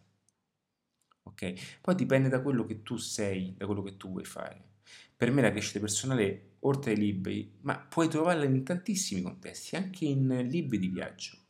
Ok? 1.24 1.80
Poi 1.82 1.96
dipende 1.96 2.30
da 2.30 2.42
quello 2.42 2.66
che 2.66 2.82
tu 2.84 2.98
sei, 2.98 3.54
da 3.58 3.66
quello 3.66 3.82
che 3.82 3.98
tu 3.98 4.10
vuoi 4.10 4.26
fare. 4.26 4.72
Per 5.16 5.32
me 5.32 5.42
la 5.42 5.52
crescita 5.52 5.80
personale, 5.80 6.56
oltre 6.62 6.92
ai 6.92 6.98
libri, 6.98 7.58
ma 7.62 7.78
puoi 7.78 8.08
trovarla 8.10 8.46
in 8.46 8.64
tantissimi 8.64 9.22
contesti, 9.22 9.76
anche 9.76 10.06
in 10.06 10.48
libri 10.50 10.80
di 10.80 10.88
viaggio 10.88 11.43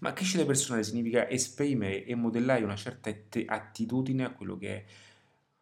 ma 0.00 0.12
crescita 0.12 0.44
personale 0.44 0.82
significa 0.82 1.28
esprimere 1.28 2.04
e 2.04 2.14
modellare 2.14 2.64
una 2.64 2.76
certa 2.76 3.10
attitudine 3.46 4.24
a 4.24 4.32
quello 4.32 4.56
che 4.56 4.76
è 4.76 4.84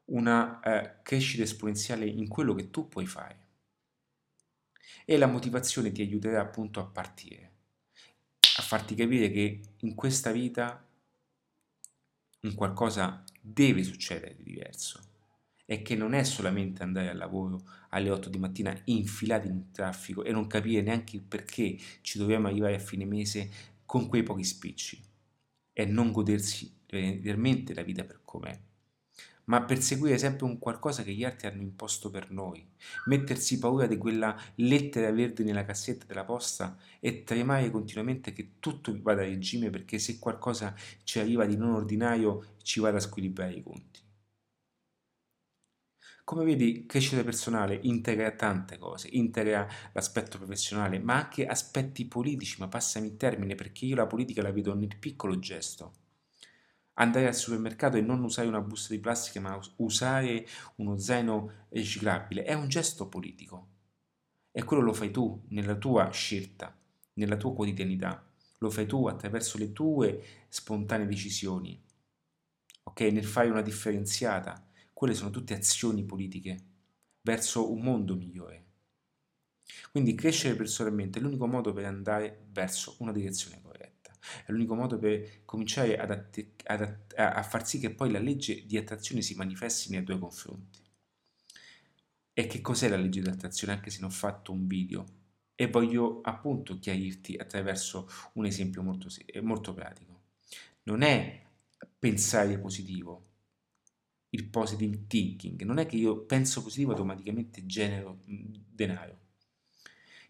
una 0.07 0.61
eh, 0.61 1.03
crescita 1.03 1.43
esponenziale 1.43 2.07
in 2.07 2.29
quello 2.29 2.55
che 2.55 2.71
tu 2.71 2.89
puoi 2.89 3.07
fare. 3.07 3.47
E 5.05 5.17
la 5.17 5.27
motivazione 5.27 5.93
ti 5.93 6.03
aiuterà 6.03 6.41
appunto 6.41 6.81
a 6.81 6.85
partire, 6.85 7.53
a 8.59 8.63
farti 8.63 8.95
capire 8.95 9.31
che 9.31 9.61
in 9.79 9.95
questa 9.95 10.31
vita 10.31 10.87
un 12.41 12.55
qualcosa 12.55 13.25
deve 13.41 13.83
succedere 13.83 14.35
di 14.37 14.43
diverso 14.43 15.01
e 15.65 15.83
che 15.83 15.97
non 15.97 16.15
è 16.15 16.25
solamente 16.25 16.83
andare 16.83 17.11
al 17.11 17.17
lavoro 17.17 17.63
alle 17.91 18.11
8 18.11 18.29
di 18.29 18.39
mattina 18.39 18.75
infilati 18.85 19.49
in 19.49 19.71
traffico 19.71 20.25
e 20.25 20.33
non 20.33 20.47
capire 20.47 20.81
neanche 20.81 21.21
perché 21.21 21.77
ci 22.01 22.19
dobbiamo 22.19 22.47
arrivare 22.47 22.77
a 22.77 22.79
fine 22.79 23.05
mese 23.05 23.51
con 23.89 24.07
quei 24.07 24.23
pochi 24.23 24.45
spicci 24.45 25.03
e 25.73 25.87
non 25.87 26.13
godersi 26.13 26.71
veramente 26.91 27.73
la 27.73 27.81
vita 27.83 28.05
per 28.05 28.21
com'è, 28.23 28.61
ma 29.45 29.63
perseguire 29.63 30.19
sempre 30.19 30.45
un 30.45 30.59
qualcosa 30.59 31.03
che 31.03 31.15
gli 31.15 31.25
altri 31.25 31.47
hanno 31.47 31.63
imposto 31.63 32.11
per 32.11 32.31
noi, 32.31 32.69
mettersi 33.07 33.59
paura 33.59 33.87
di 33.87 33.97
quella 33.97 34.39
lettera 34.57 35.11
verde 35.11 35.43
nella 35.43 35.65
cassetta 35.65 36.05
della 36.05 36.27
posta 36.27 36.77
e 37.01 37.25
tremare 37.25 37.71
continuamente 37.71 38.35
che 38.35 38.57
tutto 38.59 38.95
vada 39.01 39.23
a 39.23 39.25
regime 39.25 39.71
perché 39.71 39.99
se 39.99 40.19
qualcosa 40.19 40.75
ci 41.05 41.19
arriva 41.19 41.47
di 41.47 41.57
non 41.57 41.71
ordinario 41.73 42.57
ci 42.63 42.81
vada 42.81 42.99
a 42.99 43.01
squilibrare 43.01 43.55
i 43.55 43.63
conti. 43.63 43.98
Come 46.29 46.45
vedi, 46.45 46.85
crescita 46.85 47.25
personale 47.25 47.81
integra 47.85 48.31
tante 48.33 48.77
cose, 48.77 49.09
integra 49.13 49.67
l'aspetto 49.93 50.37
professionale, 50.37 50.99
ma 50.99 51.15
anche 51.15 51.47
aspetti 51.47 52.05
politici, 52.05 52.61
ma 52.61 52.69
passami 52.69 53.07
il 53.07 53.17
termine, 53.17 53.55
perché 53.55 53.87
io 53.87 53.97
la 53.97 54.07
politica 54.07 54.43
la 54.43 54.53
vedo 54.53 54.75
nel 54.75 54.95
piccolo 54.99 55.39
gesto. 55.39 55.93
Andare 56.97 57.29
al 57.29 57.35
supermercato 57.35 57.97
e 57.97 58.03
non 58.03 58.23
usare 58.23 58.47
una 58.47 58.61
busta 58.61 58.93
di 58.93 59.01
plastica, 59.01 59.41
ma 59.41 59.59
usare 59.77 60.47
uno 60.75 60.99
zaino 60.99 61.51
riciclabile, 61.71 62.43
è 62.43 62.53
un 62.53 62.69
gesto 62.69 63.09
politico. 63.09 63.69
E 64.53 64.63
quello 64.65 64.83
lo 64.83 64.93
fai 64.93 65.11
tu, 65.11 65.47
nella 65.49 65.77
tua 65.77 66.11
scelta, 66.11 66.77
nella 67.15 67.39
tua 67.39 67.55
quotidianità. 67.55 68.23
Lo 68.59 68.69
fai 68.69 68.85
tu 68.85 69.07
attraverso 69.07 69.57
le 69.57 69.73
tue 69.73 70.23
spontanee 70.51 71.07
decisioni, 71.07 71.83
ok? 72.83 73.01
Nel 73.01 73.25
fare 73.25 73.49
una 73.49 73.63
differenziata 73.63 74.68
quelle 74.99 75.15
sono 75.15 75.31
tutte 75.31 75.55
azioni 75.55 76.03
politiche 76.05 76.57
verso 77.21 77.71
un 77.71 77.83
mondo 77.83 78.17
migliore. 78.17 78.65
Quindi 79.93 80.17
crescere 80.17 80.57
personalmente 80.57 81.21
è 81.21 81.23
l'unico 81.23 81.47
modo 81.47 81.73
per 81.73 81.85
andare 81.85 82.47
verso 82.51 82.97
una 82.99 83.13
direzione 83.13 83.61
corretta, 83.63 84.11
è 84.45 84.51
l'unico 84.51 84.75
modo 84.75 84.99
per 84.99 85.45
cominciare 85.45 85.97
ad 85.99 86.11
att- 86.11 86.45
ad 86.65 86.81
att- 86.83 87.15
a 87.17 87.41
far 87.45 87.65
sì 87.65 87.79
che 87.79 87.95
poi 87.95 88.11
la 88.11 88.19
legge 88.19 88.67
di 88.67 88.77
attrazione 88.77 89.23
si 89.23 89.37
manifesti 89.37 89.89
nei 89.93 90.03
tuoi 90.03 90.19
confronti. 90.19 90.81
E 92.33 92.47
che 92.49 92.61
cos'è 92.61 92.89
la 92.89 92.97
legge 92.97 93.21
di 93.21 93.29
attrazione? 93.29 93.75
Anche 93.75 93.91
se 93.91 94.01
non 94.01 94.11
ho 94.11 94.13
fatto 94.13 94.51
un 94.51 94.67
video 94.67 95.05
e 95.55 95.69
voglio 95.69 96.23
appunto 96.23 96.81
chiarirti 96.81 97.37
attraverso 97.37 98.09
un 98.33 98.47
esempio 98.47 98.83
molto, 98.83 99.07
molto 99.43 99.73
pratico. 99.75 100.23
Non 100.83 101.03
è 101.03 101.47
pensare 101.97 102.59
positivo, 102.59 103.28
il 104.31 104.49
positive 104.49 105.07
thinking. 105.07 105.63
Non 105.63 105.79
è 105.79 105.87
che 105.87 105.97
io 105.97 106.25
penso 106.25 106.63
positivo 106.63 106.91
e 106.91 106.95
automaticamente 106.95 107.65
genero 107.67 108.21
denaro. 108.25 109.27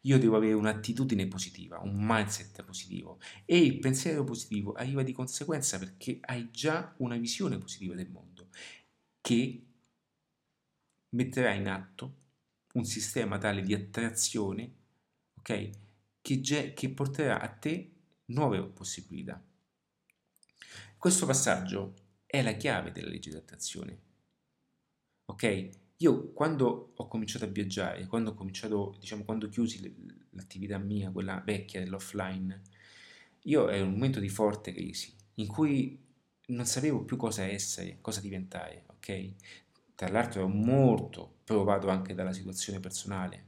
Io 0.02 0.18
devo 0.18 0.36
avere 0.36 0.52
un'attitudine 0.52 1.26
positiva, 1.26 1.80
un 1.80 1.96
mindset 1.98 2.62
positivo 2.62 3.18
e 3.44 3.58
il 3.58 3.78
pensiero 3.80 4.22
positivo 4.22 4.72
arriva 4.72 5.02
di 5.02 5.12
conseguenza 5.12 5.78
perché 5.78 6.18
hai 6.22 6.50
già 6.52 6.94
una 6.98 7.16
visione 7.16 7.58
positiva 7.58 7.94
del 7.94 8.08
mondo 8.08 8.48
che 9.20 9.64
metterà 11.10 11.52
in 11.52 11.68
atto 11.68 12.14
un 12.74 12.84
sistema 12.84 13.38
tale 13.38 13.62
di 13.62 13.74
attrazione 13.74 14.72
ok, 15.38 15.70
che, 16.22 16.40
che 16.74 16.88
porterà 16.90 17.40
a 17.40 17.48
te 17.48 17.92
nuove 18.26 18.62
possibilità. 18.68 19.42
Questo 20.96 21.26
passaggio 21.26 21.94
è 22.30 22.42
la 22.42 22.52
chiave 22.52 22.92
della 22.92 23.08
legge 23.08 23.30
di 23.30 23.36
attrazione. 23.36 23.98
Ok? 25.24 25.70
Io 25.96 26.32
quando 26.32 26.92
ho 26.94 27.08
cominciato 27.08 27.46
a 27.46 27.48
viaggiare, 27.48 28.06
quando 28.06 28.30
ho 28.30 28.34
cominciato, 28.34 28.96
diciamo, 29.00 29.24
quando 29.24 29.48
chiusi 29.48 29.80
l'attività 30.32 30.76
mia, 30.76 31.10
quella 31.10 31.42
vecchia 31.44 31.80
dell'offline, 31.80 32.62
io 33.44 33.68
ero 33.70 33.86
un 33.86 33.92
momento 33.92 34.20
di 34.20 34.28
forte 34.28 34.72
crisi, 34.72 35.14
in 35.36 35.46
cui 35.46 35.98
non 36.48 36.66
sapevo 36.66 37.02
più 37.04 37.16
cosa 37.16 37.44
essere, 37.44 37.98
cosa 38.02 38.20
diventare, 38.20 38.84
ok? 38.88 39.32
Tra 39.94 40.08
l'altro 40.08 40.40
ero 40.40 40.48
molto 40.48 41.38
provato 41.44 41.88
anche 41.88 42.14
dalla 42.14 42.32
situazione 42.34 42.78
personale, 42.78 43.46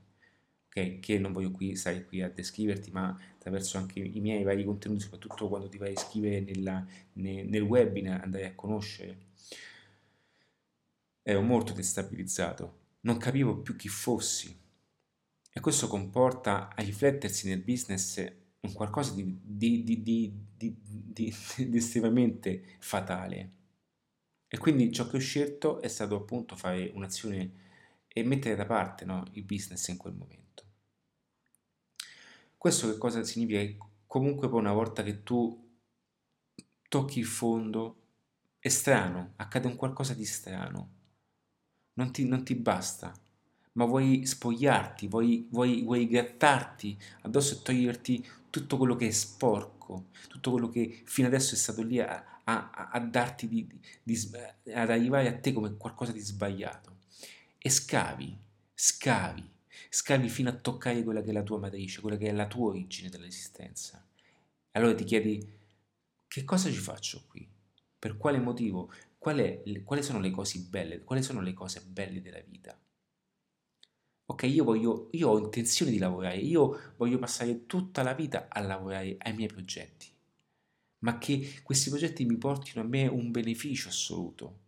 okay? 0.71 1.01
che 1.01 1.19
non 1.19 1.33
voglio 1.33 1.51
qui 1.51 1.77
stare 1.77 2.05
qui 2.07 2.23
a 2.23 2.31
descriverti, 2.31 2.91
ma 2.91 3.17
attraverso 3.35 3.77
anche 3.77 3.99
i 4.01 4.21
miei 4.21 4.43
vari 4.43 4.65
contenuti, 4.65 5.03
soprattutto 5.03 5.49
quando 5.49 5.69
ti 5.69 5.79
vai 5.79 5.89
a 5.89 5.93
iscrivere 5.93 6.41
nella, 6.41 6.87
nel, 7.15 7.47
nel 7.47 7.63
webinar, 7.63 8.23
andare 8.23 8.47
a 8.47 8.55
conoscere. 8.55 9.29
Ero 11.23 11.43
molto 11.43 11.73
destabilizzato, 11.73 12.79
non 13.01 13.19
capivo 13.19 13.59
più 13.59 13.77
chi 13.77 13.89
fossi 13.89 14.57
e 15.53 15.61
questo 15.61 15.89
comporta 15.89 16.71
a 16.75 16.83
riflettersi 16.83 17.49
nel 17.49 17.61
business 17.61 18.25
un 18.61 18.73
qualcosa 18.73 19.15
di, 19.15 19.39
di, 19.43 19.83
di, 19.85 20.33
di 20.57 21.35
estremamente 21.73 22.77
fatale. 22.79 23.59
E 24.49 24.59
quindi 24.59 24.93
ciò 24.93 25.07
che 25.07 25.17
ho 25.17 25.21
scelto 25.21 25.81
è 25.81 25.89
stato 25.89 26.17
appunto 26.17 26.57
fare 26.57 26.91
un'azione 26.95 27.53
e 28.09 28.25
mettere 28.25 28.57
da 28.57 28.67
parte 28.67 29.05
no, 29.05 29.25
il 29.33 29.45
business 29.45 29.87
in 29.89 29.97
quel 29.97 30.13
momento. 30.13 30.50
Questo 32.61 32.91
che 32.91 32.99
cosa 32.99 33.25
significa? 33.25 33.87
Comunque 34.07 34.51
poi 34.51 34.61
una 34.61 34.75
volta 34.75 35.03
che 35.03 35.23
tu 35.23 35.67
tocchi 36.91 37.19
il 37.19 37.25
fondo, 37.25 38.03
è 38.59 38.69
strano, 38.69 39.33
accade 39.37 39.67
un 39.67 39.77
qualcosa 39.77 40.13
di 40.13 40.27
strano. 40.27 40.91
Non 41.95 42.13
ti, 42.13 42.27
non 42.27 42.45
ti 42.45 42.55
basta, 42.55 43.15
ma 43.73 43.87
vuoi 43.87 44.27
spogliarti, 44.27 45.09
vuoi, 45.09 45.49
vuoi, 45.51 45.81
vuoi 45.85 46.07
grattarti 46.07 46.99
addosso 47.23 47.55
e 47.55 47.63
toglierti 47.63 48.29
tutto 48.51 48.77
quello 48.77 48.95
che 48.95 49.07
è 49.07 49.11
sporco, 49.11 50.09
tutto 50.29 50.51
quello 50.51 50.69
che 50.69 51.01
fino 51.07 51.29
adesso 51.29 51.55
è 51.55 51.57
stato 51.57 51.83
lì 51.83 51.99
a, 51.99 52.43
a, 52.45 52.91
a 52.93 53.01
darti 53.01 53.49
di, 53.49 53.67
di, 54.03 54.21
ad 54.75 54.91
arrivare 54.91 55.29
a 55.29 55.39
te 55.39 55.55
come 55.55 55.79
qualcosa 55.79 56.13
di 56.13 56.21
sbagliato. 56.21 56.99
E 57.57 57.71
scavi, 57.71 58.39
scavi, 58.75 59.51
scavi 59.89 60.29
fino 60.29 60.51
a 60.51 60.55
toccare 60.55 61.03
quella 61.03 61.23
che 61.23 61.31
è 61.31 61.33
la 61.33 61.43
tua 61.43 61.59
matrice, 61.59 62.01
quella 62.01 62.17
che 62.17 62.29
è 62.29 62.33
la 62.33 62.47
tua 62.47 62.69
origine 62.69 63.09
dell'esistenza. 63.09 64.05
Allora 64.73 64.95
ti 64.95 65.05
chiedi, 65.05 65.59
che 66.29 66.45
cosa 66.45 66.71
ci 66.71 66.79
faccio 66.79 67.25
qui? 67.29 67.49
Per 67.99 68.17
quale 68.17 68.39
motivo? 68.39 68.93
Qual 69.19 69.39
è, 69.39 69.63
quali 69.85 70.03
sono 70.03 70.21
le 70.21 70.31
cose 70.31 70.59
belle? 70.61 71.03
Quali 71.03 71.23
sono 71.23 71.41
le 71.41 71.53
cose 71.53 71.83
belle 71.83 72.21
della 72.21 72.41
vita? 72.41 72.79
Ok, 74.27 74.45
io, 74.45 74.63
voglio, 74.63 75.09
io 75.13 75.29
ho 75.29 75.39
intenzione 75.39 75.91
di 75.91 75.99
lavorare, 75.99 76.37
io 76.37 76.95
voglio 76.97 77.19
passare 77.19 77.67
tutta 77.67 78.05
la 78.05 78.15
vita 78.15 78.47
a 78.49 78.61
lavorare 78.61 79.17
ai 79.19 79.35
miei 79.35 79.49
progetti, 79.49 80.07
ma 81.01 81.19
che 81.19 81.61
questi 81.65 81.91
progetti 81.91 82.25
mi 82.25 82.37
portino 82.37 82.81
a 82.81 82.87
me 82.87 83.09
un 83.09 83.33
beneficio 83.33 83.89
assoluto, 83.89 84.59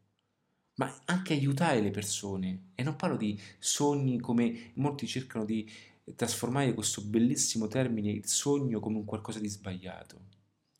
ma 0.82 1.00
anche 1.04 1.32
aiutare 1.32 1.80
le 1.80 1.90
persone. 1.90 2.70
E 2.74 2.82
non 2.82 2.96
parlo 2.96 3.16
di 3.16 3.40
sogni 3.58 4.18
come 4.18 4.72
molti 4.74 5.06
cercano 5.06 5.44
di 5.44 5.70
trasformare 6.16 6.74
questo 6.74 7.02
bellissimo 7.02 7.68
termine, 7.68 8.10
il 8.10 8.26
sogno, 8.26 8.80
come 8.80 8.96
un 8.96 9.04
qualcosa 9.04 9.38
di 9.38 9.48
sbagliato. 9.48 10.30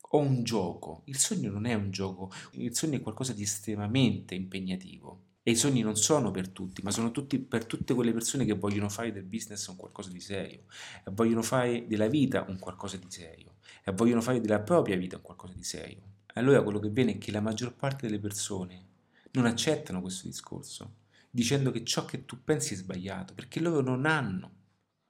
O 0.09 0.19
un 0.19 0.43
gioco. 0.43 1.03
Il 1.05 1.17
sogno 1.17 1.49
non 1.49 1.65
è 1.65 1.73
un 1.73 1.89
gioco, 1.89 2.29
il 2.51 2.75
sogno 2.75 2.97
è 2.97 3.01
qualcosa 3.01 3.31
di 3.31 3.43
estremamente 3.43 4.35
impegnativo. 4.35 5.21
E 5.41 5.51
i 5.51 5.55
sogni 5.55 5.81
non 5.81 5.95
sono 5.95 6.31
per 6.31 6.49
tutti, 6.49 6.81
ma 6.83 6.91
sono 6.91 7.11
tutti 7.11 7.39
per 7.39 7.65
tutte 7.65 7.93
quelle 7.93 8.13
persone 8.13 8.45
che 8.45 8.53
vogliono 8.53 8.89
fare 8.89 9.11
del 9.11 9.23
business 9.23 9.67
un 9.67 9.75
qualcosa 9.75 10.09
di 10.09 10.21
serio, 10.21 10.65
e 11.05 11.11
vogliono 11.11 11.41
fare 11.41 11.85
della 11.87 12.07
vita 12.07 12.45
un 12.47 12.59
qualcosa 12.59 12.95
di 12.95 13.09
serio, 13.09 13.55
e 13.83 13.91
vogliono 13.91 14.21
fare 14.21 14.39
della 14.39 14.61
propria 14.61 14.95
vita 14.95 15.17
un 15.17 15.21
qualcosa 15.21 15.53
di 15.53 15.63
serio. 15.63 16.01
Allora 16.35 16.63
quello 16.63 16.79
che 16.79 16.89
viene 16.89 17.13
è 17.13 17.17
che 17.17 17.31
la 17.31 17.41
maggior 17.41 17.75
parte 17.75 18.07
delle 18.07 18.19
persone 18.19 18.91
non 19.33 19.45
accettano 19.45 20.01
questo 20.01 20.27
discorso, 20.27 21.01
dicendo 21.29 21.71
che 21.71 21.83
ciò 21.83 22.05
che 22.05 22.25
tu 22.25 22.43
pensi 22.43 22.73
è 22.73 22.77
sbagliato, 22.77 23.33
perché 23.33 23.59
loro 23.59 23.81
non 23.81 24.05
hanno 24.05 24.61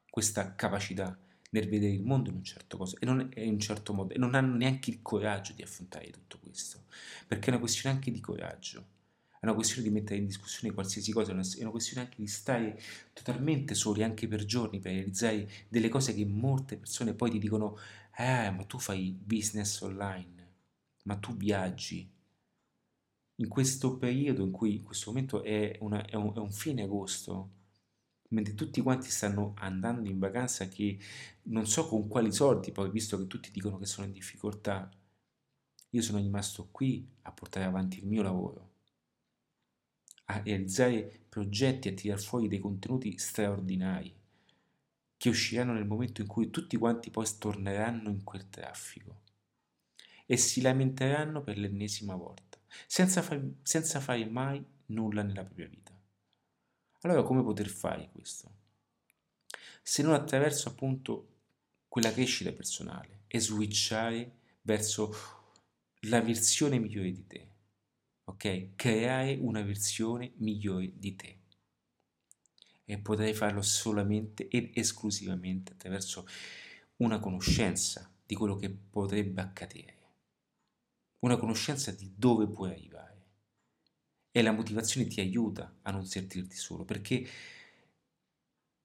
questa 0.10 0.56
capacità 0.56 1.18
nel 1.52 1.70
vedere 1.70 1.94
il 1.94 2.04
mondo 2.04 2.30
in 2.30 2.38
un 2.38 2.44
certo, 2.44 2.78
cosa, 2.78 2.98
non, 3.02 3.30
in 3.36 3.54
un 3.54 3.60
certo 3.60 3.94
modo 3.94 4.14
e 4.14 4.18
non 4.18 4.34
hanno 4.36 4.56
neanche 4.56 4.90
il 4.90 5.02
coraggio 5.02 5.54
di 5.54 5.62
affrontare 5.62 6.10
tutto 6.10 6.40
questo, 6.40 6.86
perché 7.28 7.48
è 7.48 7.50
una 7.50 7.60
questione 7.60 7.96
anche 7.96 8.12
di 8.12 8.20
coraggio 8.20 8.88
è 9.44 9.46
una 9.48 9.56
questione 9.56 9.84
di 9.84 9.94
mettere 9.94 10.20
in 10.20 10.26
discussione 10.26 10.74
qualsiasi 10.74 11.12
cosa, 11.12 11.32
è 11.34 11.34
una 11.34 11.70
questione 11.70 12.04
anche 12.04 12.16
di 12.16 12.28
stare 12.28 12.80
totalmente 13.12 13.76
soli 13.76 14.02
anche 14.02 14.26
per 14.26 14.46
giorni 14.46 14.80
per 14.80 14.94
realizzare 14.94 15.50
delle 15.68 15.90
cose 15.90 16.14
che 16.14 16.26
molte 16.26 16.78
persone 16.78 17.14
poi 17.14 17.30
ti 17.32 17.40
dicono 17.40 17.78
eh 18.16 18.52
ma 18.52 18.64
tu 18.64 18.80
fai 18.80 19.12
business 19.12 19.82
online, 19.82 20.52
ma 21.04 21.18
tu 21.18 21.36
viaggi. 21.36 22.10
In 23.38 23.48
questo 23.48 23.98
periodo 23.98 24.44
in 24.44 24.52
cui 24.52 24.76
in 24.76 24.84
questo 24.84 25.12
momento 25.12 25.44
è, 25.44 25.78
una, 25.80 26.06
è, 26.06 26.16
un, 26.16 26.34
è 26.36 26.40
un 26.40 26.52
fine 26.52 26.84
agosto, 26.84 27.50
mentre 28.30 28.54
tutti 28.54 28.82
quanti 28.82 29.10
stanno 29.10 29.54
andando 29.58 30.10
in 30.10 30.20
vacanza 30.20 30.68
che 30.68 31.00
non 31.44 31.66
so 31.68 31.88
con 31.88 32.08
quali 32.08 32.32
soldi, 32.32 32.72
poi 32.72 32.90
visto 32.90 33.18
che 33.18 33.28
tutti 33.28 33.52
dicono 33.52 33.78
che 33.78 33.86
sono 33.86 34.06
in 34.08 34.14
difficoltà, 34.14 34.90
io 35.90 36.02
sono 36.02 36.20
rimasto 36.20 36.70
qui 36.72 37.08
a 37.24 37.32
portare 37.32 37.66
avanti 37.66 38.00
il 38.00 38.08
mio 38.08 38.22
lavoro 38.22 38.72
a 40.26 40.42
realizzare 40.42 41.26
progetti, 41.28 41.90
a 41.90 41.94
tirar 41.94 42.20
fuori 42.20 42.48
dei 42.48 42.60
contenuti 42.60 43.18
straordinari 43.18 44.14
che 45.18 45.30
usciranno 45.30 45.74
nel 45.74 45.86
momento 45.86 46.22
in 46.22 46.28
cui 46.28 46.50
tutti 46.50 46.78
quanti 46.78 47.10
poi 47.10 47.28
torneranno 47.38 48.10
in 48.10 48.24
quel 48.24 48.50
traffico 48.50 49.22
e 50.26 50.38
si 50.38 50.62
lamenteranno 50.62 51.42
per 51.42 51.58
l'ennesima 51.58 52.16
volta, 52.16 52.53
senza, 52.88 53.22
far, 53.22 53.42
senza 53.62 54.00
fare 54.00 54.26
mai 54.26 54.64
nulla 54.88 55.24
nella 55.24 55.44
propria 55.44 55.68
vita. 55.68 55.92
Allora 57.02 57.24
come 57.24 57.44
poter 57.44 57.68
fare 57.68 58.10
questo? 58.12 58.52
Se 59.82 60.02
non 60.02 60.14
attraverso 60.14 60.70
appunto 60.70 61.28
quella 61.88 62.12
crescita 62.12 62.52
personale 62.52 63.24
e 63.28 63.40
switchare 63.40 64.32
verso 64.62 65.14
la 66.02 66.22
versione 66.22 66.80
migliore 66.80 67.12
di 67.12 67.28
te 67.28 67.52
ok? 68.26 68.76
Creare 68.76 69.38
una 69.40 69.62
versione 69.62 70.34
migliore 70.38 70.92
di 70.96 71.16
te. 71.16 71.38
E 72.86 72.98
potrai 73.00 73.34
farlo 73.34 73.62
solamente 73.62 74.48
ed 74.48 74.72
esclusivamente 74.74 75.74
attraverso 75.74 76.28
una 76.98 77.20
conoscenza 77.20 78.12
di 78.26 78.36
quello 78.36 78.56
che 78.56 78.70
potrebbe 78.70 79.42
accadere, 79.42 79.98
una 81.24 81.38
conoscenza 81.38 81.92
di 81.92 82.14
dove 82.16 82.48
puoi 82.48 82.72
arrivare. 82.72 83.12
E 84.32 84.42
la 84.42 84.52
motivazione 84.52 85.08
ti 85.08 85.20
aiuta 85.20 85.78
a 85.82 85.92
non 85.92 86.06
sentirti 86.06 86.56
solo, 86.56 86.86
perché 86.86 87.28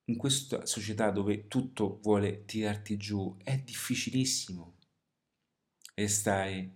in 0.05 0.17
questa 0.17 0.65
società 0.67 1.11
dove 1.11 1.49
tutto 1.49 1.99
vuole 2.03 2.45
tirarti 2.45 2.97
giù 2.97 3.37
è 3.43 3.59
difficilissimo 3.59 4.77
restare 5.95 6.75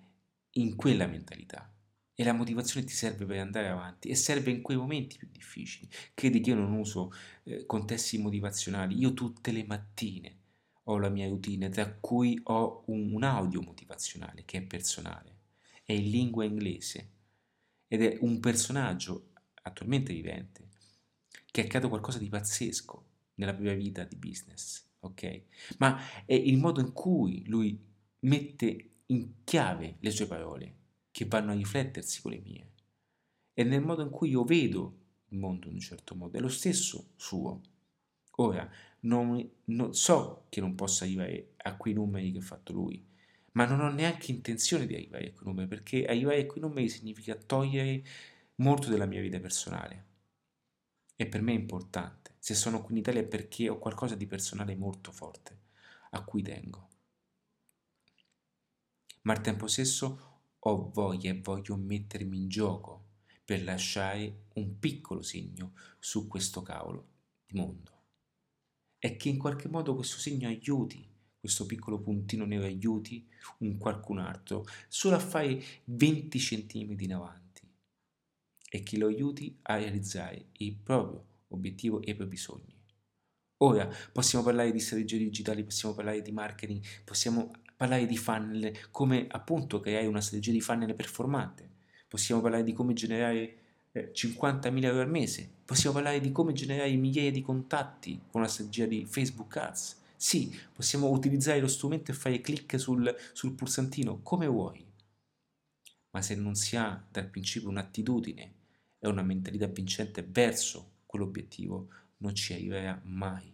in 0.53 0.75
quella 0.77 1.07
mentalità 1.07 1.73
e 2.15 2.25
la 2.25 2.33
motivazione 2.33 2.85
ti 2.85 2.93
serve 2.93 3.25
per 3.25 3.39
andare 3.39 3.69
avanti 3.69 4.09
e 4.09 4.15
serve 4.15 4.51
in 4.51 4.61
quei 4.61 4.77
momenti 4.77 5.17
più 5.17 5.29
difficili. 5.31 5.89
Credi 6.13 6.41
che 6.41 6.51
io 6.51 6.57
non 6.57 6.73
uso 6.73 7.13
eh, 7.45 7.65
contesti 7.65 8.19
motivazionali, 8.19 8.99
io 8.99 9.15
tutte 9.15 9.53
le 9.53 9.65
mattine 9.65 10.41
ho 10.85 10.99
la 10.99 11.09
mia 11.09 11.29
routine, 11.29 11.69
tra 11.69 11.91
cui 11.95 12.39
ho 12.45 12.83
un, 12.87 13.15
un 13.15 13.23
audio 13.23 13.63
motivazionale 13.63 14.45
che 14.45 14.59
è 14.59 14.63
personale, 14.63 15.32
è 15.85 15.93
in 15.93 16.11
lingua 16.11 16.45
inglese 16.45 17.11
ed 17.89 18.03
è 18.03 18.18
un 18.20 18.41
personaggio 18.41 19.30
attualmente 19.62 20.12
vivente 20.12 20.68
che 21.51 21.62
ha 21.62 21.66
creato 21.66 21.89
qualcosa 21.89 22.18
di 22.18 22.28
pazzesco 22.28 23.05
nella 23.35 23.53
propria 23.53 23.74
vita 23.74 24.05
di 24.05 24.16
business, 24.16 24.85
ok? 25.01 25.43
Ma 25.78 26.24
è 26.24 26.35
il 26.35 26.59
modo 26.59 26.80
in 26.80 26.93
cui 26.93 27.45
lui 27.47 27.78
mette 28.20 28.91
in 29.07 29.45
chiave 29.45 29.97
le 30.01 30.11
sue 30.11 30.26
parole 30.26 30.76
che 31.11 31.26
vanno 31.26 31.53
a 31.53 31.55
riflettersi 31.55 32.22
con 32.22 32.33
le 32.33 32.41
mie. 32.41 32.70
E 33.53 33.64
nel 33.64 33.83
modo 33.83 34.03
in 34.03 34.11
cui 34.11 34.30
io 34.30 34.45
vedo 34.45 35.01
il 35.28 35.39
mondo 35.39 35.68
in 35.68 35.74
un 35.74 35.80
certo 35.80 36.14
modo, 36.14 36.37
è 36.37 36.41
lo 36.41 36.49
stesso 36.49 37.11
suo. 37.16 37.61
Ora, 38.37 38.68
non, 39.01 39.47
non, 39.64 39.95
so 39.95 40.47
che 40.49 40.61
non 40.61 40.74
possa 40.74 41.05
arrivare 41.05 41.53
a 41.59 41.76
quei 41.76 41.93
numeri 41.93 42.33
che 42.33 42.39
ha 42.39 42.43
fatto 42.43 42.72
lui, 42.72 43.05
ma 43.53 43.64
non 43.66 43.80
ho 43.80 43.90
neanche 43.90 44.30
intenzione 44.30 44.86
di 44.86 44.94
arrivare 44.94 45.28
a 45.28 45.32
quei 45.32 45.46
numeri, 45.46 45.68
perché 45.68 46.05
arrivare 46.07 46.42
a 46.42 46.46
quei 46.46 46.61
numeri 46.61 46.88
significa 46.88 47.34
togliere 47.34 48.05
molto 48.57 48.88
della 48.88 49.07
mia 49.07 49.20
vita 49.20 49.40
personale. 49.40 50.07
E 51.16 51.26
per 51.26 51.42
me 51.42 51.53
è 51.53 51.57
importante. 51.59 52.34
Se 52.38 52.55
sono 52.55 52.82
qui 52.82 52.94
in 52.94 53.00
Italia 53.00 53.20
è 53.20 53.26
perché 53.26 53.68
ho 53.68 53.78
qualcosa 53.78 54.14
di 54.14 54.26
personale 54.26 54.74
molto 54.74 55.12
forte, 55.12 55.59
a 56.11 56.24
cui 56.24 56.42
tengo. 56.42 56.88
Ma 59.22 59.34
al 59.34 59.40
tempo 59.40 59.66
stesso 59.66 60.30
ho 60.59 60.90
voglia 60.90 61.30
e 61.30 61.40
voglio 61.40 61.76
mettermi 61.76 62.36
in 62.36 62.48
gioco 62.48 63.11
per 63.44 63.62
lasciare 63.62 64.46
un 64.55 64.78
piccolo 64.78 65.22
segno 65.22 65.74
su 65.98 66.26
questo 66.26 66.62
cavolo 66.62 67.09
di 67.46 67.59
mondo. 67.59 67.90
E 68.98 69.16
che 69.16 69.28
in 69.28 69.38
qualche 69.38 69.68
modo 69.68 69.94
questo 69.94 70.18
segno 70.18 70.48
aiuti, 70.48 71.12
questo 71.43 71.66
piccolo 71.66 71.99
puntino 71.99 72.45
nero 72.45 72.62
aiuti 72.62 73.26
un 73.59 73.76
qualcun 73.76 74.18
altro 74.18 74.64
solo 74.86 75.16
a 75.16 75.18
fare 75.18 75.61
20 75.86 76.38
centimetri 76.38 77.05
in 77.05 77.14
avanti 77.14 77.68
e 78.70 78.84
che 78.84 78.97
lo 78.97 79.09
aiuti 79.09 79.59
a 79.62 79.74
realizzare 79.74 80.51
il 80.59 80.72
proprio 80.76 81.24
obiettivo 81.49 82.01
e 82.01 82.12
i 82.12 82.14
propri 82.14 82.36
bisogni. 82.36 82.80
Ora 83.59 83.93
possiamo 84.12 84.45
parlare 84.45 84.70
di 84.70 84.78
strategie 84.78 85.18
digitali, 85.18 85.64
possiamo 85.64 85.97
parlare 85.97 86.22
di 86.22 86.30
marketing, 86.30 86.80
possiamo 87.03 87.51
parlare 87.76 88.07
di 88.07 88.16
funnel, 88.16 88.90
come 88.93 89.26
appunto 89.28 89.80
creare 89.80 90.07
una 90.07 90.20
strategia 90.20 90.53
di 90.53 90.61
funnel 90.61 90.95
performante, 90.95 91.68
possiamo 92.07 92.40
parlare 92.40 92.62
di 92.62 92.72
come 92.72 92.93
generare 92.93 93.57
50.000 93.93 94.84
euro 94.84 95.01
al 95.01 95.11
mese, 95.11 95.51
possiamo 95.64 95.97
parlare 95.97 96.20
di 96.20 96.30
come 96.30 96.53
generare 96.53 96.95
migliaia 96.95 97.32
di 97.32 97.43
contatti 97.43 98.20
con 98.30 98.43
la 98.43 98.49
strategia 98.49 98.86
di 98.86 99.05
Facebook 99.05 99.57
Ads. 99.57 100.01
Sì, 100.23 100.57
possiamo 100.73 101.09
utilizzare 101.11 101.59
lo 101.59 101.66
strumento 101.66 102.12
e 102.12 102.14
fare 102.14 102.41
clic 102.41 102.79
sul, 102.79 103.12
sul 103.33 103.55
pulsantino 103.55 104.20
come 104.23 104.47
vuoi. 104.47 104.87
Ma 106.11 106.23
se 106.23 106.37
non 106.37 106.55
si 106.55 106.77
ha 106.77 107.05
dal 107.11 107.27
principio 107.29 107.68
un'attitudine 107.70 108.55
e 109.01 109.09
una 109.09 109.23
mentalità 109.23 109.66
vincente 109.66 110.23
verso 110.23 111.01
quell'obiettivo, 111.07 111.89
non 112.18 112.37
ci 112.37 112.53
arriverà 112.53 113.01
mai. 113.03 113.53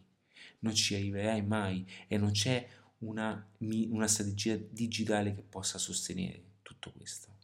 Non 0.59 0.75
ci 0.75 0.95
arriverai 0.95 1.41
mai 1.41 1.89
e 2.07 2.19
non 2.19 2.33
c'è 2.33 2.69
una, 2.99 3.49
una 3.61 4.07
strategia 4.07 4.57
digitale 4.57 5.35
che 5.35 5.41
possa 5.41 5.79
sostenere 5.79 6.43
tutto 6.61 6.93
questo 6.93 7.37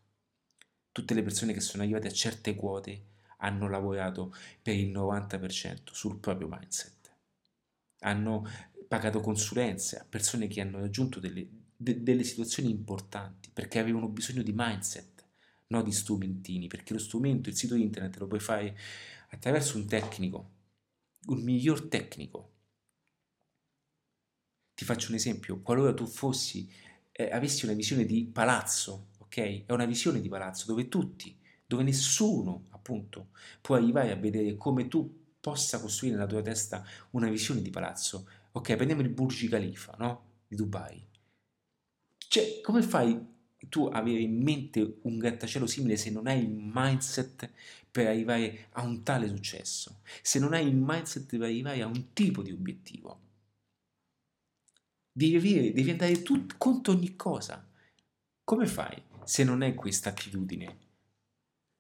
tutte 0.93 1.15
le 1.15 1.23
persone 1.25 1.55
che 1.55 1.61
sono 1.61 1.83
arrivate 1.83 2.09
a 2.09 2.13
certe 2.13 2.55
quote 2.55 3.07
hanno 3.39 3.69
lavorato 3.69 4.33
per 4.63 4.77
il 4.77 4.93
90% 4.93 5.93
sul 5.93 6.19
proprio 6.19 6.47
mindset. 6.47 7.13
Hanno 8.01 8.47
pagato 8.95 9.21
consulenze 9.21 9.99
a 9.99 10.07
persone 10.09 10.47
che 10.47 10.61
hanno 10.61 10.81
raggiunto 10.81 11.21
delle, 11.21 11.47
de, 11.77 12.03
delle 12.03 12.23
situazioni 12.25 12.71
importanti 12.71 13.51
perché 13.53 13.79
avevano 13.79 14.09
bisogno 14.09 14.43
di 14.43 14.53
mindset, 14.55 15.27
non 15.69 15.83
di 15.83 15.93
strumentini, 15.93 16.67
perché 16.67 16.93
lo 16.93 16.99
strumento, 16.99 17.49
il 17.49 17.57
sito 17.57 17.75
internet 17.75 18.17
lo 18.19 18.27
puoi 18.27 18.41
fare 18.41 18.77
attraverso 19.31 19.77
un 19.77 19.87
tecnico, 19.87 20.51
un 21.27 21.43
miglior 21.43 21.89
tecnico. 21.89 22.53
Ti 24.75 24.85
faccio 24.85 25.11
un 25.11 25.17
esempio, 25.17 25.61
qualora 25.61 25.95
tu 25.95 26.07
fossi, 26.07 26.69
eh, 27.13 27.31
avessi 27.31 27.65
una 27.65 27.75
visione 27.75 28.05
di 28.05 28.27
palazzo 28.27 29.09
ok? 29.35 29.67
È 29.67 29.73
una 29.73 29.85
visione 29.85 30.21
di 30.21 30.29
palazzo 30.29 30.67
dove 30.67 30.89
tutti, 30.89 31.37
dove 31.67 31.83
nessuno, 31.83 32.67
appunto, 32.71 33.31
può 33.61 33.75
arrivare 33.75 34.13
a 34.13 34.17
vedere 34.17 34.57
come 34.57 34.87
tu 34.87 35.23
possa 35.41 35.81
costruire 35.81 36.17
nella 36.17 36.29
tua 36.29 36.43
testa 36.43 36.85
una 37.11 37.29
visione 37.29 37.61
di 37.61 37.71
palazzo. 37.71 38.29
Ok, 38.57 38.75
prendiamo 38.77 39.03
il 39.03 39.09
Burj 39.09 39.49
Khalifa, 39.49 39.95
no? 39.99 40.43
Di 40.47 40.57
Dubai. 40.57 41.07
Cioè, 42.17 42.61
come 42.61 42.83
fai 42.83 43.33
tu 43.69 43.87
a 43.87 43.99
avere 43.99 44.21
in 44.21 44.43
mente 44.43 44.99
un 45.03 45.19
grattacielo 45.19 45.67
simile 45.67 45.97
se 45.97 46.11
non 46.11 46.27
hai 46.27 46.43
il 46.43 46.51
mindset 46.51 47.51
per 47.91 48.09
arrivare 48.09 48.67
a 48.73 48.83
un 48.83 49.03
tale 49.03 49.29
successo? 49.29 50.01
Se 50.23 50.39
non 50.39 50.53
hai 50.53 50.67
il 50.67 50.77
mindset 50.77 51.27
per 51.27 51.43
arrivare 51.43 51.83
a 51.83 51.87
un 51.87 52.13
tipo 52.13 52.43
di 52.43 52.53
obiettivo? 52.53 53.21
Devi, 55.13 55.37
avere, 55.37 55.73
devi 55.73 55.91
andare 55.91 56.23
tu, 56.23 56.47
contro 56.59 56.93
ogni 56.93 57.17
cosa. 57.17 57.69
Come 58.45 58.67
fai? 58.67 59.03
se 59.25 59.43
non 59.43 59.63
hai 59.63 59.75
questa 59.75 60.11
attitudine. 60.11 60.79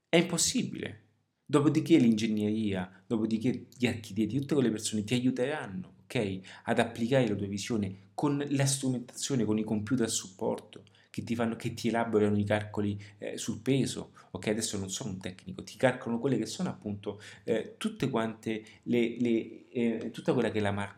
È 0.09 0.17
impossibile. 0.17 1.03
Dopodiché 1.47 1.99
l'ingegneria, 1.99 3.05
dopodiché 3.07 3.67
gli 3.77 3.87
architetti, 3.87 4.39
tutte 4.39 4.55
quelle 4.55 4.71
persone 4.71 5.05
ti 5.05 5.15
aiuteranno, 5.15 5.94
ok? 6.05 6.41
Ad 6.65 6.79
applicare 6.79 7.29
la 7.29 7.35
tua 7.35 7.47
visione 7.47 8.11
con 8.15 8.45
la 8.51 8.67
strumentazione, 8.67 9.45
con 9.45 9.59
i 9.59 9.65
computer 9.65 10.07
a 10.07 10.11
supporto 10.11 10.85
che 11.11 11.23
ti, 11.23 11.37
fanno, 11.37 11.55
che 11.55 11.75
ti 11.75 11.89
elaborano 11.89 12.37
i 12.37 12.45
calcoli 12.45 13.01
eh, 13.19 13.39
sul 13.39 13.61
peso, 13.61 14.15
ok? 14.33 14.49
Adesso 14.49 14.79
non 14.79 14.91
sono 14.91 15.11
un 15.11 15.21
tecnico, 15.21 15.63
ti 15.63 15.77
calcolano 15.77 16.21
quelle 16.21 16.37
che 16.37 16.47
sono 16.47 16.71
appunto 16.71 17.21
eh, 17.45 17.77
tutte 17.79 18.11
quante 18.11 18.65
le, 18.83 19.17
le 19.21 19.69
eh, 19.69 20.11
tutta, 20.13 20.33
quella 20.33 20.51
che 20.51 20.59
è 20.59 20.61
la, 20.61 20.97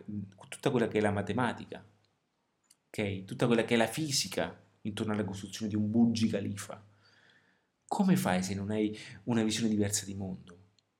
tutta 0.48 0.70
quella 0.70 0.88
che 0.88 0.98
è 0.98 1.00
la 1.02 1.10
matematica, 1.10 1.84
ok? 2.86 3.24
Tutta 3.24 3.46
quella 3.46 3.64
che 3.64 3.74
è 3.74 3.76
la 3.76 3.86
fisica, 3.86 4.58
intorno 4.82 5.12
alla 5.12 5.24
costruzione 5.24 5.68
di 5.68 5.76
un 5.76 5.90
Burj 5.90 6.30
Khalifa. 6.30 6.82
Come 7.86 8.16
fai 8.16 8.42
se 8.42 8.54
non 8.54 8.70
hai 8.70 8.96
una 9.24 9.42
visione 9.42 9.68
diversa 9.68 10.06
di 10.06 10.14
mondo? 10.14 10.55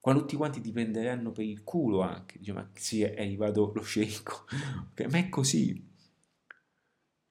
Quando 0.07 0.23
tutti 0.23 0.37
quanti 0.37 0.61
ti 0.61 0.71
prenderanno 0.71 1.33
per 1.33 1.45
il 1.45 1.65
culo 1.65 2.01
anche, 2.01 2.39
dice 2.39 2.53
ma 2.53 2.71
sì, 2.75 3.03
è 3.03 3.21
arrivato 3.23 3.73
lo 3.75 3.83
sceicco, 3.83 4.45
okay, 4.93 5.11
ma 5.11 5.19
è 5.19 5.29
così. 5.29 5.85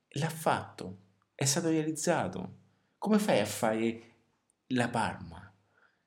L'ha 0.09 0.29
fatto, 0.29 1.03
è 1.35 1.45
stato 1.45 1.69
realizzato. 1.69 2.57
Come 2.97 3.17
fai 3.17 3.39
a 3.39 3.45
fare 3.45 4.15
la 4.67 4.89
Parma 4.89 5.55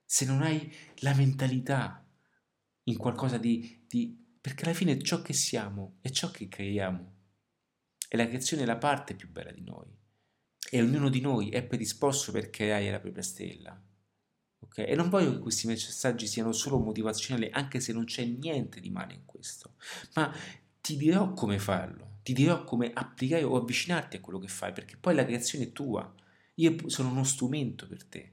se 0.05 0.27
non 0.27 0.43
hai 0.43 0.71
la 0.97 1.15
mentalità 1.15 2.07
in 2.83 2.99
qualcosa 2.99 3.39
di, 3.39 3.87
di... 3.89 4.37
perché 4.39 4.65
alla 4.65 4.75
fine 4.75 5.01
ciò 5.01 5.23
che 5.23 5.33
siamo 5.33 5.97
è 6.03 6.11
ciò 6.11 6.31
che 6.31 6.49
creiamo. 6.49 7.15
E 8.11 8.17
la 8.19 8.27
creazione 8.27 8.65
è 8.65 8.67
la 8.67 8.77
parte 8.77 9.15
più 9.15 9.31
bella 9.31 9.53
di 9.53 9.63
noi 9.63 9.91
e 10.71 10.83
ognuno 10.83 11.09
di 11.09 11.23
noi 11.23 11.49
è 11.49 11.65
predisposto 11.65 12.31
per 12.31 12.51
creare 12.51 12.91
la 12.91 13.01
propria 13.01 13.23
stella. 13.23 13.83
Okay? 14.61 14.87
E 14.87 14.95
non 14.95 15.09
voglio 15.09 15.33
che 15.33 15.39
questi 15.39 15.67
messaggi 15.67 16.27
siano 16.27 16.53
solo 16.53 16.79
motivazionali, 16.79 17.49
anche 17.51 17.81
se 17.81 17.93
non 17.93 18.05
c'è 18.05 18.25
niente 18.25 18.81
di 18.81 18.91
male 18.91 19.15
in 19.15 19.25
questo, 19.25 19.75
ma 20.15 20.33
ti 20.81 20.97
dirò 20.97 21.33
come 21.33 21.59
farlo, 21.59 22.19
ti 22.23 22.33
dirò 22.33 22.65
come 22.65 22.93
applicare 22.93 23.45
o 23.45 23.57
avvicinarti 23.57 24.17
a 24.17 24.21
quello 24.21 24.39
che 24.39 24.49
fai, 24.49 24.73
perché 24.73 24.97
poi 24.97 25.15
la 25.15 25.25
creazione 25.25 25.67
è 25.67 25.73
tua. 25.73 26.13
Io 26.55 26.89
sono 26.89 27.11
uno 27.11 27.25
strumento 27.25 27.87
per 27.87 28.05
te. 28.05 28.33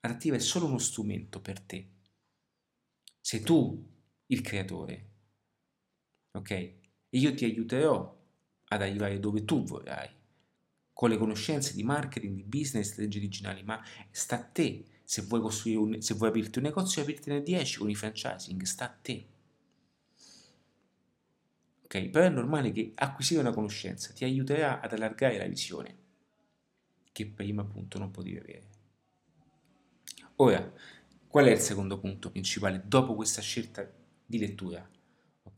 Adattiva 0.00 0.36
è 0.36 0.40
solo 0.40 0.66
uno 0.66 0.78
strumento 0.78 1.40
per 1.40 1.60
te. 1.60 1.88
Sei 3.20 3.40
tu 3.40 3.88
il 4.26 4.40
creatore. 4.40 5.10
Ok? 6.32 6.50
E 6.50 6.78
io 7.10 7.34
ti 7.34 7.44
aiuterò 7.44 8.20
ad 8.68 8.82
arrivare 8.82 9.20
dove 9.20 9.44
tu 9.44 9.64
vorrai 9.64 10.08
con 10.92 11.10
le 11.10 11.16
conoscenze 11.16 11.74
di 11.74 11.82
marketing, 11.82 12.36
di 12.36 12.44
business, 12.44 12.92
strategie 12.92 13.18
originali, 13.18 13.62
ma 13.62 13.82
sta 14.10 14.36
a 14.36 14.44
te 14.44 14.84
se 15.12 15.20
vuoi, 15.20 15.42
un, 15.74 16.00
se 16.00 16.14
vuoi 16.14 16.30
aprirti 16.30 16.56
un 16.56 16.64
negozio 16.64 17.02
aprirtene 17.02 17.42
10 17.42 17.78
con 17.78 17.90
i 17.90 17.94
franchising, 17.94 18.62
sta 18.62 18.86
a 18.86 18.88
te. 18.88 19.26
Ok? 21.82 22.08
Però 22.08 22.24
è 22.24 22.30
normale 22.30 22.72
che 22.72 22.92
acquisire 22.94 23.40
una 23.40 23.52
conoscenza 23.52 24.14
ti 24.14 24.24
aiuterà 24.24 24.80
ad 24.80 24.90
allargare 24.90 25.36
la 25.36 25.44
visione 25.44 25.96
che 27.12 27.26
prima 27.26 27.60
appunto 27.60 27.98
non 27.98 28.10
potevi 28.10 28.38
avere. 28.38 28.66
Ora, 30.36 30.72
qual 31.28 31.44
è 31.44 31.50
il 31.50 31.60
secondo 31.60 31.98
punto 31.98 32.30
principale 32.30 32.82
dopo 32.82 33.14
questa 33.14 33.42
scelta 33.42 33.86
di 34.24 34.38
lettura? 34.38 34.88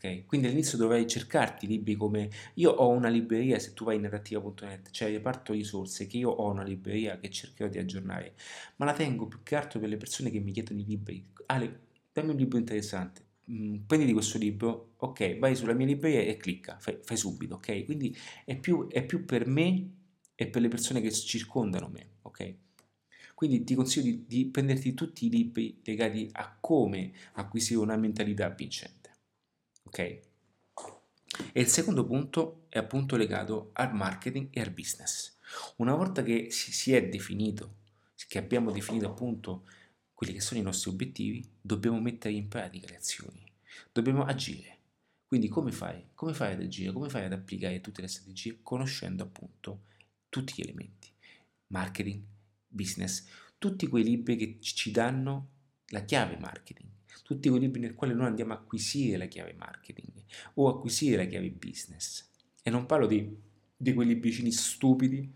Ok? 0.04 0.26
Quindi 0.26 0.46
all'inizio 0.46 0.76
dovrai 0.76 1.06
cercarti 1.06 1.66
libri 1.66 1.94
come 1.94 2.30
io 2.54 2.70
ho 2.70 2.88
una 2.88 3.08
libreria, 3.08 3.58
se 3.58 3.72
tu 3.72 3.84
vai 3.84 3.96
in 3.96 4.02
narrativa.net, 4.02 4.90
il 5.00 5.06
reparto 5.08 5.52
risorse 5.52 6.06
che 6.06 6.18
io 6.18 6.30
ho 6.30 6.50
una 6.50 6.62
libreria 6.62 7.18
che 7.18 7.30
cercherò 7.30 7.70
di 7.70 7.78
aggiornare, 7.78 8.34
ma 8.76 8.84
la 8.84 8.92
tengo 8.92 9.26
più 9.26 9.42
che 9.42 9.56
altro 9.56 9.80
per 9.80 9.88
le 9.88 9.96
persone 9.96 10.30
che 10.30 10.40
mi 10.40 10.52
chiedono 10.52 10.80
i 10.80 10.84
libri. 10.84 11.24
Ale, 11.46 11.80
dammi 12.12 12.30
un 12.30 12.36
libro 12.36 12.58
interessante. 12.58 13.22
Mm, 13.50 13.76
prendi 13.86 14.12
questo 14.12 14.38
libro, 14.38 14.92
ok, 14.96 15.38
vai 15.38 15.56
sulla 15.56 15.74
mia 15.74 15.86
libreria 15.86 16.20
e 16.20 16.36
clicca, 16.36 16.78
fai, 16.78 16.98
fai 17.02 17.16
subito, 17.16 17.56
ok? 17.56 17.84
Quindi 17.84 18.16
è 18.44 18.56
più, 18.56 18.88
è 18.88 19.04
più 19.04 19.24
per 19.24 19.46
me 19.46 19.90
e 20.34 20.46
per 20.46 20.62
le 20.62 20.68
persone 20.68 21.00
che 21.00 21.10
circondano 21.12 21.88
me, 21.88 22.08
ok? 22.22 22.54
Quindi 23.34 23.64
ti 23.64 23.74
consiglio 23.74 24.04
di, 24.04 24.24
di 24.26 24.46
prenderti 24.46 24.94
tutti 24.94 25.26
i 25.26 25.30
libri 25.30 25.80
legati 25.84 26.28
a 26.32 26.56
come 26.58 27.12
acquisire 27.32 27.80
una 27.80 27.96
mentalità 27.96 28.48
vincente. 28.48 29.03
Ok? 29.94 29.98
E 31.52 31.60
il 31.60 31.68
secondo 31.68 32.04
punto 32.04 32.66
è 32.68 32.78
appunto 32.78 33.14
legato 33.14 33.70
al 33.74 33.94
marketing 33.94 34.48
e 34.50 34.60
al 34.60 34.72
business. 34.72 35.36
Una 35.76 35.94
volta 35.94 36.24
che 36.24 36.48
si 36.50 36.92
è 36.92 37.08
definito, 37.08 37.76
che 38.26 38.38
abbiamo 38.38 38.72
definito 38.72 39.06
appunto 39.06 39.64
quelli 40.12 40.32
che 40.32 40.40
sono 40.40 40.58
i 40.58 40.64
nostri 40.64 40.90
obiettivi, 40.90 41.48
dobbiamo 41.60 42.00
mettere 42.00 42.34
in 42.34 42.48
pratica 42.48 42.88
le 42.88 42.96
azioni, 42.96 43.48
dobbiamo 43.92 44.24
agire. 44.24 44.78
Quindi 45.28 45.46
come 45.46 45.70
fai? 45.70 46.08
Come 46.14 46.34
fai 46.34 46.54
ad 46.54 46.60
agire? 46.62 46.90
Come 46.90 47.08
fai 47.08 47.26
ad 47.26 47.32
applicare 47.32 47.80
tutte 47.80 48.00
le 48.00 48.08
strategie 48.08 48.58
conoscendo 48.64 49.22
appunto 49.22 49.82
tutti 50.28 50.54
gli 50.56 50.62
elementi? 50.62 51.08
Marketing, 51.68 52.20
business, 52.66 53.28
tutti 53.58 53.86
quei 53.86 54.02
libri 54.02 54.34
che 54.36 54.58
ci 54.60 54.90
danno 54.90 55.50
la 55.90 56.00
chiave 56.00 56.36
marketing 56.36 56.90
tutti 57.22 57.48
quei 57.48 57.60
libri 57.60 57.80
nel 57.80 57.94
quale 57.94 58.14
noi 58.14 58.26
andiamo 58.26 58.52
a 58.52 58.56
acquisire 58.56 59.16
la 59.16 59.26
chiave 59.26 59.54
marketing 59.54 60.24
o 60.54 60.68
acquisire 60.68 61.16
la 61.16 61.24
chiave 61.24 61.50
business. 61.50 62.30
E 62.62 62.70
non 62.70 62.86
parlo 62.86 63.06
di, 63.06 63.36
di 63.76 63.94
quei 63.94 64.06
libricini 64.06 64.50
stupidi 64.50 65.32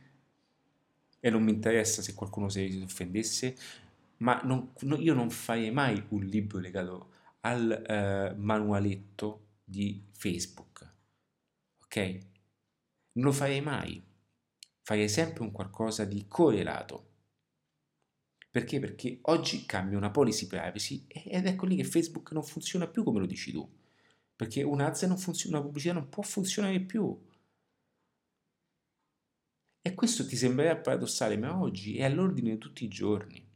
e 1.20 1.31
non 1.31 1.43
mi 1.43 1.53
interessa 1.53 2.03
se 2.03 2.14
qualcuno 2.14 2.49
si 2.49 2.81
offendesse, 2.83 3.57
ma 4.18 4.41
non, 4.45 4.72
no, 4.81 4.97
io 4.97 5.14
non 5.14 5.31
farei 5.31 5.70
mai 5.70 6.03
un 6.09 6.24
libro 6.24 6.59
legato 6.59 7.12
al 7.41 7.70
eh, 7.70 8.35
manualetto 8.37 9.47
di 9.64 10.03
Facebook, 10.12 10.93
ok? 11.85 12.18
Non 13.12 13.26
lo 13.26 13.33
farei 13.33 13.61
mai, 13.61 14.03
farei 14.83 15.09
sempre 15.09 15.43
un 15.43 15.51
qualcosa 15.51 16.05
di 16.05 16.26
correlato 16.26 17.07
Perché? 18.51 18.80
Perché 18.80 19.18
oggi 19.22 19.66
cambia 19.66 19.99
una 19.99 20.11
policy 20.11 20.46
privacy 20.46 21.05
ed 21.07 21.46
ecco 21.46 21.66
lì 21.66 21.76
che 21.76 21.84
Facebook 21.84 22.32
non 22.32 22.42
funziona 22.42 22.86
più 22.86 23.05
come 23.05 23.20
lo 23.20 23.26
dici 23.26 23.53
tu. 23.53 23.68
Perché 24.34 24.62
un 24.62 24.80
ads 24.80 25.03
non 25.03 25.18
funziona, 25.18 25.57
una 25.57 25.66
pubblicità 25.66 25.94
non 25.94 26.09
può 26.09 26.22
funzionare 26.22 26.80
più. 26.80 27.16
E 29.82 29.94
questo 29.94 30.26
ti 30.26 30.36
sembrerà 30.36 30.76
paradossale, 30.76 31.36
ma 31.36 31.61
oggi 31.61 31.99
è 31.99 32.05
all'ordine 32.05 32.53
di 32.53 32.59
tutti 32.59 32.84
i 32.84 32.88
giorni. 32.88 33.46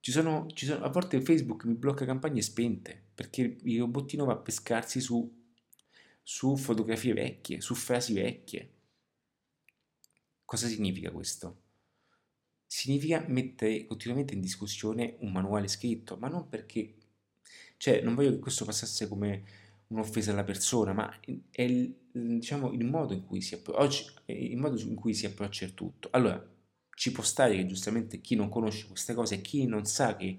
Ci 0.00 0.10
sono, 0.10 0.46
ci 0.52 0.66
sono, 0.66 0.84
a 0.84 0.90
volte 0.90 1.20
Facebook 1.22 1.64
mi 1.64 1.74
blocca 1.74 2.04
campagne 2.04 2.42
spente 2.42 3.10
perché 3.14 3.56
il 3.62 3.78
robottino 3.78 4.26
va 4.26 4.34
a 4.34 4.38
pescarsi 4.38 5.00
su, 5.00 5.32
su 6.22 6.56
fotografie 6.56 7.14
vecchie, 7.14 7.60
su 7.62 7.74
frasi 7.74 8.12
vecchie. 8.12 8.72
Cosa 10.44 10.68
significa 10.68 11.10
questo? 11.10 11.63
Significa 12.66 13.24
mettere 13.28 13.84
continuamente 13.86 14.34
in 14.34 14.40
discussione 14.40 15.16
un 15.20 15.32
manuale 15.32 15.68
scritto, 15.68 16.16
ma 16.16 16.28
non 16.28 16.48
perché, 16.48 16.94
cioè 17.76 18.00
non 18.00 18.14
voglio 18.14 18.30
che 18.30 18.38
questo 18.38 18.64
passasse 18.64 19.08
come 19.08 19.44
un'offesa 19.88 20.32
alla 20.32 20.44
persona, 20.44 20.92
ma 20.92 21.20
è 21.50 21.62
il, 21.62 21.94
diciamo, 22.10 22.72
il 22.72 22.84
modo 22.84 23.14
in 23.14 23.24
cui 23.24 23.40
si 23.40 23.54
approccia, 23.54 24.12
il 24.26 24.56
modo 24.56 24.78
in 24.80 24.94
cui 24.94 25.14
si 25.14 25.26
approccia 25.26 25.64
il 25.64 25.74
tutto. 25.74 26.08
Allora, 26.12 26.44
ci 26.94 27.12
può 27.12 27.22
stare 27.22 27.56
che 27.56 27.66
giustamente 27.66 28.20
chi 28.20 28.34
non 28.34 28.48
conosce 28.48 28.86
queste 28.86 29.14
cose, 29.14 29.40
chi 29.40 29.66
non 29.66 29.84
sa 29.84 30.16
che 30.16 30.38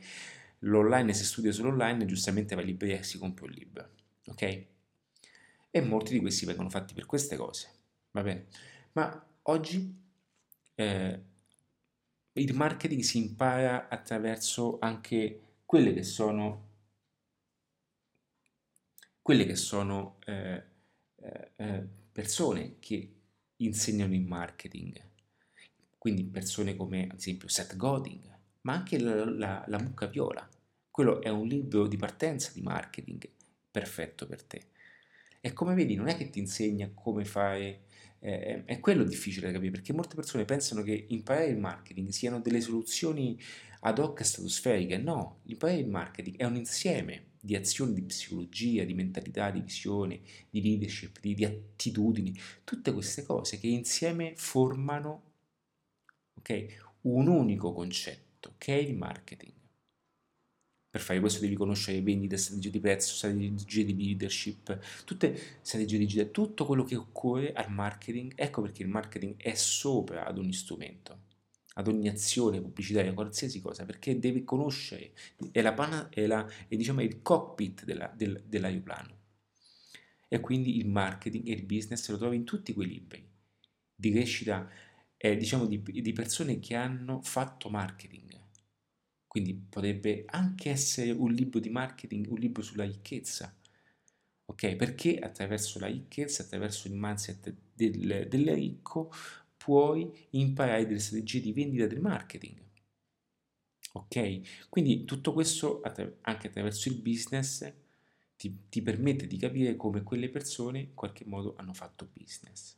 l'online 0.59 1.13
si 1.13 1.25
studia 1.25 1.51
sull'online, 1.51 2.05
giustamente 2.05 2.55
va 2.55 2.61
in 2.61 2.67
libreria 2.67 2.99
e 2.99 3.03
si 3.03 3.17
compra 3.17 3.45
un 3.45 3.51
libro, 3.51 3.89
ok? 4.27 4.65
E 5.69 5.81
molti 5.81 6.13
di 6.13 6.19
questi 6.19 6.45
vengono 6.45 6.69
fatti 6.69 6.93
per 6.93 7.05
queste 7.05 7.35
cose, 7.35 7.69
va 8.11 8.23
bene? 8.23 8.47
Ma 8.93 9.27
oggi 9.43 9.93
eh, 10.75 11.23
il 12.41 12.53
marketing 12.53 13.01
si 13.01 13.17
impara 13.17 13.87
attraverso 13.89 14.77
anche 14.79 15.41
quelle 15.65 15.93
che 15.93 16.03
sono 16.03 16.63
quelle 19.21 19.45
che 19.45 19.55
sono 19.55 20.17
eh, 20.25 20.63
eh, 21.15 21.51
eh 21.55 21.87
persone 22.11 22.77
che 22.79 23.13
insegnano 23.57 24.13
il 24.13 24.21
marketing 24.21 25.13
quindi 26.05 26.23
persone 26.25 26.75
come 26.75 27.07
ad 27.09 27.17
esempio 27.17 27.47
Seth 27.47 27.75
Godin, 27.75 28.31
ma 28.61 28.73
anche 28.73 28.99
la, 28.99 29.25
la, 29.25 29.63
la 29.65 29.79
mucca 29.79 30.05
viola. 30.05 30.47
Quello 30.91 31.19
è 31.19 31.29
un 31.29 31.47
libro 31.47 31.87
di 31.87 31.97
partenza 31.97 32.51
di 32.53 32.61
marketing 32.61 33.27
perfetto 33.71 34.27
per 34.27 34.43
te. 34.43 34.67
E 35.41 35.51
come 35.51 35.73
vedi 35.73 35.95
non 35.95 36.07
è 36.07 36.15
che 36.15 36.29
ti 36.29 36.37
insegna 36.37 36.91
come 36.93 37.25
fare, 37.25 37.85
eh, 38.19 38.63
è 38.65 38.79
quello 38.79 39.03
difficile 39.03 39.47
da 39.47 39.53
capire, 39.53 39.71
perché 39.71 39.93
molte 39.93 40.15
persone 40.15 40.45
pensano 40.45 40.81
che 40.81 41.05
imparare 41.09 41.47
il 41.47 41.57
marketing 41.57 42.09
siano 42.09 42.39
delle 42.39 42.61
soluzioni 42.61 43.39
ad 43.81 43.99
hoc 43.99 44.23
stratosferiche. 44.25 44.97
No, 44.97 45.39
imparare 45.45 45.79
il 45.79 45.87
marketing 45.87 46.37
è 46.37 46.45
un 46.45 46.55
insieme 46.55 47.33
di 47.39 47.55
azioni 47.55 47.93
di 47.93 48.01
psicologia, 48.01 48.83
di 48.83 48.93
mentalità, 48.93 49.51
di 49.51 49.61
visione, 49.61 50.21
di 50.49 50.61
leadership, 50.61 51.19
di, 51.19 51.35
di 51.35 51.45
attitudini, 51.45 52.33
tutte 52.63 52.91
queste 52.91 53.23
cose 53.23 53.59
che 53.59 53.67
insieme 53.67 54.33
formano 54.35 55.33
ok? 56.45 56.97
Un 57.01 57.27
unico 57.27 57.73
concetto 57.73 58.53
che 58.57 58.73
è 58.75 58.81
il 58.81 58.95
marketing. 58.95 59.53
Per 60.95 61.03
fare 61.03 61.19
questo 61.19 61.41
devi 61.41 61.55
conoscere 61.55 62.01
vendite, 62.01 62.37
strategie 62.37 62.69
di 62.69 62.79
prezzo, 62.79 63.15
strategie 63.15 63.83
di 63.83 63.97
leadership, 63.97 64.79
tutte 65.03 65.37
strategie 65.59 65.97
digitali, 65.97 66.31
tutto 66.31 66.65
quello 66.65 66.85
che 66.85 66.95
occorre 66.95 67.51
al 67.51 67.69
marketing. 67.69 68.31
Ecco 68.33 68.61
perché 68.61 68.81
il 68.81 68.87
marketing 68.87 69.35
è 69.35 69.55
sopra 69.55 70.25
ad 70.25 70.37
ogni 70.37 70.53
strumento, 70.53 71.23
ad 71.73 71.89
ogni 71.89 72.07
azione 72.07 72.61
pubblicitaria, 72.61 73.11
qualsiasi 73.13 73.59
cosa, 73.59 73.83
perché 73.83 74.17
devi 74.19 74.45
conoscere, 74.45 75.11
è, 75.51 75.61
la 75.61 76.07
è, 76.07 76.25
la, 76.27 76.47
è 76.65 76.77
diciamo, 76.77 77.01
il 77.01 77.21
cockpit 77.21 77.83
della, 77.83 78.09
del, 78.15 78.41
dell'aeroplano. 78.47 79.17
E 80.29 80.39
quindi 80.39 80.77
il 80.77 80.87
marketing 80.87 81.45
e 81.49 81.51
il 81.51 81.65
business 81.65 82.07
lo 82.07 82.17
trovi 82.17 82.37
in 82.37 82.45
tutti 82.45 82.73
quei 82.73 82.87
libri 82.87 83.21
di 83.93 84.11
crescita 84.11 84.69
eh, 85.17 85.35
diciamo 85.35 85.65
di, 85.65 85.81
di 85.81 86.13
persone 86.13 86.59
che 86.59 86.75
hanno 86.75 87.21
fatto 87.21 87.69
marketing. 87.69 88.24
Quindi 89.35 89.53
potrebbe 89.53 90.23
anche 90.27 90.69
essere 90.69 91.11
un 91.11 91.29
libro 91.29 91.59
di 91.59 91.69
marketing, 91.69 92.31
un 92.31 92.39
libro 92.39 92.61
sulla 92.61 92.85
ricchezza. 92.85 93.53
Ok? 94.45 94.77
Perché 94.77 95.19
attraverso 95.19 95.77
la 95.77 95.87
ricchezza, 95.87 96.43
attraverso 96.43 96.87
il 96.87 96.93
mindset 96.95 97.53
del, 97.73 98.29
del 98.29 98.53
ricco, 98.53 99.11
puoi 99.57 100.09
imparare 100.29 100.85
delle 100.85 100.99
strategie 100.99 101.41
di 101.41 101.51
vendita 101.51 101.85
del 101.85 101.99
marketing. 101.99 102.63
Ok? 103.91 104.69
Quindi 104.69 105.03
tutto 105.03 105.33
questo 105.33 105.81
anche 106.21 106.47
attraverso 106.47 106.87
il 106.87 107.01
business 107.01 107.69
ti, 108.37 108.69
ti 108.69 108.81
permette 108.81 109.27
di 109.27 109.35
capire 109.35 109.75
come 109.75 110.01
quelle 110.01 110.29
persone 110.29 110.79
in 110.79 110.93
qualche 110.93 111.25
modo 111.25 111.55
hanno 111.57 111.73
fatto 111.73 112.09
business 112.13 112.77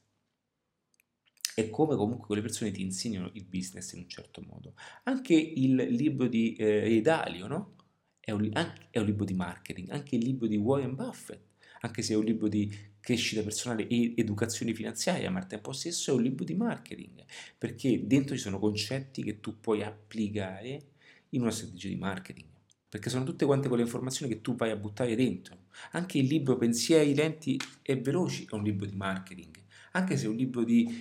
e 1.59 1.71
come 1.71 1.95
comunque 1.95 2.27
quelle 2.27 2.43
persone 2.43 2.69
ti 2.69 2.83
insegnano 2.83 3.31
il 3.33 3.43
business 3.43 3.93
in 3.93 4.01
un 4.01 4.07
certo 4.07 4.43
modo. 4.47 4.75
Anche 5.05 5.33
il 5.33 5.73
libro 5.73 6.27
di 6.27 6.53
eh, 6.53 7.01
Dalio, 7.01 7.47
no? 7.47 7.73
È 8.19 8.29
un, 8.29 8.47
è 8.91 8.99
un 8.99 9.05
libro 9.05 9.25
di 9.25 9.33
marketing, 9.33 9.89
anche 9.89 10.17
il 10.17 10.23
libro 10.23 10.45
di 10.45 10.55
Warren 10.55 10.93
Buffett, 10.93 11.41
anche 11.79 12.03
se 12.03 12.13
è 12.13 12.15
un 12.15 12.25
libro 12.25 12.47
di 12.47 12.71
crescita 12.99 13.41
personale 13.41 13.87
e 13.87 14.13
educazione 14.15 14.75
finanziaria, 14.75 15.31
ma 15.31 15.39
al 15.39 15.47
tempo 15.47 15.71
stesso 15.71 16.11
è 16.11 16.13
un 16.13 16.21
libro 16.21 16.45
di 16.45 16.53
marketing, 16.53 17.25
perché 17.57 18.05
dentro 18.05 18.35
ci 18.35 18.41
sono 18.41 18.59
concetti 18.59 19.23
che 19.23 19.39
tu 19.39 19.59
puoi 19.59 19.81
applicare 19.81 20.89
in 21.29 21.41
una 21.41 21.49
strategia 21.49 21.87
di 21.87 21.95
marketing 21.95 22.49
perché 22.89 23.09
sono 23.09 23.25
tutte 23.25 23.45
quante 23.45 23.67
quelle 23.67 23.83
informazioni 23.83 24.31
che 24.31 24.41
tu 24.41 24.55
vai 24.55 24.71
a 24.71 24.77
buttare 24.77 25.13
dentro. 25.15 25.65
Anche 25.91 26.19
il 26.19 26.25
libro 26.25 26.55
Pensieri 26.55 27.13
lenti 27.13 27.59
e 27.81 27.97
veloci 27.97 28.47
è 28.49 28.55
un 28.55 28.63
libro 28.63 28.85
di 28.85 28.95
marketing, 28.95 29.56
anche 29.97 30.15
se 30.15 30.25
è 30.25 30.29
un 30.29 30.35
libro 30.35 30.63
di, 30.63 30.99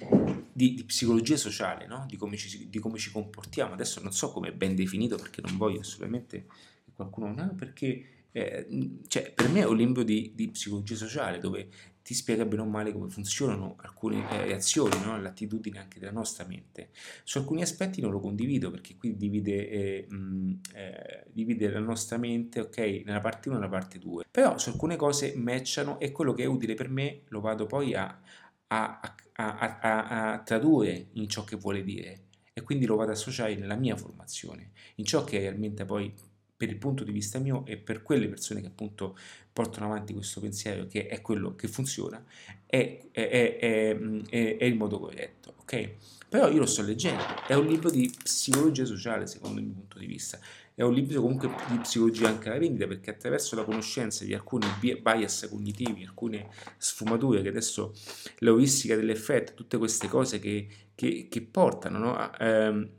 di, 0.52 0.74
di 0.74 0.84
psicologia 0.84 1.36
sociale, 1.36 1.86
no? 1.86 2.04
di, 2.08 2.16
come 2.16 2.36
ci, 2.36 2.68
di, 2.68 2.78
come 2.78 2.98
ci, 2.98 3.10
comportiamo. 3.10 3.74
Adesso 3.74 4.00
non 4.02 4.12
so 4.12 4.32
come 4.32 4.48
è 4.48 4.52
ben 4.52 4.74
definito 4.74 5.16
perché 5.16 5.42
non 5.42 5.56
voglio 5.56 5.80
assolutamente 5.80 6.46
che 6.84 6.92
qualcuno 6.94 7.34
ha, 7.36 7.46
perché 7.48 8.04
eh, 8.32 8.66
cioè, 9.06 9.32
per 9.32 9.48
me 9.48 9.60
è 9.60 9.66
un 9.66 9.76
libro 9.76 10.02
di, 10.02 10.50
psicologia 10.52 10.94
sociale 10.94 11.38
dove 11.38 11.68
ti 12.02 12.14
spiega 12.14 12.44
bene 12.44 12.62
o 12.62 12.66
male 12.66 12.92
come 12.92 13.08
funzionano 13.08 13.74
alcune 13.78 14.30
eh, 14.30 14.44
reazioni, 14.44 14.96
no? 15.04 15.20
l'attitudine 15.20 15.80
anche 15.80 15.98
della 15.98 16.12
nostra 16.12 16.44
mente. 16.44 16.90
Su 17.24 17.38
alcuni 17.38 17.62
aspetti 17.62 18.00
non 18.00 18.12
lo 18.12 18.20
condivido 18.20 18.70
perché 18.70 18.96
qui 18.96 19.16
divide, 19.16 19.68
eh, 19.68 20.06
mh, 20.08 20.60
eh, 20.74 21.24
divide 21.32 21.68
la 21.68 21.80
nostra 21.80 22.16
mente 22.16 22.60
ok, 22.60 23.02
nella 23.04 23.20
parte 23.20 23.48
1 23.48 23.56
e 23.56 23.60
nella 23.60 23.72
parte 23.72 23.98
2. 23.98 24.26
Però 24.30 24.56
su 24.56 24.68
alcune 24.68 24.96
cose 24.96 25.34
matchano 25.34 25.98
e 25.98 26.12
quello 26.12 26.32
che 26.32 26.44
è 26.44 26.46
utile 26.46 26.74
per 26.74 26.88
me 26.88 27.22
lo 27.28 27.40
vado 27.40 27.66
poi 27.66 27.94
a, 27.94 28.20
a, 28.68 29.00
a, 29.32 29.78
a, 29.80 30.32
a 30.32 30.38
tradurre 30.40 31.08
in 31.12 31.28
ciò 31.28 31.44
che 31.44 31.56
vuole 31.56 31.82
dire 31.82 32.24
e 32.52 32.62
quindi 32.62 32.86
lo 32.86 32.96
vado 32.96 33.10
ad 33.10 33.16
associare 33.16 33.54
nella 33.54 33.74
mia 33.74 33.96
formazione, 33.96 34.70
in 34.94 35.04
ciò 35.04 35.24
che 35.24 35.38
realmente 35.38 35.84
poi 35.84 36.12
per 36.56 36.70
il 36.70 36.78
punto 36.78 37.04
di 37.04 37.12
vista 37.12 37.38
mio 37.38 37.66
e 37.66 37.76
per 37.76 38.02
quelle 38.02 38.28
persone 38.28 38.62
che 38.62 38.68
appunto 38.68 39.16
portano 39.52 39.86
avanti 39.86 40.14
questo 40.14 40.40
pensiero 40.40 40.86
che 40.86 41.06
è 41.06 41.20
quello 41.20 41.54
che 41.54 41.68
funziona, 41.68 42.24
è, 42.64 43.08
è, 43.12 43.28
è, 43.58 43.96
è 44.28 44.64
il 44.64 44.74
modo 44.74 44.98
corretto, 44.98 45.54
ok? 45.58 45.90
Però 46.28 46.48
io 46.48 46.58
lo 46.58 46.66
sto 46.66 46.82
leggendo, 46.82 47.22
è 47.46 47.54
un 47.54 47.66
libro 47.66 47.90
di 47.90 48.10
psicologia 48.22 48.86
sociale 48.86 49.26
secondo 49.26 49.60
il 49.60 49.66
mio 49.66 49.74
punto 49.74 49.98
di 49.98 50.06
vista 50.06 50.40
è 50.76 50.82
un 50.82 50.92
libro 50.92 51.22
comunque 51.22 51.48
di 51.70 51.78
psicologia 51.78 52.28
anche 52.28 52.50
alla 52.50 52.58
vendita 52.58 52.86
perché 52.86 53.08
attraverso 53.08 53.56
la 53.56 53.64
conoscenza 53.64 54.26
di 54.26 54.34
alcuni 54.34 54.66
bias 54.78 55.48
cognitivi, 55.50 56.04
alcune 56.04 56.50
sfumature 56.76 57.40
che 57.40 57.48
adesso 57.48 57.94
l'euristica 58.40 58.94
dell'effetto, 58.94 59.54
tutte 59.54 59.78
queste 59.78 60.06
cose 60.06 60.38
che, 60.38 60.68
che, 60.94 61.28
che 61.30 61.40
portano 61.40 61.98
no? 61.98 62.14
a, 62.14 62.30
ehm, 62.38 62.90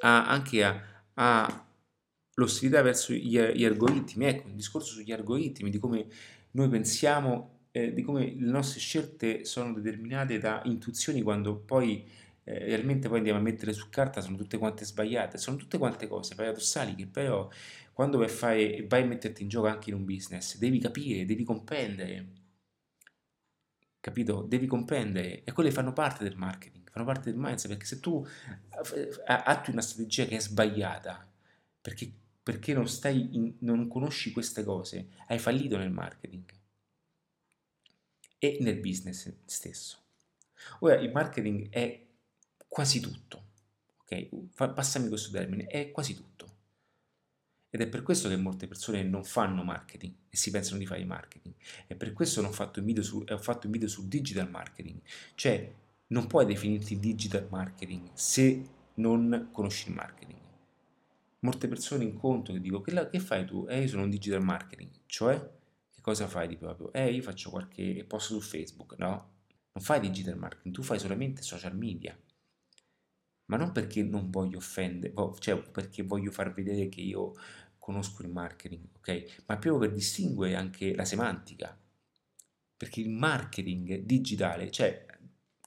a, 0.00 0.26
anche 0.26 0.64
a, 0.64 0.82
a 1.14 1.66
l'ostilità 2.34 2.82
verso 2.82 3.12
gli, 3.12 3.38
gli, 3.38 3.64
algoritmi, 3.64 4.24
ecco, 4.24 4.48
un 4.48 4.56
discorso 4.56 4.94
sugli 4.94 5.12
algoritmi, 5.12 5.70
di 5.70 5.78
come 5.78 6.06
noi 6.52 6.68
pensiamo, 6.68 7.66
eh, 7.70 7.92
di 7.92 8.02
come 8.02 8.34
le 8.36 8.50
nostre 8.50 8.80
scelte 8.80 9.44
sono 9.44 9.74
determinate 9.74 10.40
da 10.40 10.60
intuizioni 10.64 11.22
quando 11.22 11.54
poi 11.54 12.04
eh, 12.44 12.58
realmente 12.58 13.08
poi 13.08 13.18
andiamo 13.18 13.38
a 13.38 13.42
mettere 13.42 13.72
su 13.72 13.88
carta 13.88 14.20
sono 14.20 14.36
tutte 14.36 14.58
quante 14.58 14.84
sbagliate, 14.84 15.38
sono 15.38 15.56
tutte 15.56 15.78
quante 15.78 16.06
cose 16.08 16.34
paradossali 16.34 16.94
che 16.94 17.06
però 17.06 17.48
quando 17.92 18.18
vai 18.18 18.26
a, 18.26 18.30
fare, 18.30 18.86
vai 18.88 19.02
a 19.02 19.06
metterti 19.06 19.42
in 19.42 19.48
gioco 19.48 19.66
anche 19.66 19.90
in 19.90 19.96
un 19.96 20.04
business 20.04 20.56
devi 20.58 20.78
capire, 20.78 21.24
devi 21.24 21.44
comprendere, 21.44 22.26
capito? 24.00 24.42
Devi 24.42 24.66
comprendere 24.66 25.44
e 25.44 25.52
quelle 25.52 25.70
fanno 25.70 25.92
parte 25.92 26.24
del 26.24 26.36
marketing, 26.36 26.90
fanno 26.90 27.06
parte 27.06 27.30
del 27.30 27.38
mindset 27.38 27.68
perché 27.68 27.86
se 27.86 28.00
tu 28.00 28.26
eh, 28.94 29.10
attui 29.26 29.72
una 29.72 29.82
strategia 29.82 30.24
che 30.24 30.36
è 30.36 30.40
sbagliata 30.40 31.28
perché, 31.80 32.10
perché 32.42 32.72
non, 32.72 32.88
stai 32.88 33.36
in, 33.36 33.54
non 33.60 33.88
conosci 33.88 34.32
queste 34.32 34.64
cose, 34.64 35.08
hai 35.28 35.38
fallito 35.38 35.76
nel 35.76 35.90
marketing 35.90 36.44
e 38.38 38.58
nel 38.60 38.78
business 38.78 39.32
stesso. 39.44 39.98
Ora 40.80 40.94
il 40.96 41.10
marketing 41.10 41.70
è 41.70 42.08
quasi 42.70 43.00
tutto. 43.00 43.48
Ok? 44.02 44.28
ok? 44.30 44.72
Passami 44.72 45.08
questo 45.08 45.30
termine, 45.30 45.66
è 45.66 45.90
quasi 45.90 46.14
tutto. 46.14 46.28
Ed 47.68 47.80
è 47.82 47.88
per 47.88 48.02
questo 48.02 48.28
che 48.28 48.36
molte 48.36 48.66
persone 48.66 49.02
non 49.02 49.22
fanno 49.22 49.62
marketing 49.62 50.12
e 50.28 50.36
si 50.36 50.50
pensano 50.50 50.78
di 50.78 50.86
fare 50.86 51.04
marketing. 51.04 51.54
È 51.86 51.94
per 51.94 52.12
questo 52.12 52.40
che 52.40 52.46
ho 52.46 52.52
fatto 52.52 52.80
un 52.80 52.86
video, 52.86 53.02
sul 53.02 54.06
digital 54.06 54.48
marketing. 54.50 55.00
Cioè, 55.34 55.72
non 56.08 56.26
puoi 56.26 56.46
definirti 56.46 56.98
digital 56.98 57.46
marketing 57.48 58.10
se 58.14 58.64
non 58.94 59.50
conosci 59.52 59.88
il 59.88 59.94
marketing. 59.94 60.38
Molte 61.40 61.68
persone 61.68 62.04
incontro 62.04 62.52
che 62.54 62.60
dico, 62.60 62.80
che, 62.80 62.92
la, 62.92 63.08
che 63.08 63.20
fai 63.20 63.46
tu? 63.46 63.66
Eh, 63.68 63.82
io 63.82 63.88
sono 63.88 64.02
un 64.02 64.10
digital 64.10 64.42
marketing. 64.42 64.90
Cioè, 65.06 65.38
che 65.94 66.00
cosa 66.00 66.26
fai 66.26 66.48
di 66.48 66.56
proprio? 66.56 66.92
Eh, 66.92 67.12
io 67.12 67.22
faccio 67.22 67.50
qualche 67.50 68.04
post 68.06 68.26
su 68.28 68.40
Facebook. 68.40 68.96
No, 68.98 69.08
non 69.72 69.84
fai 69.84 70.00
digital 70.00 70.36
marketing, 70.36 70.74
tu 70.74 70.82
fai 70.82 70.98
solamente 70.98 71.42
social 71.42 71.76
media 71.76 72.18
ma 73.50 73.56
non 73.56 73.72
perché 73.72 74.04
non 74.04 74.30
voglio 74.30 74.58
offendere, 74.58 75.12
cioè 75.40 75.60
perché 75.60 76.04
voglio 76.04 76.30
far 76.30 76.52
vedere 76.52 76.88
che 76.88 77.00
io 77.00 77.34
conosco 77.78 78.22
il 78.22 78.28
marketing, 78.28 78.86
ok? 78.98 79.42
Ma 79.46 79.58
proprio 79.58 79.78
per 79.78 79.92
distinguere 79.92 80.54
anche 80.54 80.94
la 80.94 81.04
semantica, 81.04 81.76
perché 82.76 83.00
il 83.00 83.10
marketing 83.10 84.02
digitale, 84.02 84.70
cioè, 84.70 85.04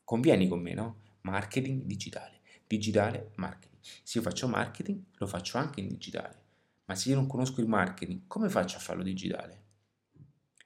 convieni 0.05 0.47
con 0.47 0.61
me, 0.61 0.73
no? 0.73 1.01
Marketing 1.23 1.83
digitale, 1.83 2.39
digitale 2.65 3.31
marketing. 3.35 3.81
Se 4.01 4.17
io 4.17 4.23
faccio 4.23 4.47
marketing, 4.47 5.01
lo 5.17 5.27
faccio 5.27 5.57
anche 5.57 5.81
in 5.81 5.89
digitale, 5.89 6.41
ma 6.85 6.95
se 6.95 7.09
io 7.09 7.15
non 7.15 7.27
conosco 7.27 7.59
il 7.59 7.67
marketing, 7.67 8.21
come 8.27 8.47
faccio 8.47 8.77
a 8.77 8.79
farlo 8.79 9.03
digitale? 9.03 9.61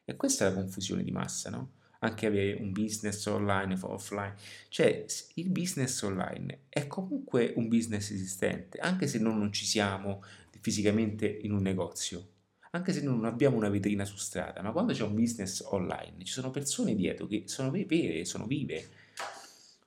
E 0.06 0.16
questa 0.16 0.46
è 0.46 0.50
la 0.50 0.56
confusione 0.56 1.04
di 1.04 1.12
massa, 1.12 1.50
no? 1.50 1.72
Anche 2.00 2.26
avere 2.26 2.60
un 2.60 2.72
business 2.72 3.26
online 3.26 3.78
o 3.82 3.94
offline. 3.94 4.36
Cioè 4.70 5.06
il 5.36 5.50
business 5.50 6.02
online 6.02 6.62
è 6.70 6.88
comunque 6.88 7.54
un 7.56 7.68
business 7.68 8.12
esistente, 8.12 8.78
anche 8.80 9.08
se 9.08 9.20
noi 9.20 9.38
non 9.38 9.52
ci 9.52 9.66
siamo 9.66 10.24
fisicamente 10.60 11.28
in 11.28 11.52
un 11.54 11.62
negozio, 11.62 12.28
anche 12.72 12.94
se 12.94 13.02
non 13.02 13.26
abbiamo 13.26 13.58
una 13.58 13.70
vetrina 13.70 14.06
su 14.06 14.18
strada, 14.18 14.62
ma 14.62 14.72
quando 14.72 14.94
c'è 14.94 15.04
un 15.04 15.16
business 15.16 15.62
online 15.70 16.24
ci 16.24 16.34
sono 16.34 16.52
persone 16.52 16.96
dietro 16.96 17.28
che 17.28 17.44
sono 17.46 17.72
vere, 17.72 18.26
sono 18.26 18.46
vive. 18.46 18.90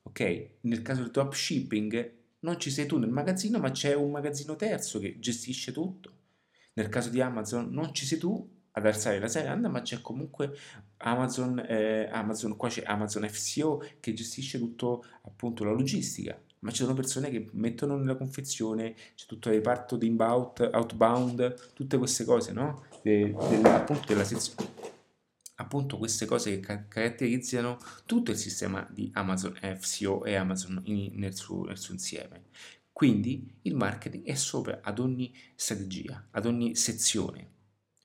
Ok? 0.02 0.48
Nel 0.62 0.82
caso 0.82 1.02
del 1.02 1.10
dropshipping 1.10 2.12
non 2.40 2.58
ci 2.58 2.70
sei 2.70 2.86
tu 2.86 2.98
nel 2.98 3.10
magazzino, 3.10 3.58
ma 3.58 3.70
c'è 3.70 3.94
un 3.94 4.10
magazzino 4.10 4.56
terzo 4.56 4.98
che 4.98 5.18
gestisce 5.18 5.72
tutto. 5.72 6.12
Nel 6.72 6.88
caso 6.88 7.10
di 7.10 7.20
Amazon 7.20 7.68
non 7.70 7.92
ci 7.92 8.06
sei 8.06 8.18
tu, 8.18 8.59
alzare 8.88 9.18
la 9.18 9.28
serranda, 9.28 9.68
ma 9.68 9.82
c'è 9.82 10.00
comunque 10.00 10.56
Amazon, 10.98 11.58
eh, 11.66 12.08
Amazon, 12.10 12.56
qua 12.56 12.68
c'è 12.68 12.82
Amazon 12.84 13.28
FCO 13.28 13.82
che 14.00 14.12
gestisce 14.12 14.58
tutto 14.58 15.04
appunto 15.22 15.64
la 15.64 15.72
logistica, 15.72 16.38
ma 16.60 16.70
ci 16.70 16.82
sono 16.82 16.94
persone 16.94 17.30
che 17.30 17.48
mettono 17.52 17.96
nella 17.96 18.16
confezione, 18.16 18.94
c'è 19.14 19.26
tutto 19.26 19.48
il 19.48 19.56
reparto 19.56 19.96
di 19.96 20.06
inbound, 20.06 20.70
outbound, 20.72 21.72
tutte 21.72 21.98
queste 21.98 22.24
cose, 22.24 22.52
no? 22.52 22.84
De, 23.02 23.32
de, 23.32 23.68
appunto 23.68 24.06
della 24.06 24.24
sezione 24.24 24.98
appunto 25.60 25.98
queste 25.98 26.24
cose 26.24 26.52
che 26.52 26.60
ca- 26.60 26.88
caratterizzano 26.88 27.78
tutto 28.06 28.30
il 28.30 28.38
sistema 28.38 28.86
di 28.90 29.10
Amazon 29.12 29.54
FCO 29.54 30.24
e 30.24 30.34
Amazon 30.34 30.80
in, 30.84 31.12
nel, 31.16 31.34
suo, 31.34 31.64
nel, 31.64 31.78
suo, 31.78 31.92
insieme. 31.92 32.44
Quindi 32.92 33.58
il 33.62 33.76
marketing 33.76 34.24
è 34.24 34.34
sopra 34.34 34.80
ad 34.82 34.98
ogni 34.98 35.32
strategia, 35.54 36.28
ad 36.30 36.46
ogni 36.46 36.74
sezione 36.74 37.58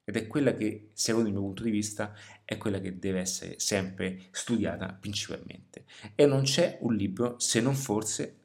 ed 0.06 0.16
è 0.18 0.28
quella 0.28 0.53
che, 0.53 0.91
secondo 0.93 1.28
il 1.28 1.34
mio 1.34 1.43
punto 1.43 1.64
di 1.64 1.72
vista, 1.72 2.14
è 2.45 2.58
quella 2.58 2.80
che 2.80 2.99
deve 2.99 3.20
essere 3.20 3.60
sempre 3.60 4.28
studiata 4.32 4.93
principalmente. 4.93 5.86
E 6.14 6.28
non 6.28 6.43
c'è 6.43 6.78
un 6.82 6.95
libro, 6.95 7.39
se 7.39 7.60
non 7.60 7.74
forse, 7.74 8.38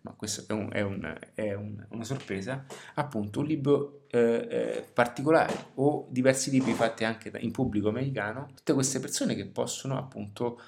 ma 0.00 0.12
questo 0.12 0.44
è, 0.48 0.52
un, 0.52 0.70
è, 0.72 0.80
un, 0.80 1.18
è 1.32 1.54
un, 1.54 1.86
una 1.90 2.04
sorpresa, 2.04 2.66
appunto 2.94 3.40
un 3.40 3.46
libro 3.46 4.06
eh, 4.10 4.46
eh, 4.50 4.90
particolare 4.92 5.70
o 5.76 6.08
diversi 6.10 6.50
libri 6.50 6.72
fatti 6.72 7.04
anche 7.04 7.32
in 7.38 7.52
pubblico 7.52 7.88
americano, 7.88 8.50
tutte 8.54 8.74
queste 8.74 8.98
persone 8.98 9.36
che 9.36 9.46
possono 9.46 9.96
appunto 9.96 10.60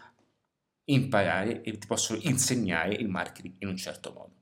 imparare 0.85 1.63
e 1.63 1.77
ti 1.79 1.87
possono 1.87 2.21
insegnare 2.23 2.95
il 2.95 3.09
marketing 3.09 3.57
in 3.59 3.69
un 3.69 3.77
certo 3.77 4.13
modo. 4.13 4.36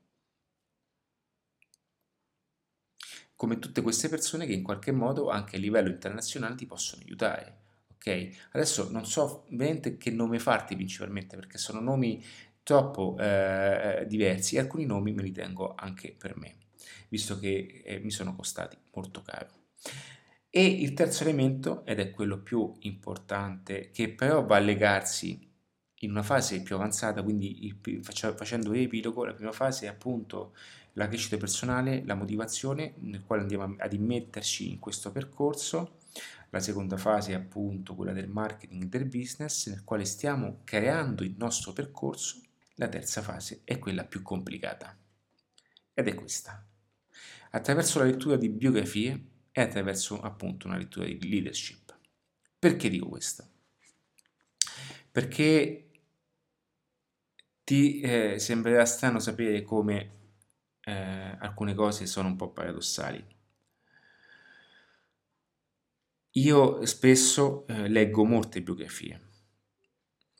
Come 3.35 3.59
tutte 3.59 3.81
queste 3.81 4.09
persone 4.09 4.45
che 4.45 4.53
in 4.53 4.63
qualche 4.63 4.91
modo 4.91 5.29
anche 5.29 5.57
a 5.57 5.59
livello 5.59 5.89
internazionale 5.89 6.55
ti 6.55 6.65
possono 6.65 7.01
aiutare. 7.03 7.57
Ok? 7.93 8.29
Adesso 8.51 8.89
non 8.91 9.05
so 9.05 9.45
veramente 9.49 9.97
che 9.97 10.11
nome 10.11 10.39
farti 10.39 10.75
principalmente 10.75 11.35
perché 11.35 11.57
sono 11.57 11.79
nomi 11.79 12.23
troppo 12.63 13.15
eh, 13.19 14.05
diversi 14.07 14.55
e 14.55 14.59
alcuni 14.59 14.85
nomi 14.85 15.13
me 15.13 15.21
li 15.21 15.31
tengo 15.31 15.75
anche 15.75 16.15
per 16.17 16.35
me, 16.37 16.55
visto 17.09 17.37
che 17.37 17.83
eh, 17.85 17.99
mi 17.99 18.11
sono 18.11 18.35
costati 18.35 18.77
molto 18.93 19.21
caro. 19.21 19.49
E 20.49 20.65
il 20.65 20.93
terzo 20.93 21.23
elemento, 21.23 21.85
ed 21.85 21.99
è 21.99 22.11
quello 22.11 22.39
più 22.39 22.73
importante, 22.79 23.91
che 23.91 24.09
però 24.09 24.45
va 24.45 24.55
a 24.55 24.59
legarsi 24.59 25.51
in 25.99 26.11
una 26.11 26.23
fase 26.23 26.61
più 26.61 26.75
avanzata, 26.75 27.21
quindi 27.23 27.65
il, 27.65 28.01
facendo 28.01 28.71
l'epilogo, 28.71 29.25
la 29.25 29.33
prima 29.33 29.51
fase 29.51 29.85
è 29.85 29.89
appunto 29.89 30.55
la 30.95 31.07
crescita 31.07 31.37
personale, 31.37 32.03
la 32.05 32.15
motivazione 32.15 32.95
nel 32.99 33.23
quale 33.23 33.41
andiamo 33.41 33.75
ad 33.77 33.93
immetterci 33.93 34.69
in 34.69 34.79
questo 34.79 35.11
percorso. 35.11 35.99
La 36.49 36.59
seconda 36.59 36.97
fase 36.97 37.31
è 37.31 37.35
appunto 37.35 37.95
quella 37.95 38.13
del 38.13 38.29
marketing 38.29 38.85
del 38.85 39.05
business 39.05 39.67
nel 39.67 39.83
quale 39.83 40.05
stiamo 40.05 40.61
creando 40.63 41.23
il 41.23 41.35
nostro 41.37 41.73
percorso. 41.73 42.41
La 42.75 42.87
terza 42.87 43.21
fase 43.21 43.61
è 43.63 43.77
quella 43.77 44.05
più 44.05 44.21
complicata 44.21 44.97
ed 45.93 46.07
è 46.07 46.13
questa. 46.13 46.65
Attraverso 47.51 47.99
la 47.99 48.05
lettura 48.05 48.37
di 48.37 48.49
biografie 48.49 49.25
e 49.51 49.61
attraverso 49.61 50.21
appunto 50.21 50.67
una 50.67 50.77
lettura 50.77 51.05
di 51.05 51.29
leadership. 51.29 51.97
Perché 52.57 52.89
dico 52.89 53.09
questo? 53.09 53.47
Perché 55.11 55.89
ti 57.63 57.99
eh, 57.99 58.39
sembrerà 58.39 58.85
strano 58.85 59.19
sapere 59.19 59.61
come 59.61 60.23
eh, 60.85 61.37
alcune 61.39 61.73
cose 61.73 62.05
sono 62.05 62.27
un 62.29 62.35
po' 62.35 62.51
paradossali. 62.51 63.23
Io 66.37 66.85
spesso 66.85 67.65
eh, 67.67 67.87
leggo 67.87 68.25
molte 68.25 68.61
biografie, 68.61 69.21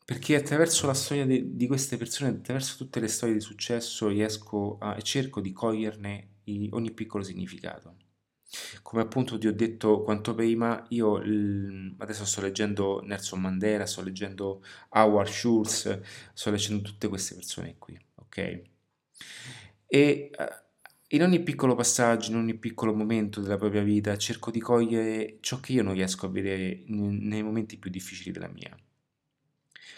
perché 0.06 0.36
attraverso 0.36 0.86
la 0.88 0.94
storia 0.94 1.26
de, 1.26 1.56
di 1.56 1.68
queste 1.68 1.98
persone, 1.98 2.30
attraverso 2.32 2.76
tutte 2.78 3.00
le 3.00 3.08
storie 3.08 3.34
di 3.36 3.42
successo, 3.42 4.08
riesco 4.10 4.78
a, 4.80 5.00
cerco 5.02 5.42
di 5.42 5.52
coglierne 5.54 6.30
i, 6.46 6.70
ogni 6.74 6.92
piccolo 6.92 7.24
significato. 7.24 7.96
Come 8.84 9.02
appunto 9.02 9.38
ti 9.38 9.48
ho 9.48 9.54
detto 9.54 10.04
quanto 10.04 10.36
prima, 10.36 10.86
io 10.90 11.18
l, 11.18 11.96
adesso 11.98 12.26
sto 12.26 12.42
leggendo 12.42 13.02
Nelson 13.02 13.42
Mandela, 13.42 13.86
sto 13.86 14.02
leggendo 14.04 14.64
Howard 14.90 15.30
Schultz, 15.30 16.02
sto 16.34 16.52
leggendo 16.52 16.82
tutte 16.84 17.08
queste 17.08 17.36
persone 17.36 17.78
qui, 17.78 18.00
ok? 18.16 18.62
E 19.96 20.30
eh, 20.38 20.50
in 21.16 21.24
ogni 21.24 21.42
piccolo 21.42 21.74
passaggio, 21.74 22.32
in 22.32 22.36
ogni 22.36 22.56
piccolo 22.56 22.94
momento 22.94 23.40
della 23.40 23.56
propria 23.56 23.82
vita, 23.82 24.18
cerco 24.18 24.52
di 24.52 24.60
cogliere 24.60 25.38
ciò 25.40 25.62
che 25.62 25.72
io 25.72 25.84
non 25.84 25.94
riesco 25.94 26.26
a 26.26 26.30
vedere 26.30 26.84
nei 26.88 27.42
momenti 27.42 27.78
più 27.78 27.90
difficili 27.90 28.34
della 28.34 28.50
mia. 28.50 28.78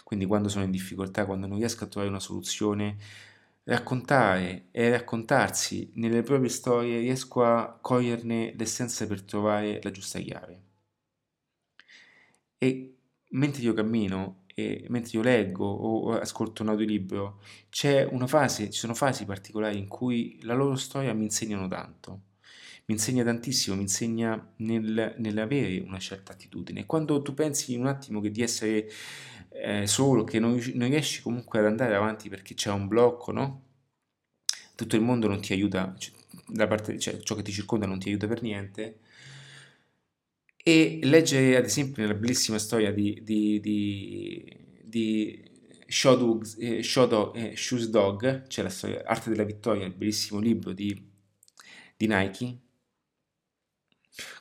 Quindi 0.03 0.27
quando 0.27 0.49
sono 0.49 0.65
in 0.65 0.69
difficoltà, 0.71 1.25
quando 1.25 1.47
non 1.47 1.57
riesco 1.57 1.83
a 1.83 1.87
trovare 1.87 2.11
una 2.11 2.19
soluzione, 2.19 2.97
raccontare 3.63 4.67
e 4.69 4.91
raccontarsi 4.91 5.89
nelle 5.95 6.21
proprie 6.21 6.49
storie, 6.49 6.99
riesco 6.99 7.43
a 7.43 7.79
coglierne 7.81 8.53
l'essenza 8.55 9.07
per 9.07 9.23
trovare 9.23 9.79
la 9.81 9.89
giusta 9.89 10.19
chiave. 10.19 10.61
E 12.59 12.97
mentre 13.29 13.61
io 13.63 13.73
cammino 13.73 14.43
e 14.59 14.85
mentre 14.89 15.11
io 15.17 15.21
leggo 15.21 15.67
o 15.67 16.13
ascolto 16.17 16.63
un 16.63 16.69
audiolibro, 16.69 17.41
c'è 17.69 18.03
una 18.03 18.25
fase, 18.25 18.71
ci 18.71 18.79
sono 18.79 18.95
fasi 18.95 19.23
particolari 19.23 19.77
in 19.77 19.87
cui 19.87 20.39
la 20.41 20.55
loro 20.55 20.75
storia 20.75 21.13
mi 21.13 21.25
insegnano 21.25 21.67
tanto. 21.67 22.21
Mi 22.85 22.95
insegna 22.95 23.23
tantissimo, 23.23 23.75
mi 23.75 23.83
insegna 23.83 24.53
nel, 24.57 25.13
nell'avere 25.19 25.79
una 25.81 25.99
certa 25.99 26.31
attitudine. 26.31 26.87
Quando 26.87 27.21
tu 27.21 27.35
pensi 27.35 27.75
un 27.75 27.85
attimo 27.85 28.19
che 28.19 28.31
di 28.31 28.41
essere 28.41 28.89
eh, 29.51 29.85
solo, 29.85 30.23
che 30.23 30.39
non, 30.39 30.59
non 30.73 30.89
riesci 30.89 31.21
comunque 31.21 31.59
ad 31.59 31.65
andare 31.65 31.93
avanti 31.93 32.27
perché 32.27 32.55
c'è 32.55 32.71
un 32.71 32.87
blocco, 32.87 33.31
no? 33.31 33.61
Tutto 34.75 34.95
il 34.95 35.03
mondo 35.03 35.27
non 35.27 35.39
ti 35.39 35.53
aiuta, 35.53 35.93
cioè, 35.99 36.67
parte, 36.67 36.97
cioè, 36.97 37.19
ciò 37.19 37.35
che 37.35 37.43
ti 37.43 37.51
circonda 37.51 37.85
non 37.85 37.99
ti 37.99 38.09
aiuta 38.09 38.25
per 38.25 38.41
niente 38.41 39.01
e 40.67 40.99
leggere 41.03 41.55
ad 41.55 41.63
esempio 41.63 42.01
nella 42.01 42.13
bellissima 42.13 42.59
storia 42.59 42.91
di, 42.91 43.21
di, 43.23 43.61
di, 43.61 44.43
di 44.83 45.31
eh, 45.31 45.85
Show 45.87 46.41
eh, 46.57 46.83
Shoes 47.55 47.87
Dog, 47.87 48.47
c'è 48.47 48.63
la 48.63 48.69
storia 48.69 49.01
Arte 49.05 49.29
della 49.29 49.45
vittoria, 49.45 49.85
il 49.85 49.93
bellissimo 49.93 50.41
libro 50.41 50.73
di, 50.73 51.09
di 51.95 52.07
Nike, 52.07 52.59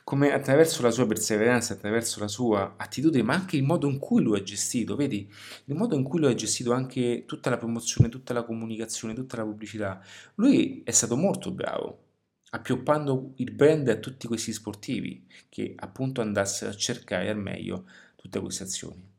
come 0.03 0.33
attraverso 0.33 0.81
la 0.81 0.91
sua 0.91 1.07
perseveranza, 1.07 1.75
attraverso 1.75 2.19
la 2.19 2.27
sua 2.27 2.75
attitudine, 2.75 3.23
ma 3.23 3.33
anche 3.33 3.55
il 3.55 3.63
modo 3.63 3.87
in 3.87 3.97
cui 3.97 4.21
lui 4.21 4.37
ha 4.37 4.43
gestito, 4.43 4.97
vedi, 4.97 5.31
il 5.67 5.75
modo 5.75 5.95
in 5.95 6.03
cui 6.03 6.19
lui 6.19 6.29
ha 6.29 6.35
gestito 6.35 6.73
anche 6.73 7.23
tutta 7.25 7.49
la 7.49 7.57
promozione, 7.57 8.09
tutta 8.09 8.33
la 8.33 8.43
comunicazione, 8.43 9.13
tutta 9.13 9.37
la 9.37 9.43
pubblicità. 9.43 10.03
Lui 10.35 10.81
è 10.83 10.91
stato 10.91 11.15
molto 11.15 11.51
bravo, 11.51 12.06
appioppando 12.51 13.33
il 13.35 13.51
brand 13.51 13.87
a 13.89 13.97
tutti 13.97 14.27
questi 14.27 14.53
sportivi 14.53 15.25
che 15.49 15.73
appunto 15.77 16.21
andassero 16.21 16.71
a 16.71 16.75
cercare 16.75 17.29
al 17.29 17.37
meglio 17.37 17.85
tutte 18.15 18.39
queste 18.39 18.63
azioni. 18.63 19.15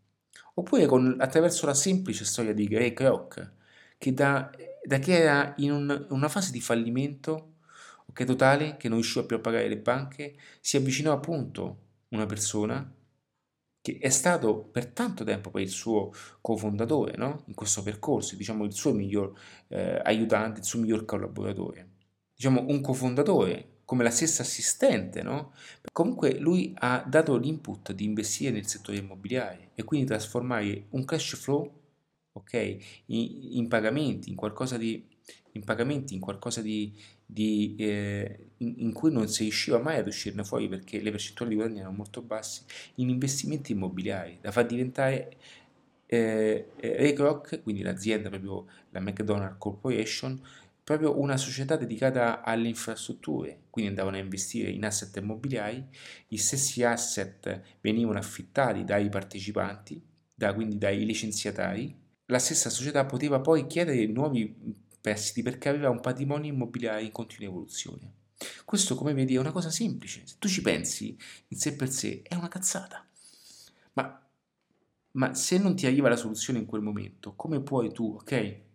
Oppure 0.54 0.86
con, 0.86 1.16
attraverso 1.20 1.66
la 1.66 1.74
semplice 1.74 2.24
storia 2.24 2.52
di 2.52 2.66
Greg 2.66 2.94
Kroc, 2.94 3.52
che 3.96 4.12
da, 4.12 4.50
da 4.84 4.98
che 4.98 5.16
era 5.16 5.54
in 5.58 5.72
un, 5.72 6.06
una 6.10 6.28
fase 6.28 6.50
di 6.50 6.60
fallimento 6.60 7.54
ok, 8.06 8.24
totale, 8.24 8.76
che 8.76 8.88
non 8.88 8.98
riusciva 8.98 9.24
più 9.24 9.36
a 9.36 9.40
pagare 9.40 9.68
le 9.68 9.78
banche, 9.78 10.36
si 10.60 10.76
avvicinò 10.76 11.12
appunto 11.12 11.86
una 12.08 12.26
persona 12.26 12.92
che 13.80 13.98
è 14.00 14.08
stato 14.08 14.58
per 14.58 14.86
tanto 14.86 15.24
tempo 15.24 15.50
poi 15.50 15.62
il 15.62 15.70
suo 15.70 16.12
cofondatore 16.40 17.16
no? 17.16 17.44
in 17.46 17.54
questo 17.54 17.82
percorso, 17.82 18.34
diciamo 18.34 18.64
il 18.64 18.72
suo 18.72 18.92
miglior 18.92 19.32
eh, 19.68 20.00
aiutante, 20.02 20.60
il 20.60 20.66
suo 20.66 20.80
miglior 20.80 21.04
collaboratore, 21.04 21.88
diciamo 22.38 22.66
un 22.68 22.80
cofondatore 22.80 23.78
come 23.84 24.04
la 24.04 24.10
stessa 24.10 24.42
assistente, 24.42 25.22
no? 25.22 25.54
Comunque 25.92 26.38
lui 26.38 26.72
ha 26.78 27.04
dato 27.04 27.36
l'input 27.36 27.90
di 27.92 28.04
investire 28.04 28.52
nel 28.52 28.66
settore 28.68 28.98
immobiliare 28.98 29.70
e 29.74 29.82
quindi 29.82 30.06
trasformare 30.06 30.84
un 30.90 31.04
cash 31.04 31.34
flow, 31.34 31.72
ok, 32.32 32.76
in, 33.06 33.56
in 33.56 33.66
pagamenti, 33.66 34.28
in 34.30 34.36
qualcosa 34.36 34.76
di 34.76 35.04
in 35.52 35.64
pagamenti, 35.64 36.14
in 36.14 36.20
qualcosa 36.20 36.60
di, 36.62 36.94
di, 37.26 37.74
eh, 37.78 38.50
in, 38.58 38.74
in, 38.76 38.92
cui 38.92 39.10
non 39.10 39.26
si 39.26 39.42
riusciva 39.42 39.78
mai 39.78 39.98
ad 39.98 40.06
uscirne 40.06 40.44
fuori 40.44 40.68
perché 40.68 41.00
le 41.00 41.10
percentuali 41.10 41.50
di 41.50 41.56
guadagno 41.56 41.80
erano 41.80 41.96
molto 41.96 42.22
basse, 42.22 42.62
in 42.96 43.08
investimenti 43.08 43.72
immobiliari, 43.72 44.38
da 44.40 44.52
far 44.52 44.66
diventare 44.66 45.36
eh, 46.06 46.68
Raycrock, 46.80 47.62
quindi 47.62 47.82
l'azienda 47.82 48.30
proprio 48.30 48.66
la 48.90 49.00
McDonald's 49.00 49.58
Corporation, 49.58 50.40
proprio 50.88 51.20
una 51.20 51.36
società 51.36 51.76
dedicata 51.76 52.42
alle 52.42 52.68
infrastrutture, 52.68 53.64
quindi 53.68 53.90
andavano 53.90 54.16
a 54.16 54.20
investire 54.20 54.70
in 54.70 54.86
asset 54.86 55.14
immobiliari, 55.18 55.86
gli 56.26 56.38
stessi 56.38 56.82
asset 56.82 57.60
venivano 57.82 58.18
affittati 58.18 58.84
dai 58.84 59.10
partecipanti, 59.10 60.02
da, 60.32 60.54
quindi 60.54 60.78
dai 60.78 61.04
licenziatari, 61.04 61.94
la 62.24 62.38
stessa 62.38 62.70
società 62.70 63.04
poteva 63.04 63.38
poi 63.40 63.66
chiedere 63.66 64.06
nuovi 64.06 64.56
prestiti 64.98 65.42
perché 65.42 65.68
aveva 65.68 65.90
un 65.90 66.00
patrimonio 66.00 66.50
immobiliare 66.50 67.02
in 67.02 67.12
continua 67.12 67.50
evoluzione. 67.50 68.12
Questo, 68.64 68.94
come 68.94 69.12
vedi, 69.12 69.34
è 69.34 69.38
una 69.38 69.52
cosa 69.52 69.68
semplice. 69.68 70.22
Se 70.24 70.36
tu 70.38 70.48
ci 70.48 70.62
pensi, 70.62 71.18
in 71.48 71.58
sé 71.58 71.76
per 71.76 71.90
sé, 71.90 72.22
è 72.22 72.34
una 72.34 72.48
cazzata. 72.48 73.06
Ma, 73.92 74.26
ma 75.10 75.34
se 75.34 75.58
non 75.58 75.76
ti 75.76 75.84
arriva 75.84 76.08
la 76.08 76.16
soluzione 76.16 76.60
in 76.60 76.64
quel 76.64 76.80
momento, 76.80 77.34
come 77.34 77.60
puoi 77.60 77.92
tu, 77.92 78.16
ok, 78.18 78.66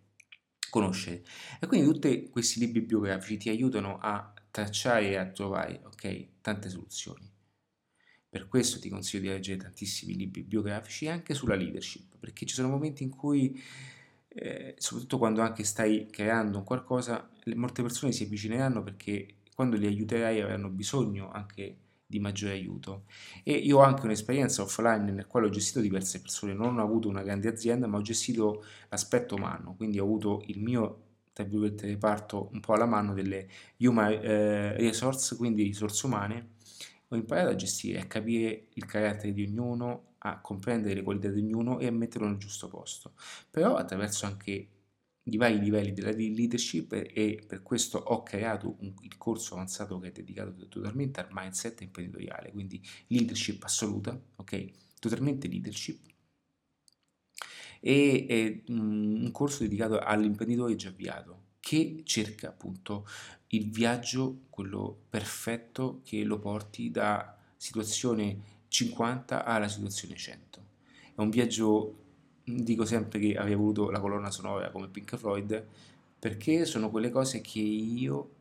conoscere? 0.74 1.22
E 1.60 1.66
quindi 1.66 1.86
tutti 1.86 2.28
questi 2.30 2.58
libri 2.58 2.80
biografici 2.80 3.36
ti 3.36 3.48
aiutano 3.48 3.98
a 4.00 4.32
tracciare 4.50 5.10
e 5.10 5.16
a 5.16 5.30
trovare, 5.30 5.80
ok, 5.84 6.40
tante 6.40 6.68
soluzioni. 6.68 7.30
Per 8.28 8.48
questo 8.48 8.80
ti 8.80 8.88
consiglio 8.88 9.22
di 9.22 9.28
leggere 9.28 9.58
tantissimi 9.58 10.16
libri 10.16 10.42
biografici 10.42 11.06
anche 11.08 11.34
sulla 11.34 11.54
leadership, 11.54 12.16
perché 12.18 12.44
ci 12.46 12.54
sono 12.54 12.68
momenti 12.68 13.04
in 13.04 13.10
cui 13.10 13.62
eh, 14.28 14.74
soprattutto 14.76 15.18
quando 15.18 15.40
anche 15.42 15.62
stai 15.62 16.08
creando 16.10 16.64
qualcosa, 16.64 17.30
molte 17.54 17.82
persone 17.82 18.10
si 18.10 18.24
avvicineranno 18.24 18.82
perché 18.82 19.36
quando 19.54 19.76
li 19.76 19.86
aiuterai 19.86 20.40
avranno 20.40 20.68
bisogno 20.68 21.30
anche 21.30 21.83
di 22.14 22.20
maggiore 22.20 22.52
aiuto. 22.52 23.04
E 23.42 23.52
io 23.52 23.78
ho 23.78 23.82
anche 23.82 24.04
un'esperienza 24.04 24.62
offline 24.62 25.10
nel 25.10 25.26
quale 25.26 25.46
ho 25.46 25.50
gestito 25.50 25.80
diverse 25.80 26.20
persone, 26.20 26.54
non 26.54 26.78
ho 26.78 26.82
avuto 26.82 27.08
una 27.08 27.22
grande 27.22 27.48
azienda, 27.48 27.88
ma 27.88 27.98
ho 27.98 28.02
gestito 28.02 28.64
l'aspetto 28.88 29.34
umano, 29.34 29.74
quindi 29.76 29.98
ho 29.98 30.04
avuto 30.04 30.42
il 30.46 30.60
mio 30.60 31.00
tra 31.32 31.42
virgolette 31.42 31.88
reparto 31.88 32.48
un 32.52 32.60
po' 32.60 32.74
alla 32.74 32.86
mano 32.86 33.12
delle 33.12 33.48
human 33.78 34.12
eh, 34.12 34.76
resource, 34.76 35.34
quindi 35.36 35.64
risorse 35.64 36.06
umane, 36.06 36.50
ho 37.08 37.16
imparato 37.16 37.48
a 37.48 37.54
gestire, 37.56 37.98
a 37.98 38.06
capire 38.06 38.66
il 38.74 38.84
carattere 38.84 39.32
di 39.32 39.42
ognuno, 39.42 40.12
a 40.18 40.40
comprendere 40.40 40.94
le 40.94 41.02
qualità 41.02 41.28
di 41.28 41.40
ognuno 41.40 41.80
e 41.80 41.88
a 41.88 41.90
metterlo 41.90 42.28
nel 42.28 42.36
giusto 42.36 42.68
posto. 42.68 43.14
Però 43.50 43.74
attraverso 43.74 44.26
anche 44.26 44.68
i 45.24 45.36
vari 45.36 45.58
livelli 45.58 45.92
della 45.92 46.10
leadership 46.10 46.92
e 46.92 47.42
per 47.46 47.62
questo 47.62 47.98
ho 47.98 48.22
creato 48.22 48.76
un, 48.80 48.94
il 49.00 49.16
corso 49.16 49.54
avanzato 49.54 49.98
che 49.98 50.08
è 50.08 50.12
dedicato 50.12 50.54
totalmente 50.68 51.20
al 51.20 51.28
mindset 51.30 51.80
imprenditoriale, 51.80 52.52
quindi 52.52 52.82
leadership 53.08 53.62
assoluta, 53.64 54.20
ok? 54.36 54.70
Totalmente 54.98 55.48
leadership 55.48 56.12
e 57.86 58.24
è 58.26 58.72
un 58.72 59.28
corso 59.30 59.62
dedicato 59.62 59.98
all'imprenditore 59.98 60.74
già 60.74 60.88
avviato 60.88 61.42
che 61.60 62.00
cerca 62.04 62.48
appunto 62.48 63.06
il 63.48 63.70
viaggio, 63.70 64.44
quello 64.48 65.02
perfetto 65.10 66.00
che 66.02 66.24
lo 66.24 66.38
porti 66.38 66.90
da 66.90 67.36
situazione 67.58 68.62
50 68.68 69.44
alla 69.44 69.68
situazione 69.68 70.16
100. 70.16 70.64
È 71.14 71.20
un 71.20 71.28
viaggio, 71.28 72.03
dico 72.44 72.84
sempre 72.84 73.18
che 73.18 73.36
avrei 73.36 73.54
voluto 73.54 73.90
la 73.90 74.00
colonna 74.00 74.30
sonora 74.30 74.70
come 74.70 74.88
Pink 74.88 75.16
Floyd, 75.16 75.66
perché 76.18 76.64
sono 76.64 76.90
quelle 76.90 77.10
cose 77.10 77.40
che 77.40 77.60
io, 77.60 78.34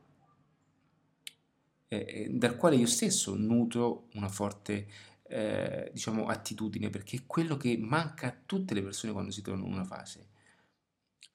eh, 1.87 2.05
eh, 2.07 2.29
dal 2.31 2.55
quale 2.57 2.75
io 2.75 2.85
stesso 2.85 3.35
nutro 3.35 4.07
una 4.13 4.29
forte 4.29 4.87
eh, 5.23 5.89
diciamo, 5.93 6.27
attitudine, 6.27 6.89
perché 6.89 7.17
è 7.17 7.23
quello 7.25 7.57
che 7.57 7.77
manca 7.77 8.27
a 8.27 8.35
tutte 8.45 8.73
le 8.73 8.83
persone 8.83 9.13
quando 9.13 9.31
si 9.31 9.41
trovano 9.41 9.65
in 9.65 9.73
una 9.73 9.85
fase. 9.85 10.29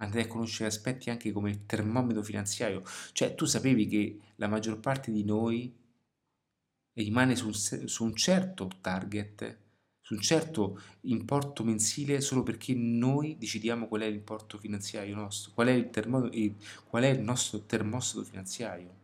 Andrei 0.01 0.25
a 0.25 0.29
conoscere 0.29 0.69
aspetti 0.69 1.11
anche 1.11 1.33
come 1.33 1.51
il 1.51 1.66
termometro 1.66 2.23
finanziario, 2.23 2.83
cioè 3.12 3.35
tu 3.35 3.47
sapevi 3.47 3.87
che 3.89 4.19
la 4.37 4.47
maggior 4.47 4.79
parte 4.79 5.11
di 5.11 5.25
noi 5.25 5.75
rimane 6.93 7.35
su 7.35 7.47
un, 7.47 7.55
su 7.55 8.05
un 8.05 8.14
certo 8.14 8.71
target, 8.81 9.59
su 10.09 10.15
un 10.15 10.21
certo 10.23 10.81
importo 11.03 11.63
mensile 11.63 12.23
solo 12.23 12.43
perché 12.43 12.73
noi 12.73 13.37
decidiamo 13.37 13.89
qual 13.89 14.01
è 14.01 14.11
l'importo 14.11 14.57
finanziario 14.57 15.15
nostro, 15.15 15.53
qual 15.53 15.69
è 15.69 15.73
il, 15.73 15.91
termo, 15.91 16.31
qual 16.87 17.03
è 17.03 17.09
il 17.09 17.21
nostro 17.21 17.67
termostato 17.67 18.25
finanziario. 18.25 18.95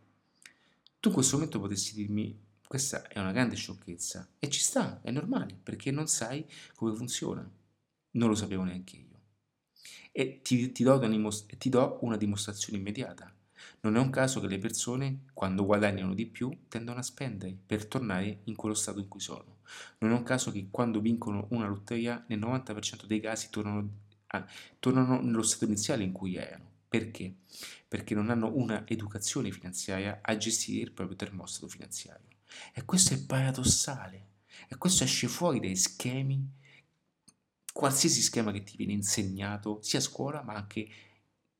Tu 0.99 1.09
in 1.09 1.13
questo 1.13 1.35
momento 1.35 1.59
potresti 1.59 1.93
dirmi 1.93 2.35
questa 2.67 3.07
è 3.07 3.19
una 3.19 3.31
grande 3.31 3.55
sciocchezza 3.55 4.27
e 4.39 4.49
ci 4.49 4.59
sta, 4.59 4.99
è 5.03 5.11
normale, 5.11 5.55
perché 5.61 5.91
non 5.91 6.07
sai 6.07 6.43
come 6.73 6.95
funziona. 6.95 7.47
Non 8.13 8.27
lo 8.27 8.33
sapevo 8.33 8.63
neanche 8.63 8.95
io. 8.95 9.19
E 10.11 10.41
ti, 10.41 10.71
ti, 10.71 10.81
do, 10.81 10.97
una, 10.97 11.29
ti 11.59 11.69
do 11.69 11.99
una 12.01 12.17
dimostrazione 12.17 12.79
immediata. 12.79 13.31
Non 13.81 13.95
è 13.95 13.99
un 13.99 14.09
caso 14.09 14.39
che 14.39 14.47
le 14.47 14.57
persone, 14.57 15.25
quando 15.33 15.65
guadagnano 15.65 16.15
di 16.15 16.25
più, 16.25 16.51
tendono 16.67 16.97
a 16.97 17.03
spendere 17.03 17.55
per 17.63 17.85
tornare 17.85 18.39
in 18.45 18.55
quello 18.55 18.73
stato 18.73 18.99
in 18.99 19.07
cui 19.07 19.19
sono. 19.19 19.54
Non 19.99 20.11
è 20.11 20.13
un 20.13 20.23
caso 20.23 20.51
che 20.51 20.67
quando 20.71 20.99
vincono 20.99 21.47
una 21.51 21.67
lotteria, 21.67 22.23
nel 22.27 22.39
90% 22.39 23.05
dei 23.05 23.19
casi 23.19 23.49
tornano, 23.49 23.89
a, 24.27 24.45
tornano 24.79 25.21
nello 25.21 25.43
stato 25.43 25.65
iniziale 25.65 26.03
in 26.03 26.11
cui 26.11 26.35
erano. 26.35 26.73
Perché? 26.87 27.35
Perché 27.87 28.15
non 28.15 28.29
hanno 28.29 28.51
una 28.55 28.87
educazione 28.87 29.51
finanziaria 29.51 30.19
a 30.21 30.37
gestire 30.37 30.83
il 30.83 30.91
proprio 30.91 31.17
termostato 31.17 31.67
finanziario. 31.67 32.27
E 32.73 32.85
questo 32.85 33.13
è 33.13 33.19
paradossale. 33.19 34.33
E 34.69 34.77
questo 34.77 35.03
esce 35.03 35.27
fuori 35.27 35.59
dai 35.59 35.75
schemi, 35.75 36.47
qualsiasi 37.73 38.21
schema 38.21 38.51
che 38.51 38.63
ti 38.63 38.77
viene 38.77 38.93
insegnato, 38.93 39.79
sia 39.81 39.99
a 39.99 40.01
scuola 40.01 40.41
ma 40.41 40.53
anche 40.53 40.87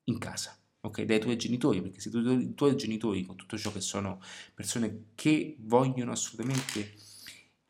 in 0.06 0.18
casa 0.18 0.58
ok, 0.86 1.02
dai 1.02 1.20
tuoi 1.20 1.38
genitori, 1.38 1.82
perché 1.82 2.00
se 2.00 2.10
tu, 2.10 2.20
i 2.20 2.54
tuoi 2.54 2.76
genitori, 2.76 3.26
con 3.26 3.36
tutto 3.36 3.58
ciò 3.58 3.72
che 3.72 3.82
sono 3.82 4.22
persone 4.54 5.08
che 5.16 5.58
vogliono 5.60 6.12
assolutamente 6.12 6.94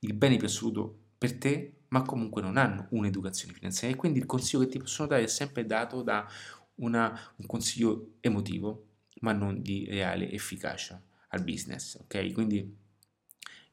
il 0.06 0.14
bene 0.14 0.38
più 0.38 0.48
assoluto 0.48 0.98
per 1.18 1.38
te, 1.38 1.74
ma 1.90 2.02
comunque 2.02 2.42
non 2.42 2.58
hanno 2.58 2.88
un'educazione 2.92 3.54
finanziaria, 3.54 3.96
e 3.96 4.00
quindi 4.00 4.20
il 4.20 4.26
consiglio 4.26 4.64
che 4.64 4.70
ti 4.70 4.80
possono 4.80 5.08
dare 5.08 5.24
è 5.24 5.28
sempre 5.28 5.66
dato 5.66 6.02
da 6.02 6.28
una, 6.76 7.34
un 7.38 7.46
consiglio 7.46 8.16
emotivo, 8.20 8.88
ma 9.22 9.32
non 9.32 9.62
di 9.62 9.86
reale 9.90 10.30
efficacia 10.32 11.02
al 11.30 11.44
business, 11.44 11.96
ok? 11.96 12.32
Quindi 12.32 12.84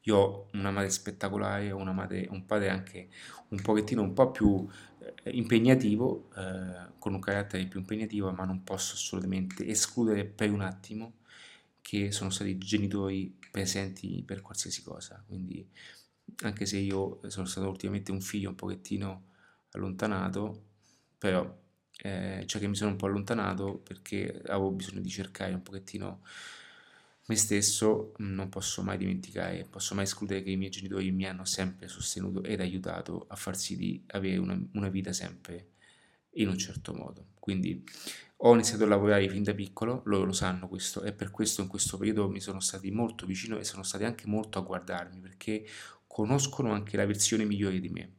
io 0.05 0.17
ho 0.17 0.49
una 0.53 0.71
madre 0.71 0.89
spettacolare, 0.89 1.71
una 1.71 1.93
madre, 1.93 2.27
un 2.29 2.45
padre 2.45 2.69
anche 2.69 3.09
un 3.49 3.61
pochettino 3.61 4.01
un 4.01 4.13
po' 4.13 4.31
più 4.31 4.67
eh, 5.23 5.31
impegnativo, 5.31 6.29
eh, 6.35 6.91
con 6.99 7.13
un 7.13 7.19
carattere 7.19 7.65
più 7.67 7.79
impegnativo, 7.79 8.31
ma 8.31 8.45
non 8.45 8.63
posso 8.63 8.95
assolutamente 8.95 9.65
escludere 9.65 10.25
per 10.25 10.51
un 10.51 10.61
attimo 10.61 11.19
che 11.81 12.11
sono 12.11 12.29
stati 12.29 12.57
genitori 12.57 13.37
presenti 13.51 14.23
per 14.25 14.41
qualsiasi 14.41 14.83
cosa. 14.83 15.23
Quindi, 15.25 15.65
anche 16.41 16.65
se 16.65 16.77
io 16.77 17.19
sono 17.27 17.45
stato 17.45 17.67
ultimamente 17.67 18.11
un 18.11 18.21
figlio 18.21 18.49
un 18.49 18.55
pochettino 18.55 19.29
allontanato, 19.71 20.65
però 21.17 21.61
eh, 21.97 22.43
cioè 22.45 22.61
che 22.61 22.67
mi 22.67 22.75
sono 22.75 22.91
un 22.91 22.97
po' 22.97 23.05
allontanato 23.05 23.77
perché 23.77 24.41
avevo 24.45 24.71
bisogno 24.71 25.01
di 25.01 25.09
cercare 25.09 25.53
un 25.53 25.61
pochettino 25.61 26.21
me 27.25 27.35
stesso 27.35 28.13
non 28.17 28.49
posso 28.49 28.83
mai 28.83 28.97
dimenticare, 28.97 29.65
posso 29.69 29.95
mai 29.95 30.03
escludere 30.03 30.43
che 30.43 30.51
i 30.51 30.57
miei 30.57 30.71
genitori 30.71 31.11
mi 31.11 31.25
hanno 31.25 31.45
sempre 31.45 31.87
sostenuto 31.87 32.43
ed 32.43 32.59
aiutato 32.59 33.25
a 33.29 33.35
far 33.35 33.55
sì 33.55 33.77
di 33.77 34.03
avere 34.07 34.37
una, 34.37 34.59
una 34.73 34.89
vita 34.89 35.13
sempre 35.13 35.69
in 36.31 36.49
un 36.49 36.57
certo 36.57 36.93
modo. 36.93 37.27
Quindi 37.39 37.83
ho 38.37 38.53
iniziato 38.53 38.83
a 38.83 38.87
lavorare 38.87 39.29
fin 39.29 39.43
da 39.43 39.53
piccolo, 39.53 40.01
loro 40.05 40.25
lo 40.25 40.33
sanno 40.33 40.67
questo, 40.67 41.03
e 41.03 41.13
per 41.13 41.31
questo 41.31 41.61
in 41.61 41.67
questo 41.67 41.97
periodo 41.97 42.29
mi 42.29 42.41
sono 42.41 42.59
stati 42.59 42.91
molto 42.91 43.25
vicino 43.25 43.57
e 43.57 43.63
sono 43.63 43.83
stati 43.83 44.03
anche 44.03 44.27
molto 44.27 44.59
a 44.59 44.61
guardarmi, 44.61 45.19
perché 45.21 45.65
conoscono 46.13 46.71
anche 46.71 46.95
la 46.95 47.07
versione 47.07 47.43
migliore 47.43 47.79
di 47.79 47.89
me, 47.89 48.11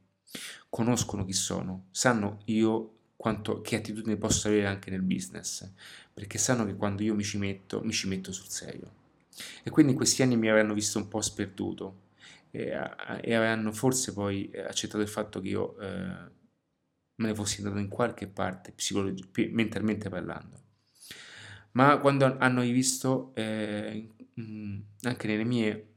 conoscono 0.68 1.24
chi 1.24 1.32
sono, 1.32 1.86
sanno 1.92 2.40
io 2.46 2.94
quanto, 3.14 3.60
che 3.60 3.76
attitudine 3.76 4.16
posso 4.16 4.48
avere 4.48 4.66
anche 4.66 4.90
nel 4.90 5.02
business, 5.02 5.70
perché 6.12 6.36
sanno 6.36 6.66
che 6.66 6.74
quando 6.74 7.04
io 7.04 7.14
mi 7.14 7.22
ci 7.22 7.38
metto, 7.38 7.82
mi 7.84 7.92
ci 7.92 8.08
metto 8.08 8.32
sul 8.32 8.48
serio. 8.48 9.02
E 9.62 9.70
quindi 9.70 9.92
in 9.92 9.96
questi 9.96 10.22
anni 10.22 10.36
mi 10.36 10.50
avranno 10.50 10.74
visto 10.74 10.98
un 10.98 11.06
po' 11.06 11.20
sperduto 11.20 12.00
e, 12.50 12.76
e 13.20 13.34
avranno 13.34 13.70
forse 13.70 14.12
poi 14.12 14.50
accettato 14.66 15.00
il 15.00 15.08
fatto 15.08 15.40
che 15.40 15.48
io 15.48 15.78
eh, 15.78 15.86
me 15.86 17.26
ne 17.28 17.34
fossi 17.34 17.60
andato 17.60 17.78
in 17.78 17.88
qualche 17.88 18.26
parte, 18.26 18.74
mentalmente 19.52 20.08
parlando. 20.08 20.62
Ma 21.72 21.96
quando 21.98 22.38
hanno 22.40 22.62
rivisto 22.62 23.30
eh, 23.36 24.08
anche 25.02 25.26
nelle 25.28 25.44
mie 25.44 25.93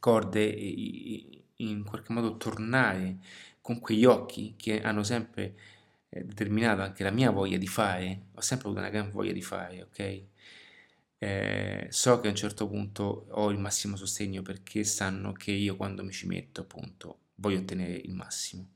corde 0.00 0.44
in 1.56 1.84
qualche 1.84 2.12
modo 2.12 2.36
tornare 2.36 3.18
con 3.60 3.78
quegli 3.78 4.04
occhi 4.04 4.54
che 4.56 4.80
hanno 4.82 5.02
sempre 5.02 5.54
eh, 6.08 6.24
determinato 6.24 6.82
anche 6.82 7.04
la 7.04 7.10
mia 7.10 7.30
voglia 7.30 7.56
di 7.56 7.68
fare, 7.68 8.22
ho 8.34 8.40
sempre 8.40 8.66
avuto 8.66 8.80
una 8.80 8.90
gran 8.90 9.10
voglia 9.10 9.32
di 9.32 9.42
fare, 9.42 9.82
ok? 9.82 10.22
Eh, 11.18 11.86
so 11.90 12.18
che 12.20 12.28
a 12.28 12.30
un 12.30 12.36
certo 12.36 12.66
punto 12.66 13.26
ho 13.28 13.50
il 13.50 13.58
massimo 13.58 13.94
sostegno 13.96 14.42
perché 14.42 14.84
sanno 14.84 15.32
che 15.32 15.52
io 15.52 15.76
quando 15.76 16.02
mi 16.02 16.12
ci 16.12 16.26
metto 16.26 16.62
appunto 16.62 17.18
voglio 17.36 17.58
ottenere 17.58 17.92
il 17.92 18.14
massimo. 18.14 18.70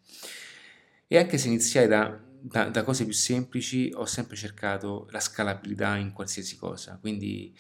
E 1.06 1.18
anche 1.18 1.38
se 1.38 1.48
iniziai 1.48 1.86
da, 1.88 2.18
da, 2.40 2.68
da 2.68 2.82
cose 2.82 3.04
più 3.04 3.14
semplici 3.14 3.90
ho 3.94 4.04
sempre 4.04 4.36
cercato 4.36 5.08
la 5.10 5.20
scalabilità 5.20 5.96
in 5.96 6.12
qualsiasi 6.12 6.56
cosa, 6.56 6.98
quindi 7.00 7.56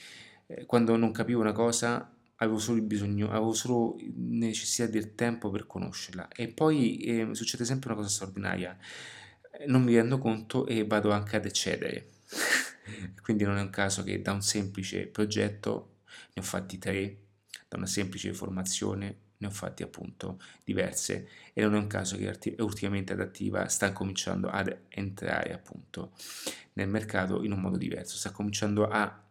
eh, 0.46 0.66
quando 0.66 0.96
non 0.96 1.12
capivo 1.12 1.40
una 1.40 1.52
cosa 1.52 2.13
avevo 2.36 2.58
solo 2.58 2.80
bisogno, 2.82 3.30
avevo 3.30 3.52
solo 3.52 3.96
necessità 4.16 4.86
del 4.86 5.14
tempo 5.14 5.50
per 5.50 5.66
conoscerla. 5.66 6.28
E 6.28 6.48
poi 6.48 6.96
eh, 6.98 7.28
succede 7.32 7.64
sempre 7.64 7.88
una 7.88 7.98
cosa 8.00 8.12
straordinaria. 8.12 8.76
Non 9.66 9.82
mi 9.82 9.94
rendo 9.94 10.18
conto 10.18 10.66
e 10.66 10.84
vado 10.86 11.10
anche 11.10 11.36
ad 11.36 11.44
eccedere. 11.44 12.10
Quindi 13.22 13.44
non 13.44 13.56
è 13.56 13.60
un 13.60 13.70
caso 13.70 14.02
che 14.02 14.20
da 14.20 14.32
un 14.32 14.42
semplice 14.42 15.06
progetto 15.06 15.98
ne 16.34 16.42
ho 16.42 16.44
fatti 16.44 16.78
tre, 16.78 17.16
da 17.68 17.76
una 17.76 17.86
semplice 17.86 18.32
formazione 18.32 19.18
ne 19.36 19.46
ho 19.46 19.50
fatti 19.50 19.82
appunto 19.82 20.40
diverse. 20.64 21.28
E 21.52 21.62
non 21.62 21.74
è 21.74 21.78
un 21.78 21.86
caso 21.86 22.16
che 22.16 22.56
ultimamente 22.58 23.12
Adattiva 23.12 23.68
sta 23.68 23.92
cominciando 23.92 24.48
ad 24.48 24.76
entrare 24.88 25.52
appunto 25.52 26.12
nel 26.74 26.88
mercato 26.88 27.42
in 27.44 27.52
un 27.52 27.60
modo 27.60 27.76
diverso, 27.76 28.16
sta 28.16 28.30
cominciando 28.30 28.88
a 28.88 29.23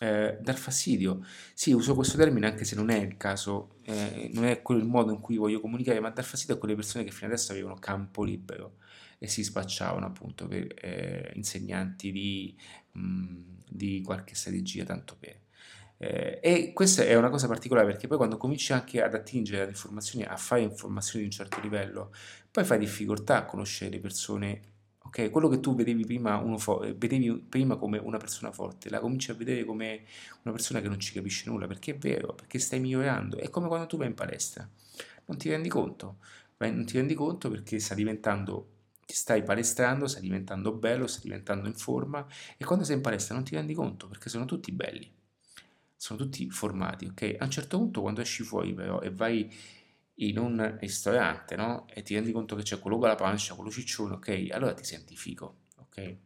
eh, 0.00 0.38
dar 0.40 0.56
fastidio. 0.56 1.24
Sì, 1.54 1.72
uso 1.72 1.94
questo 1.94 2.16
termine 2.16 2.46
anche 2.46 2.64
se 2.64 2.74
non 2.74 2.90
è 2.90 2.98
il 2.98 3.16
caso, 3.16 3.76
eh, 3.82 4.30
non 4.32 4.44
è 4.44 4.62
quello 4.62 4.80
il 4.80 4.86
modo 4.86 5.12
in 5.12 5.20
cui 5.20 5.36
voglio 5.36 5.60
comunicare, 5.60 6.00
ma 6.00 6.10
dar 6.10 6.24
fastidio 6.24 6.54
a 6.54 6.58
quelle 6.58 6.74
persone 6.74 7.04
che 7.04 7.10
fino 7.10 7.26
adesso 7.26 7.52
avevano 7.52 7.74
campo 7.76 8.22
libero 8.22 8.76
e 9.18 9.26
si 9.26 9.42
spacciavano 9.42 10.06
appunto 10.06 10.46
per 10.46 10.72
eh, 10.80 11.32
insegnanti 11.34 12.12
di, 12.12 12.56
mh, 12.92 13.36
di, 13.68 14.00
qualche 14.02 14.34
strategia, 14.34 14.84
tanto 14.84 15.16
per. 15.18 15.40
Eh, 16.00 16.38
e 16.40 16.72
questa 16.72 17.02
è 17.02 17.16
una 17.16 17.28
cosa 17.28 17.48
particolare 17.48 17.86
perché 17.86 18.06
poi 18.06 18.18
quando 18.18 18.36
cominci 18.36 18.72
anche 18.72 19.02
ad 19.02 19.14
attingere 19.14 19.62
ad 19.62 19.68
informazioni, 19.70 20.24
a 20.24 20.36
fare 20.36 20.60
informazioni 20.62 21.24
di 21.24 21.30
un 21.30 21.36
certo 21.36 21.60
livello, 21.60 22.12
poi 22.52 22.64
fai 22.64 22.78
difficoltà 22.78 23.38
a 23.38 23.44
conoscere 23.44 23.90
le 23.90 23.98
persone 23.98 24.60
ok? 25.08 25.30
Quello 25.30 25.48
che 25.48 25.60
tu 25.60 25.74
vedevi 25.74 26.04
prima, 26.04 26.40
vedevi 26.96 27.44
prima, 27.48 27.76
come 27.76 27.98
una 27.98 28.18
persona 28.18 28.52
forte, 28.52 28.88
la 28.90 29.00
cominci 29.00 29.30
a 29.30 29.34
vedere 29.34 29.64
come 29.64 30.04
una 30.42 30.54
persona 30.54 30.80
che 30.80 30.88
non 30.88 31.00
ci 31.00 31.12
capisce 31.12 31.50
nulla, 31.50 31.66
perché 31.66 31.92
è 31.92 31.98
vero, 31.98 32.34
perché 32.34 32.58
stai 32.58 32.78
migliorando. 32.80 33.38
È 33.38 33.50
come 33.50 33.68
quando 33.68 33.86
tu 33.86 33.96
vai 33.96 34.06
in 34.06 34.14
palestra, 34.14 34.68
non 35.26 35.36
ti 35.36 35.48
rendi 35.48 35.68
conto, 35.68 36.18
non 36.58 36.84
ti 36.84 36.96
rendi 36.96 37.14
conto 37.14 37.50
perché 37.50 37.78
sta 37.78 37.94
diventando 37.94 38.76
ti 39.08 39.14
stai 39.14 39.42
palestrando, 39.42 40.06
stai 40.06 40.20
diventando 40.20 40.70
bello, 40.70 41.06
stai 41.06 41.22
diventando 41.22 41.66
in 41.66 41.74
forma 41.74 42.26
e 42.58 42.64
quando 42.66 42.84
sei 42.84 42.96
in 42.96 43.00
palestra 43.00 43.34
non 43.34 43.42
ti 43.42 43.54
rendi 43.54 43.72
conto 43.72 44.06
perché 44.06 44.28
sono 44.28 44.44
tutti 44.44 44.70
belli, 44.70 45.10
sono 45.96 46.18
tutti 46.18 46.50
formati, 46.50 47.06
ok? 47.06 47.36
A 47.38 47.44
un 47.44 47.50
certo 47.50 47.78
punto 47.78 48.02
quando 48.02 48.20
esci 48.20 48.42
fuori 48.42 48.74
però 48.74 49.00
e 49.00 49.10
vai 49.10 49.50
in 50.18 50.38
un 50.38 50.76
ristorante, 50.80 51.56
no? 51.56 51.86
E 51.88 52.02
ti 52.02 52.14
rendi 52.14 52.32
conto 52.32 52.56
che 52.56 52.62
c'è 52.62 52.78
quello 52.78 52.98
con 52.98 53.08
la 53.08 53.14
pancia, 53.14 53.54
quello 53.54 53.70
ciccione, 53.70 54.14
ok? 54.14 54.48
Allora 54.50 54.74
ti 54.74 54.84
senti 54.84 55.16
figo, 55.16 55.56
ok? 55.76 56.16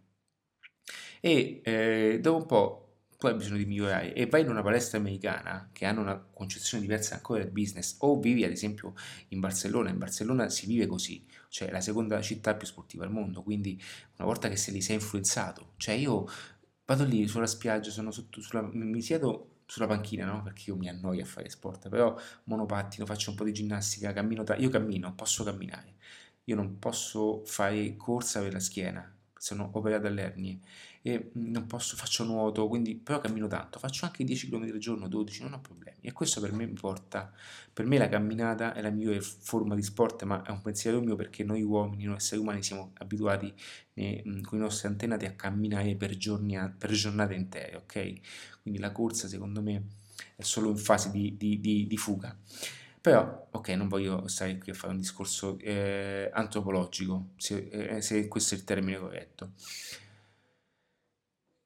E 1.20 1.60
eh, 1.64 2.18
dopo 2.20 2.36
un 2.36 2.46
po' 2.46 2.82
tu 3.22 3.28
hai 3.28 3.34
bisogno 3.34 3.58
di 3.58 3.66
migliorare 3.66 4.14
e 4.14 4.26
vai 4.26 4.40
in 4.40 4.48
una 4.48 4.62
palestra 4.62 4.98
americana 4.98 5.70
che 5.72 5.84
hanno 5.86 6.00
una 6.00 6.18
concezione 6.18 6.82
diversa 6.82 7.14
ancora 7.14 7.40
del 7.40 7.52
business 7.52 7.94
o 8.00 8.18
vivi 8.18 8.42
ad 8.42 8.50
esempio 8.50 8.94
in 9.28 9.38
Barcellona, 9.38 9.90
in 9.90 9.98
Barcellona 9.98 10.48
si 10.48 10.66
vive 10.66 10.86
così, 10.86 11.24
cioè 11.48 11.70
la 11.70 11.80
seconda 11.80 12.20
città 12.20 12.56
più 12.56 12.66
sportiva 12.66 13.04
al 13.04 13.12
mondo, 13.12 13.44
quindi 13.44 13.80
una 14.16 14.26
volta 14.26 14.48
che 14.48 14.56
se 14.56 14.72
li 14.72 14.80
sei 14.80 14.96
influenzato, 14.96 15.74
cioè 15.76 15.94
io 15.94 16.26
vado 16.84 17.04
lì 17.04 17.28
sulla 17.28 17.46
spiaggia, 17.46 17.90
sono 17.90 18.10
sotto, 18.10 18.40
sulla, 18.40 18.68
mi 18.72 19.00
siedo 19.00 19.51
sulla 19.72 19.86
panchina, 19.86 20.26
no? 20.26 20.42
Perché 20.42 20.64
io 20.70 20.76
mi 20.76 20.88
annoio 20.88 21.22
a 21.22 21.26
fare 21.26 21.48
sport, 21.48 21.88
però 21.88 22.14
monopattino, 22.44 23.06
faccio 23.06 23.30
un 23.30 23.36
po' 23.36 23.44
di 23.44 23.52
ginnastica, 23.52 24.12
cammino, 24.12 24.42
tra... 24.44 24.56
io 24.56 24.68
cammino, 24.68 25.14
posso 25.14 25.44
camminare, 25.44 25.94
io 26.44 26.54
non 26.54 26.78
posso 26.78 27.42
fare 27.46 27.96
corsa 27.96 28.40
per 28.40 28.52
la 28.52 28.60
schiena, 28.60 29.16
sono 29.34 29.70
operato 29.72 30.06
alle 30.08 30.22
ernie 30.22 30.60
e 31.02 31.30
non 31.34 31.66
posso, 31.66 31.96
faccio 31.96 32.24
nuoto, 32.24 32.68
quindi 32.68 32.94
però 32.94 33.20
cammino 33.20 33.48
tanto, 33.48 33.78
faccio 33.78 34.04
anche 34.04 34.22
10 34.24 34.48
km 34.48 34.62
al 34.62 34.78
giorno, 34.78 35.08
12, 35.08 35.42
non 35.42 35.54
ho 35.54 35.60
problemi 35.60 35.98
e 36.00 36.12
questo 36.12 36.40
per 36.40 36.52
me 36.52 36.66
mi 36.66 36.74
porta, 36.74 37.32
per 37.72 37.86
me 37.86 37.98
la 37.98 38.08
camminata 38.08 38.72
è 38.74 38.80
la 38.80 38.90
migliore 38.90 39.20
forma 39.20 39.74
di 39.74 39.82
sport, 39.82 40.24
ma 40.24 40.42
è 40.42 40.50
un 40.50 40.60
pensiero 40.60 41.00
mio 41.00 41.16
perché 41.16 41.44
noi 41.44 41.62
uomini, 41.62 42.04
noi 42.04 42.16
esseri 42.16 42.40
umani 42.40 42.62
siamo 42.62 42.92
abituati 42.98 43.52
eh, 43.94 44.22
con 44.42 44.58
i 44.58 44.60
nostri 44.60 44.88
antenati 44.88 45.26
a 45.26 45.32
camminare 45.32 45.94
per, 45.94 46.16
giorni, 46.16 46.56
per 46.76 46.90
giornate 46.90 47.34
intere, 47.34 47.76
ok? 47.76 48.12
Quindi 48.62 48.80
la 48.80 48.92
corsa 48.92 49.28
secondo 49.28 49.62
me 49.62 49.84
è 50.36 50.42
solo 50.42 50.70
in 50.70 50.76
fase 50.76 51.10
di, 51.10 51.36
di, 51.36 51.60
di, 51.60 51.86
di 51.86 51.96
fuga. 51.96 52.36
Però, 53.00 53.48
ok, 53.50 53.68
non 53.70 53.88
voglio 53.88 54.28
stare 54.28 54.58
qui 54.58 54.70
a 54.70 54.74
fare 54.74 54.92
un 54.92 54.98
discorso 54.98 55.58
eh, 55.58 56.30
antropologico, 56.32 57.30
se, 57.36 57.68
eh, 57.70 58.00
se 58.00 58.28
questo 58.28 58.54
è 58.54 58.58
il 58.58 58.64
termine 58.64 58.98
corretto. 58.98 59.52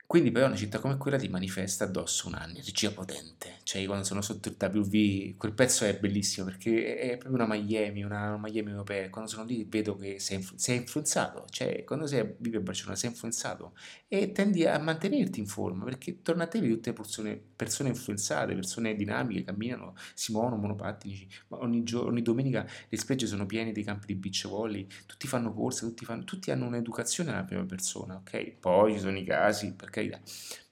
Quindi 0.07 0.31
però 0.31 0.47
una 0.47 0.55
città 0.55 0.79
come 0.79 0.97
quella 0.99 1.19
ti 1.19 1.29
manifesta 1.29 1.83
addosso 1.83 2.29
un'energia 2.29 2.93
potente, 2.93 3.57
cioè 3.65 3.85
quando 3.87 4.05
sono 4.05 4.23
sotto 4.23 4.49
il 4.49 4.57
WV, 4.57 5.37
quel 5.37 5.53
pezzo 5.53 5.85
è 5.85 5.99
bellissimo 5.99 6.47
perché 6.47 6.97
è 6.97 7.17
proprio 7.17 7.45
una 7.45 7.53
Miami, 7.53 8.05
una, 8.05 8.35
una 8.35 8.39
Miami 8.39 8.71
europea, 8.71 9.11
quando 9.11 9.29
sono 9.29 9.43
lì 9.45 9.67
vedo 9.69 9.97
che 9.97 10.21
sei, 10.21 10.47
sei 10.55 10.77
influenzato, 10.77 11.47
cioè 11.51 11.83
quando 11.83 12.07
sei, 12.07 12.37
vivi 12.39 12.55
a 12.57 12.61
Barcellona 12.61 12.95
sei 12.95 13.11
influenzato. 13.11 13.75
E 14.07 14.31
tendi 14.31 14.65
a 14.65 14.79
mantenerti 14.79 15.41
in 15.41 15.47
forma 15.47 15.83
perché 15.83 16.23
torna 16.23 16.45
a 16.45 16.47
te 16.47 16.61
tutte 16.61 16.93
persone, 16.93 17.41
persone 17.57 17.89
influenzate, 17.89 18.55
persone 18.55 18.95
dinamiche, 18.95 19.43
camminano, 19.43 19.97
si 20.15 20.31
muovono 20.31 20.55
monopattini, 20.55 21.29
ogni, 21.49 21.83
giorno, 21.83 22.11
ogni 22.11 22.23
domenica 22.23 22.65
le 22.89 22.97
spiagge 22.97 23.27
sono 23.27 23.45
piene 23.45 23.73
dei 23.73 23.83
campi 23.83 24.07
di 24.07 24.15
beach 24.15 24.47
volley, 24.47 24.87
tutti 25.05 25.27
fanno 25.27 25.53
corse, 25.53 25.81
tutti, 25.85 26.05
fanno, 26.05 26.23
tutti 26.23 26.53
hanno 26.53 26.67
un'educazione 26.67 27.33
alla 27.33 27.43
prima 27.43 27.65
persona, 27.65 28.15
ok? 28.15 28.53
Poi 28.61 28.93
ci 28.93 29.01
sono 29.01 29.19
i 29.19 29.25
casi, 29.25 29.75
perché 29.75 29.96
carità, 29.97 30.21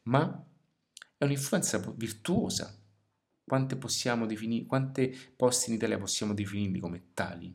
ma 0.05 0.47
è 1.17 1.25
un'influenza 1.25 1.79
virtuosa. 1.97 2.79
Quante 3.47 3.77
possiamo 3.77 4.27
definire, 4.27 4.65
quante 4.65 5.15
posti 5.37 5.71
in 5.71 5.77
Italia 5.77 5.99
possiamo 5.99 6.33
definirli 6.33 6.81
come 6.81 7.11
tali? 7.13 7.55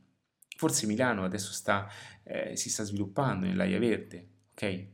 Forse 0.55 0.85
Milano 0.85 1.23
adesso 1.23 1.51
sta, 1.51 1.87
eh, 2.23 2.55
si 2.55 2.69
sta 2.69 2.83
sviluppando 2.83 3.45
nell'aia 3.45 3.79
verde, 3.79 4.29
ok? 4.51 4.87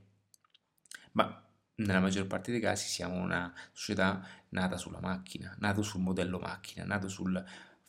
Ma 1.14 1.44
nella 1.76 2.00
maggior 2.00 2.28
parte 2.28 2.52
dei 2.52 2.62
casi 2.62 2.88
siamo 2.88 3.16
una 3.16 3.54
società 3.74 4.26
nata 4.50 4.78
sulla 4.78 5.02
macchina, 5.02 5.56
nata 5.60 5.82
sul 5.82 6.02
modello 6.02 6.40
macchina, 6.40 6.86
nata 6.86 7.08
sul 7.08 7.44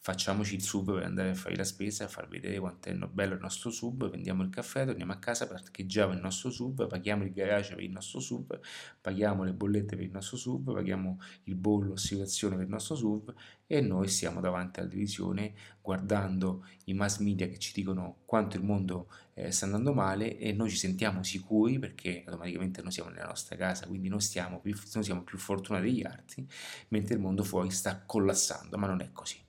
facciamoci 0.06 0.54
il 0.54 0.62
sub 0.62 0.94
per 0.94 1.02
andare 1.02 1.30
a 1.30 1.34
fare 1.34 1.56
la 1.56 1.64
spesa, 1.64 2.04
a 2.04 2.08
far 2.08 2.28
vedere 2.28 2.60
quanto 2.60 2.88
è 2.88 2.94
bello 2.94 3.34
il 3.34 3.40
nostro 3.40 3.70
sub, 3.70 4.08
vendiamo 4.08 4.44
il 4.44 4.50
caffè, 4.50 4.84
torniamo 4.84 5.10
a 5.10 5.16
casa, 5.16 5.48
parcheggiamo 5.48 6.12
il 6.12 6.20
nostro 6.20 6.48
sub, 6.48 6.86
paghiamo 6.86 7.24
il 7.24 7.32
garage 7.32 7.74
per 7.74 7.82
il 7.82 7.90
nostro 7.90 8.20
sub, 8.20 8.56
paghiamo 9.00 9.42
le 9.42 9.52
bollette 9.52 9.96
per 9.96 10.04
il 10.04 10.12
nostro 10.12 10.36
sub, 10.36 10.72
paghiamo 10.72 11.18
il 11.44 11.56
bollo, 11.56 11.94
assicurazione 11.94 12.54
per 12.54 12.66
il 12.66 12.70
nostro 12.70 12.94
sub 12.94 13.34
e 13.66 13.80
noi 13.80 14.06
stiamo 14.06 14.40
davanti 14.40 14.78
alla 14.78 14.88
televisione 14.88 15.54
guardando 15.82 16.64
i 16.84 16.94
mass 16.94 17.18
media 17.18 17.48
che 17.48 17.58
ci 17.58 17.72
dicono 17.74 18.18
quanto 18.26 18.56
il 18.56 18.62
mondo 18.62 19.08
eh, 19.34 19.50
sta 19.50 19.64
andando 19.64 19.92
male 19.92 20.38
e 20.38 20.52
noi 20.52 20.70
ci 20.70 20.76
sentiamo 20.76 21.24
sicuri 21.24 21.80
perché 21.80 22.22
automaticamente 22.24 22.80
noi 22.80 22.92
siamo 22.92 23.10
nella 23.10 23.26
nostra 23.26 23.56
casa, 23.56 23.88
quindi 23.88 24.08
noi, 24.08 24.20
più, 24.62 24.72
noi 24.94 25.02
siamo 25.02 25.24
più 25.24 25.36
fortunati 25.36 25.84
degli 25.84 26.06
altri, 26.06 26.46
mentre 26.90 27.16
il 27.16 27.20
mondo 27.20 27.42
fuori 27.42 27.72
sta 27.72 28.04
collassando, 28.06 28.78
ma 28.78 28.86
non 28.86 29.00
è 29.00 29.10
così. 29.10 29.45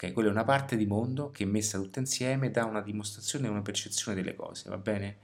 Ok, 0.00 0.12
quella 0.12 0.28
è 0.28 0.32
una 0.32 0.44
parte 0.44 0.76
di 0.76 0.86
mondo 0.86 1.32
che 1.32 1.44
messa 1.44 1.76
tutta 1.76 1.98
insieme 1.98 2.52
dà 2.52 2.64
una 2.64 2.80
dimostrazione 2.80 3.48
e 3.48 3.50
una 3.50 3.62
percezione 3.62 4.16
delle 4.16 4.36
cose, 4.36 4.68
va 4.68 4.78
bene? 4.78 5.18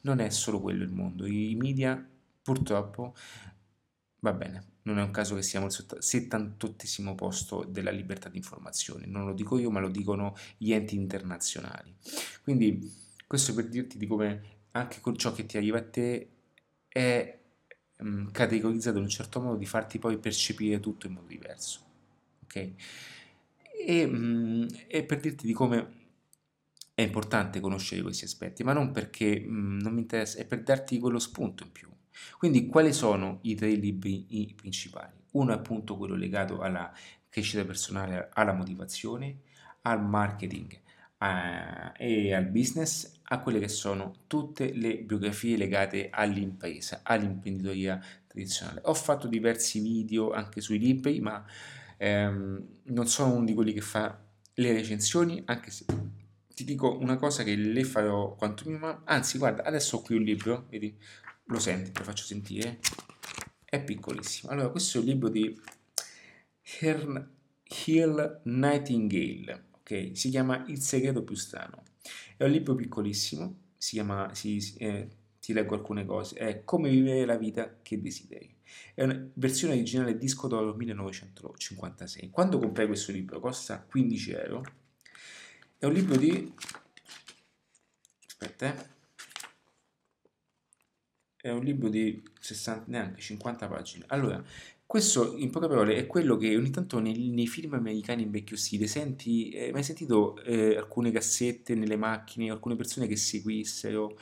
Non 0.00 0.18
è 0.18 0.30
solo 0.30 0.62
quello 0.62 0.82
il 0.82 0.90
mondo, 0.90 1.26
i 1.26 1.54
media 1.54 2.02
purtroppo, 2.42 3.14
va 4.20 4.32
bene, 4.32 4.78
non 4.84 4.98
è 4.98 5.02
un 5.02 5.10
caso 5.10 5.34
che 5.34 5.42
siamo 5.42 5.66
al 5.66 5.72
78 5.72 7.14
posto 7.14 7.64
della 7.64 7.90
libertà 7.90 8.30
di 8.30 8.38
informazione, 8.38 9.04
non 9.04 9.26
lo 9.26 9.34
dico 9.34 9.58
io 9.58 9.70
ma 9.70 9.80
lo 9.80 9.90
dicono 9.90 10.34
gli 10.56 10.72
enti 10.72 10.96
internazionali. 10.96 11.94
Quindi 12.42 12.90
questo 13.26 13.52
per 13.52 13.68
dirti 13.68 13.98
di 13.98 14.06
come 14.06 14.42
anche 14.70 15.02
con 15.02 15.18
ciò 15.18 15.32
che 15.32 15.44
ti 15.44 15.58
arriva 15.58 15.76
a 15.76 15.84
te 15.84 16.30
è 16.88 17.40
um, 17.98 18.30
categorizzato 18.30 18.96
in 18.96 19.02
un 19.02 19.10
certo 19.10 19.42
modo 19.42 19.58
di 19.58 19.66
farti 19.66 19.98
poi 19.98 20.16
percepire 20.16 20.80
tutto 20.80 21.06
in 21.08 21.12
modo 21.12 21.26
diverso. 21.26 21.80
Ok? 22.44 22.72
E, 23.86 24.06
mh, 24.06 24.68
e 24.86 25.04
per 25.04 25.20
dirti 25.20 25.46
di 25.46 25.52
come 25.52 26.02
è 26.94 27.02
importante 27.02 27.60
conoscere 27.60 28.02
questi 28.02 28.24
aspetti, 28.24 28.62
ma 28.62 28.72
non 28.72 28.92
perché 28.92 29.40
mh, 29.40 29.80
non 29.82 29.92
mi 29.92 30.00
interessa, 30.00 30.38
è 30.38 30.46
per 30.46 30.62
darti 30.62 30.98
quello 30.98 31.18
spunto 31.18 31.64
in 31.64 31.72
più. 31.72 31.88
Quindi 32.38 32.66
quali 32.66 32.92
sono 32.92 33.40
i 33.42 33.54
tre 33.54 33.70
libri 33.70 34.52
principali? 34.56 35.12
Uno 35.32 35.52
è 35.52 35.56
appunto 35.56 35.96
quello 35.96 36.14
legato 36.14 36.60
alla 36.60 36.92
crescita 37.28 37.64
personale, 37.64 38.28
alla 38.32 38.52
motivazione, 38.52 39.40
al 39.82 40.02
marketing 40.02 40.80
a, 41.18 41.92
e 41.96 42.32
al 42.32 42.46
business, 42.46 43.20
a 43.24 43.40
quelle 43.40 43.58
che 43.58 43.68
sono 43.68 44.14
tutte 44.28 44.72
le 44.72 44.98
biografie 44.98 45.56
legate 45.56 46.08
all'impresa, 46.10 47.00
all'imprenditoria 47.02 48.00
tradizionale. 48.28 48.80
Ho 48.84 48.94
fatto 48.94 49.26
diversi 49.26 49.80
video 49.80 50.32
anche 50.32 50.60
sui 50.60 50.78
libri, 50.78 51.20
ma 51.20 51.44
ehm, 51.96 52.66
non 52.84 53.06
sono 53.06 53.34
uno 53.34 53.44
di 53.44 53.54
quelli 53.54 53.72
che 53.72 53.80
fa 53.80 54.22
le 54.54 54.72
recensioni, 54.72 55.42
anche 55.46 55.70
se 55.70 55.84
ti 56.54 56.64
dico 56.64 56.96
una 56.98 57.16
cosa 57.16 57.42
che 57.42 57.56
le 57.56 57.84
farò 57.84 58.34
quanto 58.34 58.64
prima, 58.64 59.02
anzi 59.04 59.38
guarda, 59.38 59.64
adesso 59.64 59.96
ho 59.96 60.02
qui 60.02 60.16
un 60.16 60.22
libro, 60.22 60.66
vedi, 60.70 60.96
lo 61.46 61.58
senti, 61.58 61.90
te 61.90 61.98
lo 61.98 62.04
faccio 62.04 62.24
sentire, 62.24 62.78
è 63.64 63.82
piccolissimo. 63.82 64.52
Allora, 64.52 64.68
questo 64.68 64.98
è 64.98 65.00
un 65.00 65.06
libro 65.06 65.28
di 65.28 65.60
Hill 66.80 68.40
Nightingale, 68.44 69.64
ok? 69.72 70.10
Si 70.12 70.30
chiama 70.30 70.64
Il 70.68 70.80
segreto 70.80 71.22
più 71.24 71.34
strano. 71.34 71.82
È 72.36 72.44
un 72.44 72.50
libro 72.50 72.74
piccolissimo, 72.74 73.62
si 73.76 73.92
chiama, 73.94 74.32
si, 74.34 74.74
eh, 74.78 75.08
ti 75.44 75.52
leggo 75.52 75.74
alcune 75.74 76.06
cose, 76.06 76.36
è 76.36 76.64
Come 76.64 76.88
vivere 76.88 77.26
la 77.26 77.36
vita 77.36 77.76
che 77.82 78.00
desideri. 78.00 78.50
È 78.94 79.02
una 79.02 79.28
versione 79.34 79.74
originale 79.74 80.16
disco 80.16 80.48
d'oro 80.48 80.72
1956. 80.72 82.30
Quando 82.30 82.58
comprai 82.58 82.86
questo 82.86 83.12
libro 83.12 83.40
costa 83.40 83.82
15 83.82 84.30
euro. 84.32 84.64
È 85.76 85.84
un 85.84 85.92
libro 85.92 86.16
di... 86.16 86.50
Aspetta, 88.26 88.74
eh. 88.74 88.92
È 91.36 91.50
un 91.50 91.62
libro 91.62 91.90
di 91.90 92.22
60, 92.40 92.84
neanche 92.86 93.20
50 93.20 93.68
pagine. 93.68 94.04
Allora, 94.08 94.42
questo 94.86 95.36
in 95.36 95.50
poche 95.50 95.68
parole 95.68 95.96
è 95.96 96.06
quello 96.06 96.38
che 96.38 96.56
ogni 96.56 96.70
tanto 96.70 97.00
nei, 97.00 97.28
nei 97.28 97.48
film 97.48 97.74
americani 97.74 98.22
in 98.22 98.30
vecchio 98.30 98.56
stile 98.56 98.86
senti, 98.86 99.50
eh, 99.50 99.72
mai 99.72 99.82
sentito 99.82 100.42
eh, 100.42 100.76
alcune 100.76 101.10
cassette 101.10 101.74
nelle 101.74 101.96
macchine, 101.96 102.50
alcune 102.50 102.76
persone 102.76 103.06
che 103.06 103.16
seguissero 103.16 104.16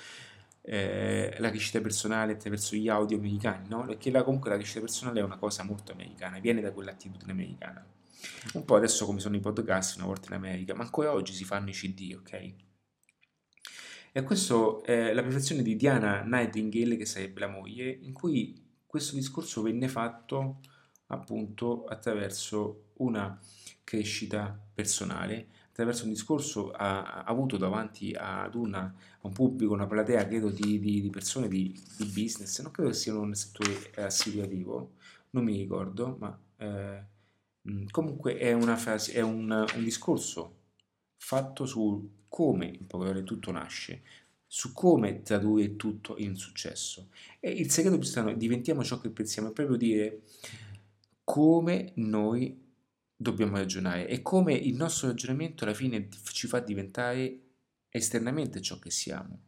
eh, 0.63 1.35
la 1.39 1.51
crescita 1.51 1.81
personale 1.81 2.33
attraverso 2.33 2.77
gli 2.77 2.89
audio 2.89 3.17
americani, 3.17 3.69
no? 3.69 3.85
Perché 3.85 4.11
la, 4.11 4.23
comunque 4.23 4.51
la 4.51 4.57
crescita 4.57 4.81
personale 4.81 5.21
è 5.21 5.23
una 5.23 5.37
cosa 5.37 5.65
molto 5.65 5.93
americana, 5.93 6.39
viene 6.39 6.61
da 6.61 6.73
quell'attitudine 6.73 7.33
americana. 7.33 7.85
Un 8.55 8.65
po' 8.65 8.77
adesso 8.77 9.05
come 9.05 9.19
sono 9.19 9.35
i 9.37 9.41
podcast 9.41 9.97
una 9.97 10.07
volta 10.07 10.29
in 10.29 10.35
America, 10.35 10.75
ma 10.75 10.85
ancora 10.85 11.13
oggi 11.13 11.33
si 11.33 11.45
fanno 11.45 11.71
i 11.71 11.73
CD, 11.73 12.17
ok? 12.17 12.55
E 14.15 14.23
questo 14.23 14.85
è 14.85 15.13
la 15.13 15.23
perfezione 15.23 15.63
di 15.63 15.75
Diana 15.75 16.23
Nightingale, 16.23 16.97
che 16.97 17.07
sarebbe 17.07 17.41
la 17.41 17.49
moglie, 17.49 17.91
in 17.91 18.13
cui 18.13 18.63
questo 18.87 19.17
discorso 19.17 19.63
venne 19.63 19.89
fatto 19.89 20.61
appunto 21.07 21.85
attraverso 21.85 22.93
una 22.99 23.39
crescita 23.83 24.59
personale 24.73 25.49
attraverso 25.73 26.05
un 26.05 26.11
discorso 26.11 26.71
ha, 26.71 27.25
avuto 27.25 27.57
davanti 27.57 28.15
ad 28.15 28.55
una, 28.55 28.83
a 28.83 29.27
un 29.27 29.33
pubblico, 29.33 29.73
una 29.73 29.87
platea, 29.87 30.29
credo, 30.29 30.51
di, 30.51 30.79
di, 30.79 31.01
di 31.01 31.11
persone 31.11 31.49
di, 31.49 31.75
di, 31.97 32.05
business, 32.05 32.61
non 32.61 32.71
credo 32.71 32.91
che 32.91 32.97
siano 32.97 33.25
nel 33.25 33.37
settore 33.37 33.91
assicurativo, 33.97 34.93
non 35.31 35.45
mi 35.45 35.57
ricordo, 35.57 36.17
ma 36.21 36.39
eh, 36.59 37.05
comunque 37.91 38.37
è, 38.37 38.53
una 38.53 38.77
frase, 38.77 39.13
è 39.13 39.23
un, 39.23 39.51
un 39.51 39.83
discorso 39.83 40.57
fatto 41.17 41.65
su 41.65 42.21
come 42.29 42.67
in 42.67 42.87
poche 42.87 43.05
parole 43.05 43.25
tutto 43.25 43.51
nasce, 43.51 44.03
su 44.47 44.75
come 44.75 45.23
tradurre 45.23 45.77
tutto 45.77 46.19
in 46.19 46.37
successo. 46.37 47.09
E 47.41 47.51
il 47.51 47.71
segreto 47.71 47.97
più 47.97 48.07
strano 48.07 48.29
è 48.29 48.37
diventiamo 48.37 48.85
ciò 48.85 49.01
che 49.01 49.09
pensiamo, 49.09 49.49
è 49.49 49.53
proprio 49.53 49.79
dire 49.79 50.21
come 51.25 51.93
noi 51.95 52.61
dobbiamo 53.23 53.57
ragionare 53.57 54.07
e 54.09 54.21
come 54.23 54.55
il 54.55 54.75
nostro 54.75 55.09
ragionamento 55.09 55.65
alla 55.65 55.75
fine 55.75 56.09
ci 56.33 56.47
fa 56.47 56.61
diventare 56.61 57.41
esternamente 57.89 58.61
ciò 58.61 58.79
che 58.79 58.91
siamo. 58.91 59.41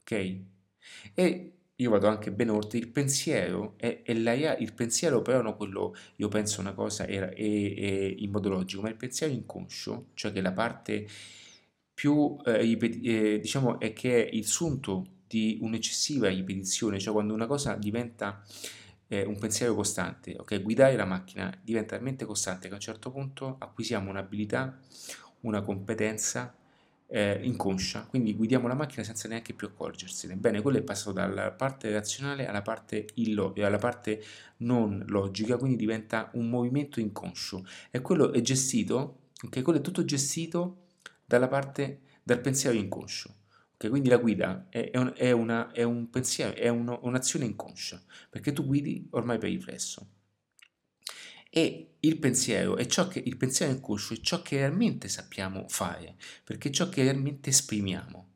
Ok? 0.00 0.40
E 1.14 1.52
io 1.74 1.90
vado 1.90 2.06
anche 2.06 2.30
ben 2.30 2.50
oltre, 2.50 2.78
il 2.78 2.88
pensiero 2.88 3.74
è, 3.76 4.02
è 4.04 4.14
la, 4.14 4.56
il 4.56 4.72
pensiero 4.72 5.22
però 5.22 5.42
non 5.42 5.56
quello, 5.56 5.94
io 6.16 6.28
penso 6.28 6.60
una 6.60 6.74
cosa 6.74 7.04
è, 7.04 7.18
è, 7.18 7.34
è 7.34 8.14
in 8.18 8.30
modo 8.30 8.48
logico, 8.48 8.82
ma 8.82 8.88
il 8.88 8.96
pensiero 8.96 9.32
inconscio, 9.32 10.10
cioè 10.14 10.32
che 10.32 10.40
la 10.40 10.52
parte 10.52 11.06
più, 11.92 12.36
eh, 12.44 12.78
eh, 12.78 13.38
diciamo, 13.40 13.80
è 13.80 13.92
che 13.92 14.24
è 14.26 14.34
il 14.34 14.46
sunto 14.46 15.20
di 15.26 15.58
un'eccessiva 15.60 16.28
ripetizione, 16.28 16.98
cioè 16.98 17.12
quando 17.12 17.34
una 17.34 17.46
cosa 17.46 17.74
diventa 17.74 18.44
eh, 19.12 19.26
un 19.26 19.38
pensiero 19.38 19.74
costante, 19.74 20.34
ok? 20.38 20.62
Guidare 20.62 20.96
la 20.96 21.04
macchina 21.04 21.54
diventa 21.62 21.96
talmente 21.96 22.24
costante 22.24 22.68
che 22.68 22.72
a 22.72 22.76
un 22.76 22.80
certo 22.80 23.10
punto 23.10 23.56
acquisiamo 23.58 24.08
un'abilità, 24.08 24.78
una 25.40 25.60
competenza 25.60 26.54
eh, 27.08 27.38
inconscia, 27.42 28.06
quindi 28.06 28.34
guidiamo 28.34 28.68
la 28.68 28.74
macchina 28.74 29.04
senza 29.04 29.28
neanche 29.28 29.52
più 29.52 29.66
accorgersene. 29.66 30.34
Bene, 30.36 30.62
quello 30.62 30.78
è 30.78 30.82
passato 30.82 31.12
dalla 31.12 31.50
parte 31.50 31.92
razionale 31.92 32.46
alla 32.46 32.62
parte, 32.62 33.04
illo- 33.16 33.52
alla 33.58 33.76
parte 33.76 34.22
non 34.58 35.04
logica, 35.08 35.58
quindi 35.58 35.76
diventa 35.76 36.30
un 36.32 36.48
movimento 36.48 36.98
inconscio 36.98 37.66
e 37.90 38.00
quello 38.00 38.32
è 38.32 38.40
gestito, 38.40 39.24
ok? 39.44 39.60
Quello 39.60 39.78
è 39.78 39.82
tutto 39.82 40.06
gestito 40.06 40.84
dalla 41.26 41.48
parte, 41.48 42.00
dal 42.22 42.40
pensiero 42.40 42.74
inconscio. 42.78 43.40
Okay, 43.82 43.90
quindi 43.90 44.10
la 44.10 44.18
guida 44.18 44.66
è, 44.68 44.90
è, 44.92 44.96
un, 44.96 45.12
è, 45.16 45.32
una, 45.32 45.72
è 45.72 45.82
un 45.82 46.08
pensiero, 46.08 46.54
è 46.54 46.68
uno, 46.68 47.00
un'azione 47.02 47.46
inconscia, 47.46 48.00
perché 48.30 48.52
tu 48.52 48.64
guidi 48.64 49.08
ormai 49.10 49.38
per 49.38 49.48
riflesso. 49.48 50.08
E 51.50 51.96
il 51.98 52.18
pensiero 52.18 52.76
è 52.76 52.86
ciò 52.86 53.08
che 53.08 53.20
il 53.24 53.36
pensiero 53.36 53.72
inconscio 53.72 54.14
è 54.14 54.20
ciò 54.20 54.40
che 54.40 54.58
realmente 54.58 55.08
sappiamo 55.08 55.66
fare, 55.68 56.14
perché 56.44 56.68
è 56.68 56.72
ciò 56.72 56.88
che 56.88 57.02
realmente 57.02 57.50
esprimiamo, 57.50 58.28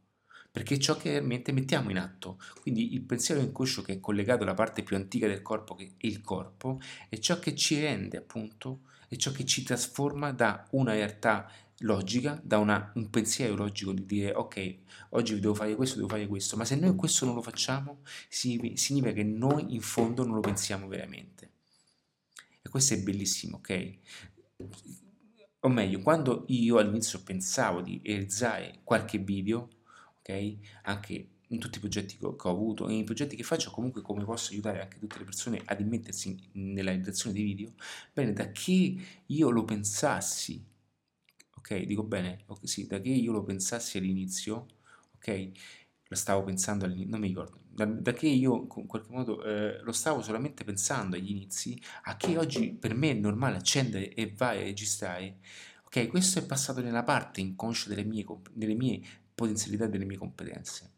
perché 0.51 0.75
è 0.75 0.79
ciò 0.79 0.97
che 0.97 1.11
realmente 1.11 1.53
mettiamo 1.53 1.91
in 1.91 1.99
atto. 1.99 2.41
Quindi 2.61 2.93
il 2.95 3.03
pensiero 3.03 3.41
inconscio 3.41 3.83
che 3.83 3.93
è 3.93 4.01
collegato 4.01 4.43
alla 4.43 4.55
parte 4.55 4.83
più 4.83 4.97
antica 4.97 5.29
del 5.29 5.43
corpo, 5.43 5.77
che 5.77 5.85
è 5.85 6.07
il 6.09 6.23
corpo, 6.23 6.81
è 7.09 7.19
ciò 7.19 7.39
che 7.39 7.55
ci 7.55 7.79
rende 7.79 8.17
appunto, 8.17 8.81
è 9.07 9.15
ciò 9.15 9.31
che 9.31 9.45
ci 9.45 9.63
trasforma 9.63 10.33
da 10.33 10.67
una 10.73 10.93
realtà 10.93 11.49
logica, 11.81 12.41
da 12.43 12.59
una, 12.59 12.93
un 12.95 13.11
pensiero 13.11 13.55
logico 13.55 13.93
di 13.93 14.07
dire 14.07 14.33
ok, 14.33 14.77
oggi 15.11 15.39
devo 15.39 15.55
fare 15.55 15.75
questo, 15.75 15.97
devo 15.97 16.09
fare 16.09 16.27
questo, 16.27 16.57
ma 16.57 16.65
se 16.65 16.77
noi 16.77 16.95
questo 16.95 17.25
non 17.27 17.35
lo 17.35 17.43
facciamo, 17.43 18.01
significa 18.29 19.13
che 19.13 19.25
noi 19.25 19.75
in 19.75 19.81
fondo 19.81 20.25
non 20.25 20.35
lo 20.35 20.41
pensiamo 20.41 20.89
veramente. 20.89 21.51
E 22.63 22.69
questo 22.69 22.95
è 22.95 23.03
bellissimo, 23.03 23.57
ok? 23.57 23.99
O 25.61 25.69
meglio, 25.69 26.01
quando 26.01 26.45
io 26.49 26.79
all'inizio 26.79 27.23
pensavo 27.23 27.81
di 27.81 28.01
realizzare 28.05 28.81
qualche 28.83 29.19
video, 29.19 29.69
ok? 30.21 30.57
Anche 30.83 31.29
in 31.49 31.59
tutti 31.59 31.77
i 31.77 31.81
progetti 31.81 32.17
che 32.17 32.27
ho, 32.27 32.35
che 32.35 32.49
ho 32.49 32.51
avuto 32.51 32.89
e 32.89 32.93
nei 32.93 33.05
progetti 33.05 33.37
che 33.37 33.43
faccio, 33.43 33.71
comunque 33.71 34.03
come 34.03 34.25
posso 34.25 34.53
aiutare 34.53 34.81
anche 34.81 34.99
tutte 34.99 35.19
le 35.19 35.25
persone 35.25 35.63
ad 35.65 35.81
immettersi 35.81 36.37
nella 36.53 36.91
realizzazione 36.91 37.35
dei 37.35 37.45
video, 37.45 37.73
bene, 38.13 38.33
da 38.33 38.51
che 38.51 38.97
io 39.27 39.51
lo 39.51 39.65
pensassi 39.65 40.65
ok? 41.67 41.85
Dico 41.85 42.05
bene, 42.05 42.45
okay, 42.47 42.67
sì, 42.67 42.87
da 42.87 43.01
che 43.01 43.09
io 43.09 43.33
lo 43.33 43.43
pensassi 43.43 43.99
all'inizio, 43.99 44.67
ok? 45.17 45.51
Lo 46.09 46.17
stavo 46.17 46.45
pensando 46.45 46.85
all'inizio, 46.85 47.11
non 47.11 47.21
mi 47.21 47.27
ricordo, 47.27 47.59
da, 47.69 47.85
da, 47.85 48.13
che 48.13 48.29
io 48.29 48.69
in 48.77 48.87
qualche 48.87 49.11
modo 49.11 49.43
eh, 49.43 49.81
lo 49.83 49.93
stavo 49.93 50.23
solamente 50.23 50.63
pensando 50.63 51.17
agli 51.17 51.31
inizi, 51.31 51.81
a 52.05 52.17
che 52.17 52.39
oggi 52.39 52.73
per 52.73 52.95
me 52.95 53.11
è 53.11 53.15
normale 53.15 53.57
accendere 53.57 54.15
e 54.15 54.33
vai 54.37 54.61
a 54.61 54.63
registrare, 54.63 55.39
ok? 55.87 56.07
Questo 56.07 56.39
è 56.39 56.47
passato 56.47 56.81
nella 56.81 57.03
parte 57.03 57.41
inconscia 57.41 57.89
delle 57.89 58.05
mie, 58.05 58.25
delle 58.53 58.75
mie 58.75 59.01
potenzialità, 59.35 59.87
delle 59.89 60.05
mie 60.05 60.19
competenze. 60.19 60.93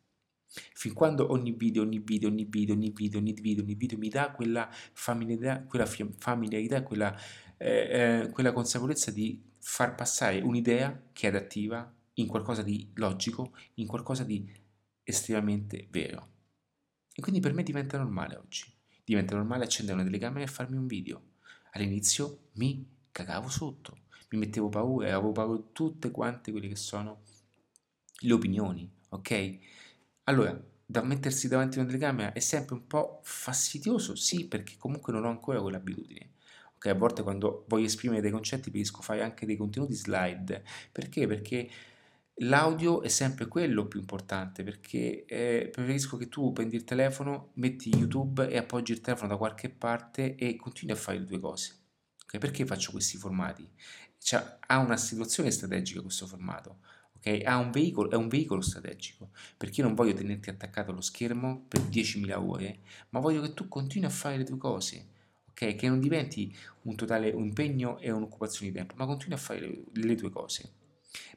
Fin 0.51 0.93
quando 0.93 1.31
ogni 1.33 1.53
video, 1.53 1.83
ogni 1.83 1.99
video, 1.99 2.29
ogni 2.29 2.45
video, 2.45 2.75
ogni 2.75 2.91
video, 2.91 3.19
ogni 3.19 3.33
video, 3.33 3.63
ogni 3.63 3.75
video 3.75 3.99
mi 3.99 4.09
dà 4.09 4.31
quella 4.33 4.69
familiarità, 4.93 5.63
quella 5.63 5.87
familiarità, 6.19 6.83
quella, 6.83 7.15
eh, 7.59 8.23
eh, 8.25 8.31
quella 8.31 8.53
consapevolezza 8.53 9.11
di 9.11 9.48
far 9.71 9.95
passare 9.95 10.41
un'idea 10.41 11.11
che 11.13 11.27
è 11.27 11.29
adattiva 11.29 11.95
in 12.15 12.27
qualcosa 12.27 12.63
di 12.63 12.91
logico, 12.95 13.55
in 13.75 13.87
qualcosa 13.87 14.25
di 14.25 14.51
estremamente 15.05 15.87
vero. 15.91 16.29
E 17.13 17.21
quindi 17.21 17.41
per 17.41 17.53
me 17.53 17.63
diventa 17.63 17.99
normale 17.99 18.37
oggi. 18.37 18.65
Diventa 19.05 19.37
normale 19.37 19.65
accendere 19.65 19.99
una 19.99 20.07
telecamera 20.07 20.43
e 20.43 20.49
farmi 20.49 20.79
un 20.79 20.87
video. 20.87 21.23
All'inizio 21.73 22.49
mi 22.55 22.85
cagavo 23.13 23.51
sotto, 23.51 23.99
mi 24.31 24.39
mettevo 24.39 24.71
paura 24.71 25.09
avevo 25.09 25.33
paura 25.33 25.59
di 25.59 25.67
tutte 25.73 26.11
quante 26.11 26.51
quelle 26.51 26.69
che 26.69 26.77
sono 26.77 27.21
le 28.21 28.33
opinioni, 28.33 28.91
ok? 29.11 29.59
Allora, 30.25 30.59
da 30.85 31.03
mettersi 31.03 31.47
davanti 31.47 31.77
a 31.77 31.83
una 31.83 31.91
telecamera 31.91 32.33
è 32.33 32.41
sempre 32.41 32.75
un 32.75 32.87
po' 32.87 33.21
fastidioso, 33.23 34.17
sì, 34.17 34.49
perché 34.49 34.77
comunque 34.79 35.13
non 35.13 35.27
ho 35.27 35.29
ancora 35.29 35.61
quell'abitudine. 35.61 36.37
Ok, 36.79 36.87
a 36.87 36.95
volte 36.95 37.25
quando 37.25 37.65
voglio 37.67 37.87
esprimere 37.87 38.21
dei 38.21 38.31
concetti 38.31 38.71
preferisco 38.71 39.03
fare 39.03 39.23
anche 39.23 39.47
dei 39.47 39.57
contenuti 39.57 39.95
slide. 39.95 40.63
Perché? 40.93 41.27
Perché 41.27 41.69
l'audio 42.37 43.03
è 43.03 43.09
sempre 43.09 43.49
quello 43.49 43.89
più 43.89 43.99
importante, 43.99 44.63
perché 44.63 45.25
eh, 45.25 45.71
preferisco 45.73 46.17
che 46.17 46.29
tu 46.29 46.53
prendi 46.53 46.77
il 46.77 46.85
telefono, 46.85 47.51
metti 47.55 47.91
YouTube 47.91 48.49
e 48.49 48.57
appoggi 48.59 48.93
il 48.93 49.01
telefono 49.01 49.31
da 49.31 49.37
qualche 49.37 49.71
parte 49.71 50.37
e 50.37 50.55
continui 50.55 50.95
a 50.95 50.97
fare 50.97 51.19
le 51.19 51.25
due 51.25 51.41
cose. 51.41 51.75
Okay? 52.27 52.39
Perché 52.39 52.65
faccio 52.65 52.93
questi 52.93 53.17
formati? 53.17 53.69
Cioè, 54.17 54.59
ha 54.69 54.79
una 54.79 54.97
situazione 54.97 55.51
strategica 55.51 56.01
questo 56.01 56.29
formato 56.29 56.79
ok? 57.17 57.43
Ha 57.45 57.57
un 57.57 57.73
veicolo, 57.73 58.11
è 58.11 58.15
un 58.15 58.29
veicolo 58.29 58.61
strategico, 58.61 59.31
perché 59.57 59.81
io 59.81 59.87
non 59.87 59.97
voglio 59.97 60.15
tenerti 60.15 60.49
attaccato 60.51 60.93
allo 60.93 61.01
schermo 61.01 61.65
per 61.67 61.81
10.000 61.81 62.33
ore, 62.37 62.79
ma 63.11 63.19
voglio 63.19 63.41
che 63.43 63.55
tu 63.55 63.67
continui 63.67 64.07
a 64.07 64.11
fare 64.11 64.37
le 64.37 64.45
tue 64.45 64.57
cose, 64.57 65.09
ok? 65.59 65.75
Che 65.75 65.89
non 65.89 65.99
diventi 65.99 66.55
un 66.83 66.95
totale 66.95 67.31
impegno 67.31 67.99
e 67.99 68.11
un'occupazione 68.11 68.71
di 68.71 68.77
tempo, 68.77 68.95
ma 68.97 69.07
continui 69.07 69.35
a 69.35 69.39
fare 69.39 69.61
le, 69.61 69.85
le 69.93 70.15
tue 70.15 70.31
cose. 70.31 70.73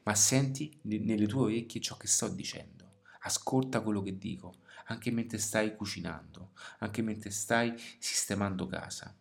Ma 0.04 0.14
senti 0.14 0.78
nelle 0.82 1.26
tue 1.26 1.42
orecchie 1.42 1.80
ciò 1.80 1.96
che 1.96 2.06
sto 2.06 2.28
dicendo, 2.28 3.00
ascolta 3.20 3.80
quello 3.80 4.02
che 4.02 4.16
dico, 4.18 4.54
anche 4.86 5.10
mentre 5.10 5.38
stai 5.38 5.74
cucinando, 5.74 6.52
anche 6.78 7.02
mentre 7.02 7.30
stai 7.30 7.74
sistemando 7.98 8.66
casa. 8.66 9.16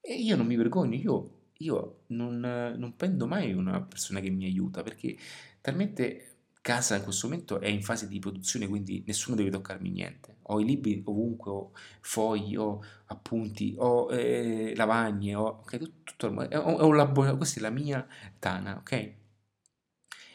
E 0.00 0.14
io 0.14 0.36
non 0.36 0.46
mi 0.46 0.56
vergogno, 0.56 0.96
io 0.96 1.32
io 1.60 2.04
non, 2.08 2.38
non 2.38 2.94
prendo 2.94 3.26
mai 3.26 3.52
una 3.52 3.82
persona 3.82 4.20
che 4.20 4.30
mi 4.30 4.44
aiuta 4.44 4.84
perché 4.84 5.16
talmente 5.60 6.37
casa 6.68 6.96
in 6.96 7.02
questo 7.02 7.28
momento 7.28 7.60
è 7.60 7.68
in 7.68 7.82
fase 7.82 8.06
di 8.06 8.18
produzione, 8.18 8.68
quindi 8.68 9.02
nessuno 9.06 9.34
deve 9.34 9.48
toccarmi 9.48 9.88
niente. 9.88 10.36
Ho 10.42 10.60
i 10.60 10.66
libri 10.66 11.00
ovunque, 11.06 11.50
ho 11.50 11.72
fogli, 12.02 12.56
ho 12.56 12.82
appunti, 13.06 13.74
ho 13.78 14.12
eh, 14.12 14.74
lavagne, 14.76 15.34
ho, 15.34 15.46
okay, 15.46 15.78
tutto, 15.78 16.02
tutto, 16.04 16.26
è, 16.46 16.56
un 16.58 16.94
laboratorio, 16.94 17.38
questa 17.38 17.58
è 17.58 17.62
la 17.62 17.70
mia 17.70 18.06
tana, 18.38 18.76
ok? 18.76 19.12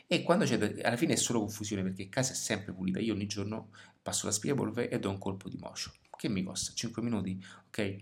E 0.07 0.23
quando 0.23 0.45
c'è, 0.45 0.55
alla 0.81 0.97
fine 0.97 1.14
è 1.14 1.18
solo 1.18 1.38
confusione 1.38 1.84
perché 1.84 2.10
casa 2.10 2.31
è 2.31 2.35
sempre 2.35 2.73
pulita, 2.73 2.99
io 2.99 3.14
ogni 3.14 3.27
giorno 3.27 3.69
passo 4.01 4.26
l'aspirapolvere 4.26 4.89
e 4.89 4.97
do 4.97 5.11
un 5.11 5.19
colpo 5.19 5.49
di 5.49 5.57
mocio, 5.57 5.91
che 6.18 6.30
mi 6.30 6.41
costa 6.41 6.73
5 6.73 7.03
minuti, 7.03 7.39
ok? 7.68 7.95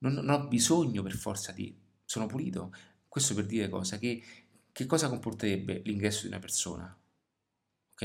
Non, 0.00 0.12
non 0.12 0.28
ho 0.28 0.46
bisogno 0.46 1.02
per 1.02 1.14
forza 1.14 1.52
di 1.52 1.74
sono 2.04 2.26
pulito. 2.26 2.70
Questo 3.08 3.32
per 3.34 3.46
dire 3.46 3.70
cosa? 3.70 3.96
Che, 3.96 4.22
che 4.70 4.84
cosa 4.84 5.08
comporterebbe 5.08 5.80
l'ingresso 5.86 6.22
di 6.22 6.28
una 6.28 6.38
persona? 6.38 6.96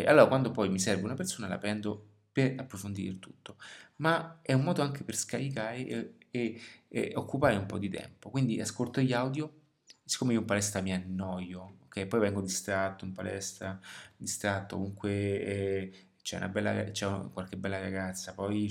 Allora 0.06 0.28
quando 0.28 0.52
poi 0.52 0.69
mi 0.69 0.80
serve 0.80 1.03
una 1.03 1.14
persona 1.15 1.48
la 1.48 1.57
prendo 1.57 2.06
per 2.32 2.53
approfondire 2.57 3.10
il 3.10 3.19
tutto, 3.19 3.57
ma 3.98 4.40
è 4.41 4.53
un 4.53 4.64
modo 4.64 4.82
anche 4.82 5.03
per 5.03 5.15
scaricare 5.15 5.88
e, 5.88 6.14
e, 6.30 6.61
e 6.88 7.11
occupare 7.15 7.56
un 7.56 7.65
po' 7.65 7.78
di 7.80 7.90
tempo. 7.90 8.30
Quindi 8.30 8.60
ascolto 8.61 9.02
gli 9.02 9.14
audio, 9.14 9.52
siccome 10.03 10.34
io 10.34 10.40
in 10.40 10.45
palestra 10.45 10.82
mi 10.82 10.94
annoio, 10.94 11.78
ok, 11.86 12.06
poi 12.06 12.19
vengo 12.19 12.41
distratto 12.41 13.06
in 13.06 13.14
palestra, 13.14 13.80
distratto, 14.15 14.76
comunque 14.76 15.11
eh, 15.11 16.07
c'è, 16.28 16.45
bella, 16.49 16.91
c'è 16.91 17.08
qualche 17.32 17.56
bella 17.56 17.80
ragazza, 17.80 18.34
poi 18.34 18.70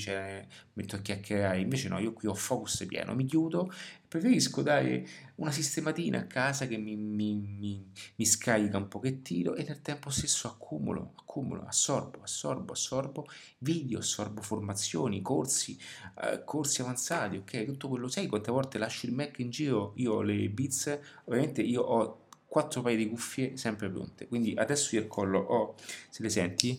metto 0.75 0.97
a 0.97 0.99
chiacchierare, 0.99 1.59
invece 1.59 1.89
no, 1.89 1.99
io 1.99 2.13
qui 2.13 2.29
ho 2.29 2.35
focus 2.35 2.85
pieno, 2.87 3.15
mi 3.15 3.25
chiudo, 3.25 3.73
preferisco 4.07 4.61
dare 4.61 5.09
una 5.37 5.51
sistematina 5.51 6.19
a 6.19 6.27
casa 6.27 6.67
che 6.67 6.77
mi, 6.77 6.97
mi, 6.97 7.35
mi, 7.35 7.91
mi 8.17 8.27
scarica 8.27 8.77
un 8.77 8.89
pochettino 8.89 9.55
e 9.55 9.65
nel 9.67 9.81
tempo 9.81 10.11
stesso 10.11 10.49
accumulo, 10.49 11.15
accumulo, 11.17 11.65
assorbo, 11.67 12.21
assorbo, 12.21 12.75
assorbo 12.75 13.27
video, 13.61 14.01
assorbo 14.01 14.43
formazioni, 14.43 15.23
corsi, 15.23 15.79
eh, 16.25 16.45
corsi 16.45 16.83
avanzati, 16.83 17.39
ok, 17.39 17.65
tutto 17.65 17.89
quello, 17.89 18.09
sai 18.09 18.27
quante 18.27 18.51
volte 18.51 18.77
lascio 18.77 19.07
il 19.07 19.15
Mac 19.15 19.39
in 19.39 19.49
giro, 19.49 19.95
io 19.97 20.13
ho 20.13 20.21
le 20.21 20.51
Beats, 20.51 20.99
ovviamente 21.25 21.63
io 21.63 21.81
ho 21.81 22.25
quattro 22.47 22.83
paia 22.83 22.97
di 22.97 23.09
cuffie 23.09 23.57
sempre 23.57 23.89
pronte, 23.89 24.29
quindi 24.29 24.53
adesso 24.55 24.95
io 24.95 25.01
al 25.01 25.09
collo 25.09 25.39
ho, 25.39 25.75
se 26.11 26.23
le 26.23 26.29
senti, 26.29 26.79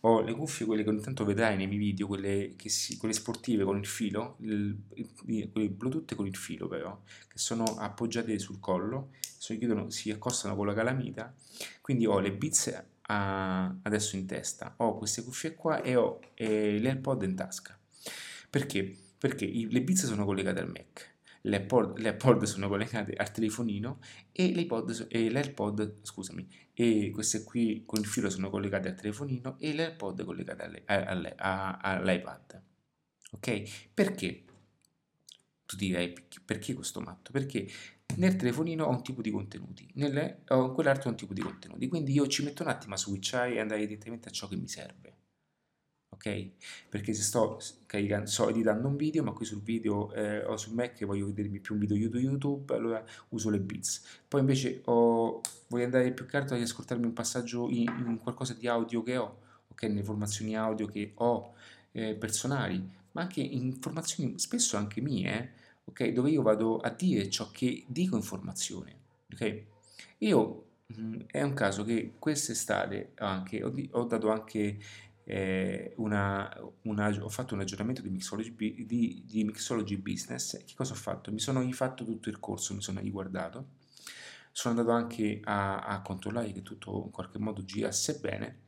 ho 0.00 0.20
le 0.20 0.32
cuffie, 0.32 0.66
quelle 0.66 0.82
che 0.82 0.90
ogni 0.90 1.00
tanto 1.00 1.24
vedrai 1.24 1.56
nei 1.56 1.66
miei 1.66 1.78
video, 1.78 2.06
quelle, 2.06 2.54
si, 2.64 2.96
quelle 2.96 3.14
sportive 3.14 3.64
con 3.64 3.78
il 3.78 3.86
filo, 3.86 4.36
il, 4.40 4.76
il, 4.94 5.50
quelle 5.50 5.68
Bluetooth 5.68 6.14
con 6.14 6.26
il 6.26 6.36
filo 6.36 6.68
però, 6.68 7.00
che 7.26 7.38
sono 7.38 7.64
appoggiate 7.64 8.38
sul 8.38 8.60
collo, 8.60 9.10
si, 9.20 9.58
si 9.88 10.10
accostano 10.10 10.54
con 10.54 10.66
la 10.66 10.74
calamita, 10.74 11.34
quindi 11.80 12.06
ho 12.06 12.20
le 12.20 12.32
Beats 12.32 12.84
a, 13.02 13.74
adesso 13.82 14.16
in 14.16 14.26
testa, 14.26 14.74
ho 14.78 14.96
queste 14.96 15.22
cuffie 15.22 15.54
qua 15.54 15.82
e 15.82 15.96
ho 15.96 16.20
eh, 16.34 16.80
l'AirPod 16.80 17.22
in 17.22 17.34
tasca. 17.34 17.78
Perché? 18.50 18.96
Perché 19.18 19.44
i, 19.44 19.68
le 19.70 19.82
Beats 19.82 20.06
sono 20.06 20.24
collegate 20.24 20.60
al 20.60 20.68
Mac 20.68 21.16
le 21.42 21.56
AirPod 21.56 22.42
sono 22.44 22.68
collegate 22.68 23.14
al 23.14 23.30
telefonino 23.30 23.98
e, 24.32 24.52
l'AirPod, 24.52 25.98
scusami, 26.02 26.48
e 26.80 27.10
queste 27.10 27.42
qui 27.42 27.82
con 27.84 27.98
il 27.98 28.06
filo 28.06 28.30
sono 28.30 28.50
collegate 28.50 28.86
al 28.86 28.94
telefonino 28.94 29.58
e 29.58 29.74
l'AirPod 29.74 30.20
è 30.20 30.24
collegata 30.24 30.70
all'iPad. 30.86 32.62
Ok? 33.32 33.88
Perché? 33.92 34.44
Tu 35.66 35.74
direi 35.74 36.14
perché 36.44 36.74
questo 36.74 37.00
matto? 37.00 37.32
Perché 37.32 37.68
nel 38.14 38.36
telefonino 38.36 38.84
ho 38.84 38.90
un 38.90 39.02
tipo 39.02 39.22
di 39.22 39.32
contenuti, 39.32 39.90
nelle, 39.94 40.42
ho 40.50 40.70
quell'altro 40.70 41.10
un 41.10 41.16
tipo 41.16 41.34
di 41.34 41.40
contenuti, 41.40 41.88
quindi 41.88 42.12
io 42.12 42.28
ci 42.28 42.44
metto 42.44 42.62
un 42.62 42.68
attimo 42.68 42.94
a 42.94 42.96
switchare 42.96 43.54
e 43.54 43.58
andare 43.58 43.84
direttamente 43.84 44.28
a 44.28 44.32
ciò 44.32 44.46
che 44.46 44.56
mi 44.56 44.68
serve 44.68 45.17
ok? 46.18 46.48
Perché 46.88 47.14
se 47.14 47.22
sto, 47.22 47.58
sto 47.60 48.48
editando 48.48 48.88
un 48.88 48.96
video, 48.96 49.22
ma 49.22 49.32
qui 49.32 49.46
sul 49.46 49.62
video 49.62 50.12
eh, 50.12 50.44
o 50.44 50.56
sul 50.56 50.74
Mac 50.74 51.02
voglio 51.04 51.26
vedermi 51.26 51.60
più 51.60 51.74
un 51.74 51.80
video 51.80 51.96
YouTube, 51.96 52.74
allora 52.74 53.02
uso 53.30 53.48
le 53.48 53.60
Beats. 53.60 54.02
Poi 54.26 54.40
invece 54.40 54.82
ho, 54.84 55.40
voglio 55.68 55.84
andare 55.84 56.12
più 56.12 56.26
che 56.26 56.36
altro 56.36 56.56
ad 56.56 56.62
ascoltarmi 56.62 57.06
un 57.06 57.12
passaggio 57.12 57.68
in, 57.70 57.86
in, 58.06 58.18
qualcosa 58.20 58.54
di 58.54 58.66
audio 58.66 59.02
che 59.02 59.16
ho, 59.16 59.38
ok? 59.68 59.82
Nelle 59.84 60.00
informazioni 60.00 60.56
audio 60.56 60.86
che 60.86 61.12
ho 61.14 61.54
eh, 61.92 62.14
personali, 62.14 62.86
ma 63.12 63.22
anche 63.22 63.40
informazioni 63.40 64.38
spesso 64.38 64.76
anche 64.76 65.00
mie, 65.00 65.52
ok? 65.84 66.08
Dove 66.08 66.30
io 66.30 66.42
vado 66.42 66.78
a 66.78 66.90
dire 66.90 67.30
ciò 67.30 67.50
che 67.52 67.84
dico 67.86 68.16
in 68.16 68.22
formazione, 68.22 68.96
ok? 69.32 69.62
Io 70.18 70.64
mm, 70.98 71.20
è 71.26 71.42
un 71.42 71.54
caso 71.54 71.84
che 71.84 72.14
quest'estate 72.18 73.12
anche, 73.16 73.62
ho, 73.62 73.72
ho 73.92 74.04
dato 74.04 74.30
anche 74.30 74.78
eh, 75.30 75.92
una, 75.96 76.50
una, 76.84 77.08
ho 77.22 77.28
fatto 77.28 77.52
un 77.52 77.60
aggiornamento 77.60 78.00
di 78.00 78.08
mixology, 78.08 78.86
di, 78.86 79.24
di 79.26 79.44
mixology, 79.44 79.98
business. 79.98 80.64
Che 80.64 80.74
cosa 80.74 80.94
ho 80.94 80.96
fatto? 80.96 81.30
Mi 81.30 81.38
sono 81.38 81.60
rifatto 81.60 82.02
tutto 82.06 82.30
il 82.30 82.40
corso, 82.40 82.72
mi 82.72 82.80
sono 82.80 83.00
riguardato. 83.00 83.76
Sono 84.52 84.78
andato 84.78 84.96
anche 84.96 85.40
a, 85.44 85.80
a 85.80 86.00
controllare 86.00 86.50
che 86.52 86.62
tutto 86.62 87.02
in 87.04 87.10
qualche 87.10 87.38
modo 87.38 87.62
girasse 87.62 88.18
bene 88.20 88.60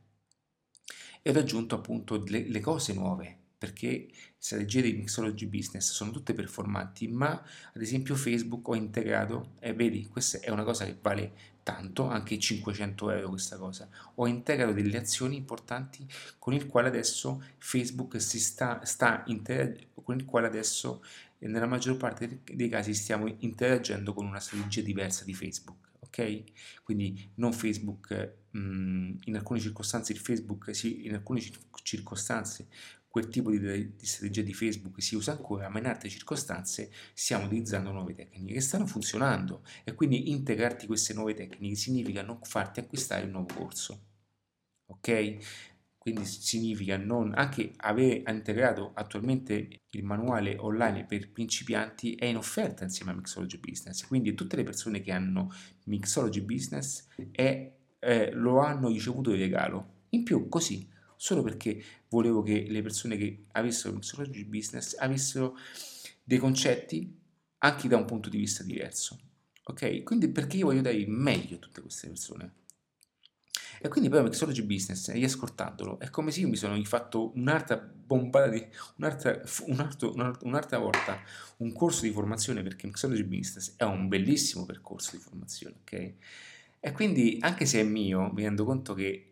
e 1.23 1.31
ho 1.31 1.39
aggiunto 1.39 1.75
appunto 1.75 2.23
le, 2.27 2.47
le 2.47 2.59
cose 2.59 2.93
nuove 2.93 3.40
perché 3.61 4.07
strategie 4.39 4.81
di 4.81 4.93
mixology 4.93 5.45
business 5.45 5.91
sono 5.91 6.09
tutte 6.09 6.33
performanti, 6.33 7.07
ma 7.07 7.29
ad 7.29 7.79
esempio 7.79 8.15
Facebook 8.15 8.67
ho 8.67 8.73
integrato, 8.73 9.51
e 9.59 9.75
vedi, 9.75 10.07
questa 10.07 10.39
è 10.39 10.49
una 10.49 10.63
cosa 10.63 10.83
che 10.83 10.97
vale 10.99 11.33
tanto, 11.61 12.07
anche 12.07 12.39
500 12.39 13.11
euro 13.11 13.29
questa 13.29 13.57
cosa, 13.57 13.87
ho 14.15 14.25
integrato 14.25 14.73
delle 14.73 14.97
azioni 14.97 15.35
importanti 15.35 16.07
con 16.39 16.55
il 16.55 16.65
quale 16.65 16.87
adesso 16.87 17.43
Facebook 17.59 18.19
si 18.19 18.39
sta, 18.39 18.83
sta 18.83 19.23
con 20.03 20.15
il 20.15 20.25
quale 20.25 20.47
adesso 20.47 21.03
nella 21.37 21.67
maggior 21.67 21.97
parte 21.97 22.41
dei 22.43 22.67
casi 22.67 22.95
stiamo 22.95 23.31
interagendo 23.41 24.15
con 24.15 24.25
una 24.25 24.39
strategia 24.39 24.81
diversa 24.81 25.23
di 25.23 25.35
Facebook. 25.35 25.89
ok? 25.99 26.43
Quindi 26.83 27.29
non 27.35 27.53
Facebook, 27.53 28.37
mh, 28.49 28.59
mm, 28.59 29.11
in 29.25 29.35
alcune 29.35 29.59
circostanze 29.59 30.13
il 30.13 30.17
Facebook, 30.17 30.75
sì, 30.75 31.05
in 31.05 31.13
alcune 31.13 31.41
circostanze 31.83 32.67
quel 33.11 33.27
tipo 33.27 33.51
di, 33.51 33.59
di, 33.59 34.05
strategia 34.05 34.41
di 34.41 34.53
Facebook 34.53 35.01
si 35.01 35.15
usa 35.15 35.33
ancora, 35.33 35.67
ma 35.67 35.79
in 35.79 35.85
altre 35.85 36.07
circostanze 36.07 36.89
stiamo 37.13 37.45
utilizzando 37.45 37.91
nuove 37.91 38.13
tecniche 38.13 38.53
che 38.53 38.61
stanno 38.61 38.87
funzionando 38.87 39.63
e 39.83 39.93
quindi 39.93 40.31
integrarti 40.31 40.87
queste 40.87 41.13
nuove 41.13 41.33
tecniche 41.33 41.75
significa 41.75 42.21
non 42.21 42.39
farti 42.41 42.79
acquistare 42.79 43.25
un 43.25 43.31
nuovo 43.31 43.53
corso. 43.53 44.05
Ok? 44.85 45.37
Quindi 45.97 46.25
significa 46.25 46.97
non 46.97 47.33
anche 47.35 47.73
aver 47.75 48.23
integrato 48.27 48.91
attualmente 48.95 49.81
il 49.89 50.03
manuale 50.03 50.55
online 50.57 51.05
per 51.05 51.29
principianti 51.31 52.15
è 52.15 52.25
in 52.25 52.37
offerta 52.37 52.85
insieme 52.85 53.11
a 53.11 53.15
Mixology 53.15 53.59
Business. 53.59 54.07
Quindi 54.07 54.33
tutte 54.33 54.55
le 54.55 54.63
persone 54.63 55.01
che 55.01 55.11
hanno 55.11 55.53
Mixology 55.83 56.41
Business 56.41 57.07
è, 57.31 57.71
eh, 57.99 58.31
lo 58.31 58.61
hanno 58.61 58.87
ricevuto 58.87 59.31
in 59.31 59.37
regalo. 59.37 59.99
In 60.09 60.23
più, 60.23 60.47
così 60.47 60.89
solo 61.21 61.43
perché 61.43 61.79
volevo 62.09 62.41
che 62.41 62.65
le 62.67 62.81
persone 62.81 63.15
che 63.15 63.45
avessero 63.51 63.93
Mixology 63.93 64.43
Business 64.43 64.95
avessero 64.97 65.55
dei 66.23 66.39
concetti 66.39 67.15
anche 67.59 67.87
da 67.87 67.95
un 67.95 68.05
punto 68.05 68.27
di 68.27 68.39
vista 68.39 68.63
diverso. 68.63 69.19
Ok? 69.65 70.01
Quindi 70.01 70.29
perché 70.29 70.57
io 70.57 70.65
voglio 70.65 70.81
dare 70.81 70.95
il 70.95 71.07
meglio 71.07 71.57
a 71.57 71.59
tutte 71.59 71.81
queste 71.81 72.07
persone. 72.07 72.53
E 73.79 73.87
quindi 73.87 74.09
poi 74.09 74.23
Mixology 74.23 74.63
Business, 74.63 75.11
riascoltandolo, 75.11 75.99
è 75.99 76.09
come 76.09 76.31
se 76.31 76.39
io 76.39 76.47
mi 76.47 76.55
sono 76.55 76.83
fatto 76.85 77.31
un'altra 77.35 77.77
bombata 77.77 78.47
di... 78.47 78.65
un'altra, 78.95 79.43
un'altra, 79.67 80.37
un'altra 80.41 80.79
volta 80.79 81.21
un 81.57 81.71
corso 81.71 82.01
di 82.01 82.09
formazione, 82.09 82.63
perché 82.63 82.87
Mixology 82.87 83.23
Business 83.25 83.75
è 83.77 83.83
un 83.83 84.07
bellissimo 84.07 84.65
percorso 84.65 85.11
di 85.11 85.21
formazione, 85.21 85.75
ok? 85.81 86.13
E 86.79 86.91
quindi, 86.93 87.37
anche 87.41 87.67
se 87.67 87.79
è 87.79 87.83
mio, 87.83 88.31
mi 88.33 88.41
rendo 88.41 88.65
conto 88.65 88.95
che 88.95 89.30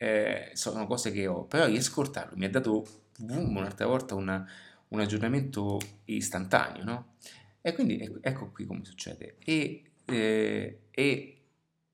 eh, 0.00 0.50
sono 0.54 0.86
cose 0.86 1.10
che 1.10 1.26
ho, 1.26 1.44
però 1.44 1.66
riascoltarlo 1.66 2.36
mi 2.36 2.44
ha 2.44 2.50
dato 2.50 2.86
boom, 3.18 3.56
un'altra 3.56 3.86
volta 3.86 4.14
una, 4.14 4.48
un 4.88 5.00
aggiornamento 5.00 5.78
istantaneo, 6.04 6.84
no? 6.84 7.14
E 7.60 7.74
quindi 7.74 7.98
ecco, 7.98 8.18
ecco 8.20 8.50
qui 8.52 8.64
come 8.64 8.84
succede. 8.84 9.36
E, 9.44 9.82
eh, 10.04 10.80
e 10.90 11.37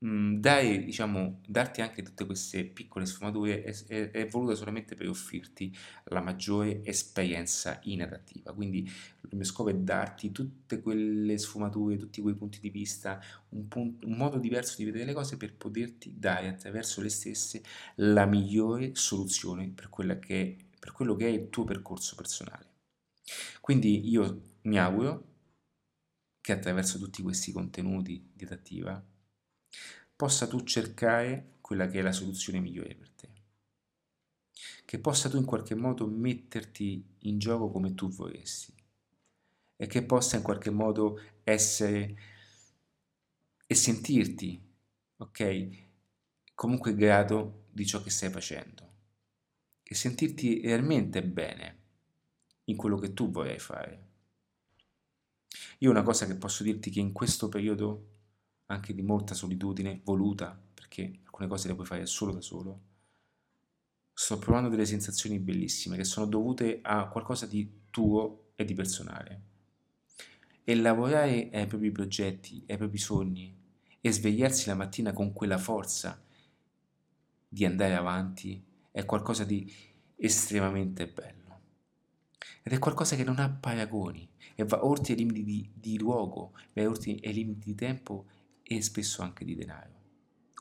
mh, 0.04 0.36
dare, 0.38 0.84
diciamo, 0.84 1.40
darti 1.46 1.80
anche 1.80 2.02
tutte 2.02 2.26
queste 2.26 2.64
piccole 2.64 3.06
sfumature 3.06 3.62
è, 3.62 3.74
è, 3.86 4.10
è, 4.10 4.28
voluta 4.28 4.54
solamente 4.54 4.94
per 4.94 5.08
offrirti 5.08 5.74
la 6.04 6.20
maggiore 6.20 6.84
esperienza 6.84 7.80
inadattiva. 7.84 8.52
Quindi 8.52 8.80
il 8.80 9.36
mio 9.36 9.44
scopo 9.44 9.70
è 9.70 9.74
darti 9.74 10.30
tutte 10.30 10.80
quelle 10.80 11.38
sfumature, 11.38 11.96
tutti 11.96 12.20
quei 12.20 12.34
punti 12.34 12.60
di 12.60 12.70
vista, 12.70 13.20
un, 13.50 13.66
punto, 13.68 14.06
un 14.06 14.16
modo 14.16 14.38
diverso 14.38 14.76
di 14.76 14.84
vedere 14.84 15.06
le 15.06 15.14
cose 15.14 15.36
per 15.36 15.54
poterti 15.54 16.14
dare 16.18 16.48
attraverso 16.48 17.00
le 17.00 17.08
stesse 17.08 17.62
la 17.96 18.26
migliore 18.26 18.94
soluzione 18.94 19.68
per, 19.68 19.88
che, 20.20 20.56
per 20.78 20.92
quello 20.92 21.16
che 21.16 21.26
è 21.26 21.30
il 21.30 21.48
tuo 21.48 21.64
percorso 21.64 22.14
personale. 22.14 22.72
Quindi 23.60 24.10
io 24.10 24.42
mi 24.62 24.78
auguro 24.78 25.32
che 26.42 26.52
attraverso 26.52 26.98
tutti 26.98 27.22
questi 27.22 27.52
contenuti 27.52 28.30
di 28.34 28.44
adattiva 28.44 29.02
possa 30.16 30.46
tu 30.46 30.62
cercare 30.62 31.54
quella 31.60 31.86
che 31.86 31.98
è 31.98 32.02
la 32.02 32.12
soluzione 32.12 32.60
migliore 32.60 32.94
per 32.94 33.10
te. 33.10 33.28
Che 34.84 34.98
possa 34.98 35.28
tu 35.28 35.36
in 35.36 35.44
qualche 35.44 35.74
modo 35.74 36.06
metterti 36.06 37.04
in 37.20 37.38
gioco 37.38 37.70
come 37.70 37.94
tu 37.94 38.08
vorresti 38.08 38.72
e 39.76 39.86
che 39.86 40.04
possa 40.04 40.36
in 40.36 40.42
qualche 40.42 40.70
modo 40.70 41.20
essere 41.42 42.16
e 43.66 43.74
sentirti, 43.74 44.62
ok, 45.16 45.84
comunque 46.54 46.94
grato 46.94 47.64
di 47.72 47.86
ciò 47.86 48.02
che 48.02 48.10
stai 48.10 48.30
facendo 48.30 48.92
e 49.82 49.94
sentirti 49.94 50.60
realmente 50.60 51.22
bene 51.22 51.82
in 52.64 52.76
quello 52.76 52.98
che 52.98 53.12
tu 53.14 53.30
vorrai 53.30 53.58
fare. 53.58 54.08
Io 55.78 55.90
una 55.90 56.02
cosa 56.02 56.26
che 56.26 56.36
posso 56.36 56.62
dirti 56.62 56.90
che 56.90 57.00
in 57.00 57.12
questo 57.12 57.48
periodo 57.48 58.13
anche 58.74 58.94
di 58.94 59.02
molta 59.02 59.34
solitudine 59.34 60.00
voluta, 60.04 60.58
perché 60.74 61.20
alcune 61.24 61.48
cose 61.48 61.68
le 61.68 61.74
puoi 61.74 61.86
fare 61.86 62.06
solo 62.06 62.32
da 62.32 62.40
solo, 62.40 62.80
sto 64.12 64.38
provando 64.38 64.68
delle 64.68 64.86
sensazioni 64.86 65.38
bellissime 65.38 65.96
che 65.96 66.04
sono 66.04 66.26
dovute 66.26 66.78
a 66.82 67.08
qualcosa 67.08 67.46
di 67.46 67.82
tuo 67.90 68.50
e 68.54 68.64
di 68.64 68.74
personale. 68.74 69.42
E 70.62 70.74
lavorare 70.76 71.50
ai 71.52 71.66
propri 71.66 71.90
progetti, 71.90 72.64
ai 72.68 72.76
propri 72.76 72.98
sogni 72.98 73.54
e 74.00 74.12
svegliarsi 74.12 74.68
la 74.68 74.74
mattina 74.74 75.12
con 75.12 75.32
quella 75.32 75.58
forza 75.58 76.22
di 77.48 77.64
andare 77.64 77.94
avanti 77.94 78.62
è 78.90 79.04
qualcosa 79.04 79.44
di 79.44 79.70
estremamente 80.16 81.06
bello. 81.06 81.42
Ed 82.62 82.72
è 82.72 82.78
qualcosa 82.78 83.16
che 83.16 83.24
non 83.24 83.38
ha 83.38 83.50
paragoni 83.50 84.28
e 84.54 84.64
va 84.64 84.84
oltre 84.84 85.12
i 85.12 85.16
limiti 85.16 85.44
di, 85.44 85.70
di 85.74 85.98
luogo, 85.98 86.52
va 86.72 86.88
oltre 86.88 87.10
i 87.10 87.32
limiti 87.32 87.66
di 87.66 87.74
tempo 87.74 88.26
e 88.64 88.82
spesso 88.82 89.22
anche 89.22 89.44
di 89.44 89.54
denaro. 89.54 89.92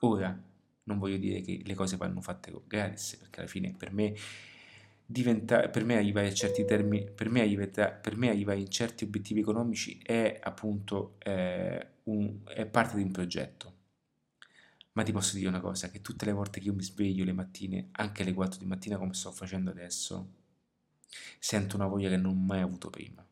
Ora, 0.02 0.38
non 0.84 0.98
voglio 0.98 1.18
dire 1.18 1.42
che 1.42 1.62
le 1.64 1.74
cose 1.74 1.98
vanno 1.98 2.22
fatte 2.22 2.54
gratis, 2.68 3.16
perché 3.16 3.40
alla 3.40 3.50
fine 3.50 3.74
per 3.74 3.94
me, 3.94 4.14
per 5.06 5.86
me 5.86 5.96
arrivare 5.96 6.28
a 6.28 6.34
certi 6.34 6.66
termini, 6.66 7.10
per 7.10 7.30
me, 7.30 7.42
arrivare, 7.42 8.00
per 8.02 8.18
me 8.18 8.30
arrivare 8.30 8.60
in 8.60 8.70
certi 8.70 9.06
obiettivi 9.06 9.40
economici 9.40 10.00
è 10.04 10.40
appunto 10.44 11.16
eh, 11.20 11.88
un, 12.04 12.40
è 12.46 12.66
parte 12.66 12.98
di 12.98 13.04
un 13.04 13.12
progetto. 13.12 13.72
Ma 14.94 15.04
ti 15.04 15.12
posso 15.12 15.36
dire 15.36 15.48
una 15.48 15.62
cosa, 15.62 15.90
che 15.90 16.02
tutte 16.02 16.26
le 16.26 16.34
volte 16.34 16.60
che 16.60 16.68
io 16.68 16.74
mi 16.74 16.84
sveglio 16.84 17.24
le 17.24 17.34
mattine, 17.34 17.88
anche 17.94 18.22
alle 18.22 18.34
4 18.34 18.60
di 18.60 18.66
mattina 18.66 18.98
come 18.98 19.14
sto 19.14 19.32
facendo 19.32 19.72
adesso, 19.72 20.34
sento 21.40 21.76
una 21.76 21.88
voglia 21.88 22.10
che 22.10 22.18
non 22.18 22.32
ho 22.32 22.36
mai 22.36 22.60
avuto 22.62 22.90
prima. 22.90 23.26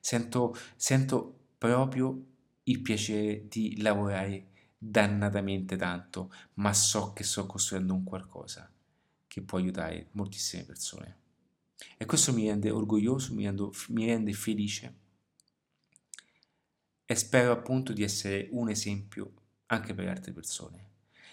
Sento, 0.00 0.56
sento 0.76 1.40
proprio 1.58 2.31
il 2.64 2.80
piacere 2.80 3.46
di 3.48 3.80
lavorare 3.80 4.46
dannatamente 4.78 5.76
tanto, 5.76 6.32
ma 6.54 6.72
so 6.72 7.12
che 7.12 7.24
sto 7.24 7.46
costruendo 7.46 7.94
un 7.94 8.04
qualcosa 8.04 8.70
che 9.26 9.40
può 9.42 9.58
aiutare 9.58 10.08
moltissime 10.12 10.64
persone. 10.64 11.16
E 11.96 12.04
questo 12.04 12.32
mi 12.32 12.48
rende 12.48 12.70
orgoglioso, 12.70 13.34
mi, 13.34 13.44
rendo, 13.44 13.72
mi 13.88 14.06
rende 14.06 14.32
felice 14.32 14.94
e 17.04 17.14
spero 17.14 17.52
appunto 17.52 17.92
di 17.92 18.02
essere 18.02 18.48
un 18.52 18.68
esempio 18.68 19.32
anche 19.66 19.94
per 19.94 20.08
altre 20.08 20.32
persone. 20.32 20.90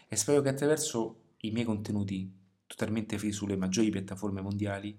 E 0.07 0.15
spero 0.15 0.41
che 0.41 0.49
attraverso 0.49 1.33
i 1.41 1.51
miei 1.51 1.65
contenuti 1.65 2.31
totalmente 2.65 3.17
free 3.17 3.31
sulle 3.31 3.55
maggiori 3.55 3.89
piattaforme 3.89 4.41
mondiali 4.41 4.97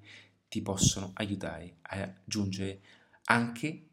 ti 0.48 0.62
possano 0.62 1.12
aiutare 1.14 1.76
a 1.82 1.98
raggiungere 1.98 2.80
anche 3.24 3.86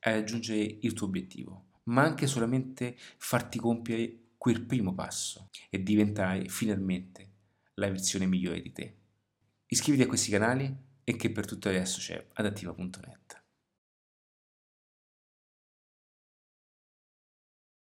a 0.00 0.10
raggiungere 0.12 0.78
il 0.80 0.92
tuo 0.92 1.06
obiettivo 1.06 1.67
ma 1.88 2.02
anche 2.02 2.26
solamente 2.26 2.96
farti 3.18 3.58
compiere 3.58 4.28
quel 4.38 4.64
primo 4.64 4.94
passo 4.94 5.50
e 5.68 5.82
diventare 5.82 6.48
finalmente 6.48 7.32
la 7.74 7.88
versione 7.88 8.26
migliore 8.26 8.60
di 8.60 8.72
te. 8.72 8.96
Iscriviti 9.66 10.04
a 10.04 10.06
questi 10.06 10.30
canali 10.30 10.74
e 11.04 11.16
che 11.16 11.30
per 11.30 11.46
tutto 11.46 11.70
resto 11.70 11.98
c'è 11.98 12.26
adattiva.net. 12.34 13.42